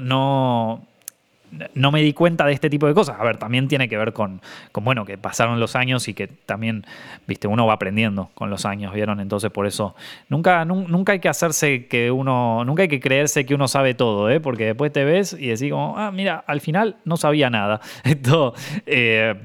no, 1.76 1.92
me 1.92 2.02
di 2.02 2.12
cuenta 2.14 2.46
de 2.46 2.54
este 2.54 2.70
tipo 2.70 2.88
de 2.88 2.94
cosas. 2.94 3.18
A 3.20 3.24
ver, 3.24 3.38
también 3.38 3.68
tiene 3.68 3.88
que 3.88 3.98
ver 3.98 4.12
con, 4.14 4.42
con, 4.72 4.84
bueno, 4.84 5.06
que 5.06 5.18
pasaron 5.18 5.60
los 5.60 5.76
años 5.76 6.08
y 6.08 6.14
que 6.14 6.28
también, 6.28 6.86
viste, 7.26 7.48
uno 7.48 7.66
va 7.66 7.74
aprendiendo 7.74 8.30
con 8.34 8.50
los 8.50 8.66
años, 8.66 8.94
¿vieron? 8.94 9.20
Entonces, 9.20 9.50
por 9.50 9.66
eso, 9.66 9.96
nunca, 10.30 10.66
nunca 10.66 11.14
hay 11.14 11.20
que 11.20 11.30
hacerse 11.30 11.88
que 11.88 12.12
uno, 12.12 12.66
nunca 12.66 12.84
hay 12.84 12.90
que 12.90 13.00
creerse 13.00 13.46
que 13.46 13.56
uno 13.56 13.68
sabe 13.68 13.94
todo, 13.94 14.30
¿eh? 14.30 14.40
Porque 14.40 14.66
después 14.66 14.92
te 14.92 15.06
ves 15.06 15.34
y 15.40 15.48
decís 15.48 15.72
como, 15.72 15.98
ah, 15.98 16.12
mira, 16.12 16.44
al 16.48 16.60
final 16.62 16.98
no 17.06 17.16
sabía 17.18 17.50
nada. 17.50 17.80
Esto, 18.04 18.54
eh, 18.86 19.36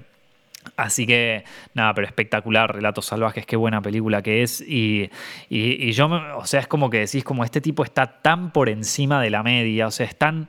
Así 0.82 1.06
que, 1.06 1.44
nada, 1.74 1.94
pero 1.94 2.06
espectacular, 2.06 2.74
Relatos 2.74 3.06
Salvajes, 3.06 3.46
qué 3.46 3.56
buena 3.56 3.80
película 3.80 4.20
que 4.20 4.42
es. 4.42 4.60
Y, 4.60 5.10
y, 5.48 5.92
yo, 5.92 6.10
o 6.36 6.44
sea, 6.44 6.60
es 6.60 6.66
como 6.66 6.90
que 6.90 6.98
decís, 6.98 7.22
como 7.22 7.44
este 7.44 7.60
tipo 7.60 7.84
está 7.84 8.20
tan 8.20 8.50
por 8.50 8.68
encima 8.68 9.22
de 9.22 9.30
la 9.30 9.42
media, 9.42 9.86
o 9.86 9.90
sea, 9.90 10.06
es 10.06 10.16
tan... 10.16 10.48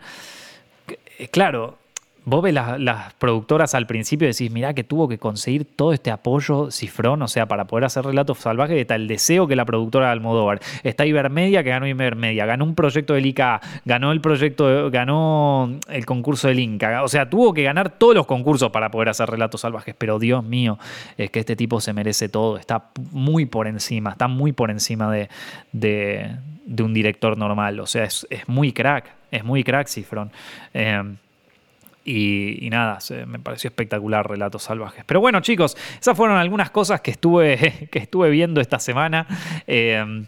Claro, 1.32 1.78
Vos 2.26 2.42
ves 2.42 2.54
las, 2.54 3.14
productoras 3.16 3.76
al 3.76 3.86
principio 3.86 4.28
y 4.28 4.32
decís, 4.32 4.50
mirá 4.50 4.74
que 4.74 4.86
tuvo 4.86 5.10
que 5.10 5.18
conseguir 5.18 5.66
todo 5.66 5.92
este 5.92 6.10
apoyo 6.10 6.72
cifrón, 6.72 7.22
o 7.22 7.28
sea, 7.28 7.48
para 7.48 7.66
poder 7.66 7.84
hacer 7.84 8.06
relatos 8.06 8.38
salvajes, 8.40 8.78
está 8.78 8.96
el 8.96 9.08
deseo 9.10 9.46
que 9.46 9.58
la 9.58 9.66
productora 9.66 10.06
de 10.08 10.14
Almodóvar. 10.14 10.62
Está 10.84 11.06
Ibermedia, 11.06 11.64
que 11.64 11.70
ganó 11.70 11.86
Ibermedia, 11.86 12.46
ganó 12.46 12.64
un 12.64 12.76
proyecto 12.76 13.14
del 13.14 13.26
ICA, 13.26 13.60
ganó 13.84 14.14
el 14.14 14.22
proyecto, 14.22 14.90
ganó 14.90 15.78
el 15.90 16.06
concurso 16.06 16.48
del 16.48 16.60
Inca. 16.60 17.04
O 17.04 17.10
sea, 17.10 17.30
tuvo 17.30 17.54
que 17.54 17.64
ganar 17.64 17.90
todos 17.90 18.16
los 18.16 18.26
concursos 18.26 18.72
para 18.72 18.90
poder 18.90 19.10
hacer 19.10 19.30
relatos 19.30 19.62
salvajes. 19.62 19.94
Pero 19.98 20.18
Dios 20.18 20.44
mío, 20.46 20.80
es 21.18 21.30
que 21.30 21.40
este 21.40 21.58
tipo 21.58 21.82
se 21.82 21.92
merece 21.92 22.30
todo. 22.30 22.58
Está 22.58 22.90
muy 23.12 23.46
por 23.46 23.68
encima, 23.68 24.12
está 24.12 24.30
muy 24.30 24.54
por 24.54 24.72
encima 24.72 25.12
de, 25.12 25.30
de, 25.74 26.38
un 26.82 26.94
director 26.94 27.38
normal. 27.38 27.82
O 27.82 27.86
sea, 27.86 28.06
es, 28.06 28.26
muy 28.48 28.72
crack, 28.72 29.10
es 29.30 29.44
muy 29.44 29.64
crack 29.64 29.88
Cifrón. 29.88 30.32
Eh, 30.74 31.16
y, 32.06 32.68
nada, 32.70 33.00
me 33.28 33.40
pareció 33.40 33.70
espectacular 33.70 34.28
Relatos 34.28 34.64
Salvajes. 34.64 35.06
Pero 35.06 35.22
bueno, 35.22 35.40
chicos, 35.40 35.78
esas 36.00 36.18
fueron 36.18 36.38
algunas 36.38 36.70
cosas 36.70 37.02
que 37.02 37.12
estuve, 37.12 37.88
que 37.92 38.00
estuve 38.00 38.30
viendo 38.30 38.62
esta 38.62 38.80
semana. 38.80 39.26
Eh, 39.68 40.26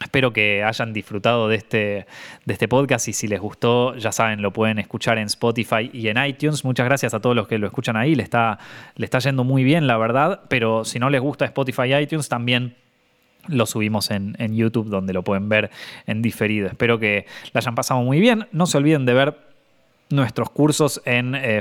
espero 0.00 0.32
que 0.32 0.62
hayan 0.62 0.92
disfrutado 0.92 1.48
de 1.48 1.56
este, 1.56 2.06
de 2.44 2.52
este 2.52 2.68
podcast 2.68 3.08
y 3.08 3.12
si 3.12 3.28
les 3.28 3.40
gustó, 3.40 3.96
ya 3.96 4.12
saben, 4.12 4.42
lo 4.42 4.52
pueden 4.52 4.78
escuchar 4.78 5.18
en 5.18 5.26
Spotify 5.26 5.90
y 5.92 6.08
en 6.08 6.22
iTunes. 6.22 6.64
Muchas 6.64 6.86
gracias 6.86 7.14
a 7.14 7.20
todos 7.20 7.34
los 7.34 7.48
que 7.48 7.58
lo 7.58 7.66
escuchan 7.66 7.96
ahí, 7.96 8.14
le 8.14 8.22
está, 8.22 8.58
le 8.96 9.04
está 9.04 9.18
yendo 9.18 9.44
muy 9.44 9.64
bien, 9.64 9.86
la 9.86 9.96
verdad. 9.96 10.42
Pero 10.48 10.84
si 10.84 10.98
no 10.98 11.08
les 11.08 11.20
gusta 11.20 11.46
Spotify 11.46 11.84
y 11.84 11.94
iTunes, 11.94 12.28
también 12.28 12.76
lo 13.48 13.64
subimos 13.64 14.10
en, 14.10 14.34
en, 14.38 14.56
YouTube 14.56 14.88
donde 14.88 15.12
lo 15.12 15.22
pueden 15.22 15.48
ver 15.48 15.70
en 16.06 16.20
diferido. 16.20 16.66
Espero 16.66 16.98
que 16.98 17.26
la 17.52 17.60
hayan 17.60 17.76
pasado 17.76 18.02
muy 18.02 18.18
bien. 18.18 18.48
No 18.50 18.66
se 18.66 18.76
olviden 18.76 19.06
de 19.06 19.14
ver 19.14 19.45
nuestros 20.10 20.50
cursos 20.50 21.00
en 21.04 21.34
eh. 21.34 21.60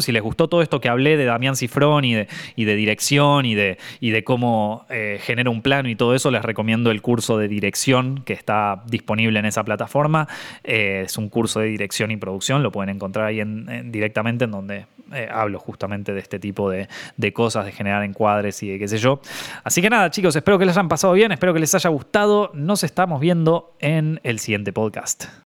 Si 0.00 0.12
les 0.12 0.22
gustó 0.22 0.48
todo 0.48 0.62
esto 0.62 0.80
que 0.80 0.88
hablé 0.88 1.16
de 1.16 1.24
Damián 1.24 1.56
Cifrón 1.56 2.04
y 2.04 2.14
de, 2.14 2.26
dirección 2.56 3.46
y 3.46 3.54
de, 3.54 3.78
y 4.00 4.10
de 4.10 4.24
cómo 4.24 4.86
eh, 4.90 5.18
genera 5.22 5.50
un 5.50 5.62
plano 5.62 5.88
y 5.88 5.96
todo 5.96 6.14
eso, 6.14 6.30
les 6.30 6.42
recomiendo 6.42 6.90
el 6.90 7.02
curso 7.02 7.38
de 7.38 7.48
dirección 7.48 8.22
que 8.24 8.32
está 8.32 8.82
disponible 8.86 9.38
en 9.38 9.46
esa 9.46 9.64
plataforma. 9.64 10.28
Eh, 10.62 11.02
es 11.06 11.16
un 11.16 11.28
curso 11.28 11.60
de 11.60 11.66
dirección 11.66 12.10
y 12.10 12.16
producción, 12.16 12.62
lo 12.62 12.72
pueden 12.72 12.94
encontrar 12.94 13.26
ahí 13.26 13.40
en, 13.40 13.90
directamente 13.90 14.44
en 14.44 14.50
donde 14.50 14.86
eh, 15.12 15.28
hablo 15.30 15.58
justamente 15.58 16.12
de 16.12 16.20
este 16.20 16.38
tipo 16.38 16.70
de, 16.70 16.88
de, 17.16 17.32
cosas, 17.32 17.64
de 17.64 17.72
generar 17.72 18.02
encuadres 18.04 18.62
y 18.62 18.68
de 18.68 18.78
qué 18.78 18.88
sé 18.88 18.98
yo. 18.98 19.20
Así 19.62 19.80
que 19.80 19.90
nada, 19.90 20.10
chicos, 20.10 20.36
espero 20.36 20.58
que 20.58 20.66
les 20.66 20.76
hayan 20.76 20.88
pasado 20.88 21.12
bien, 21.14 21.32
espero 21.32 21.54
que 21.54 21.60
les 21.60 21.74
haya 21.74 21.90
gustado. 21.90 22.50
Nos 22.54 22.84
estamos 22.84 23.20
viendo 23.20 23.74
en 23.80 24.20
el 24.24 24.38
siguiente 24.38 24.72
podcast. 24.72 25.34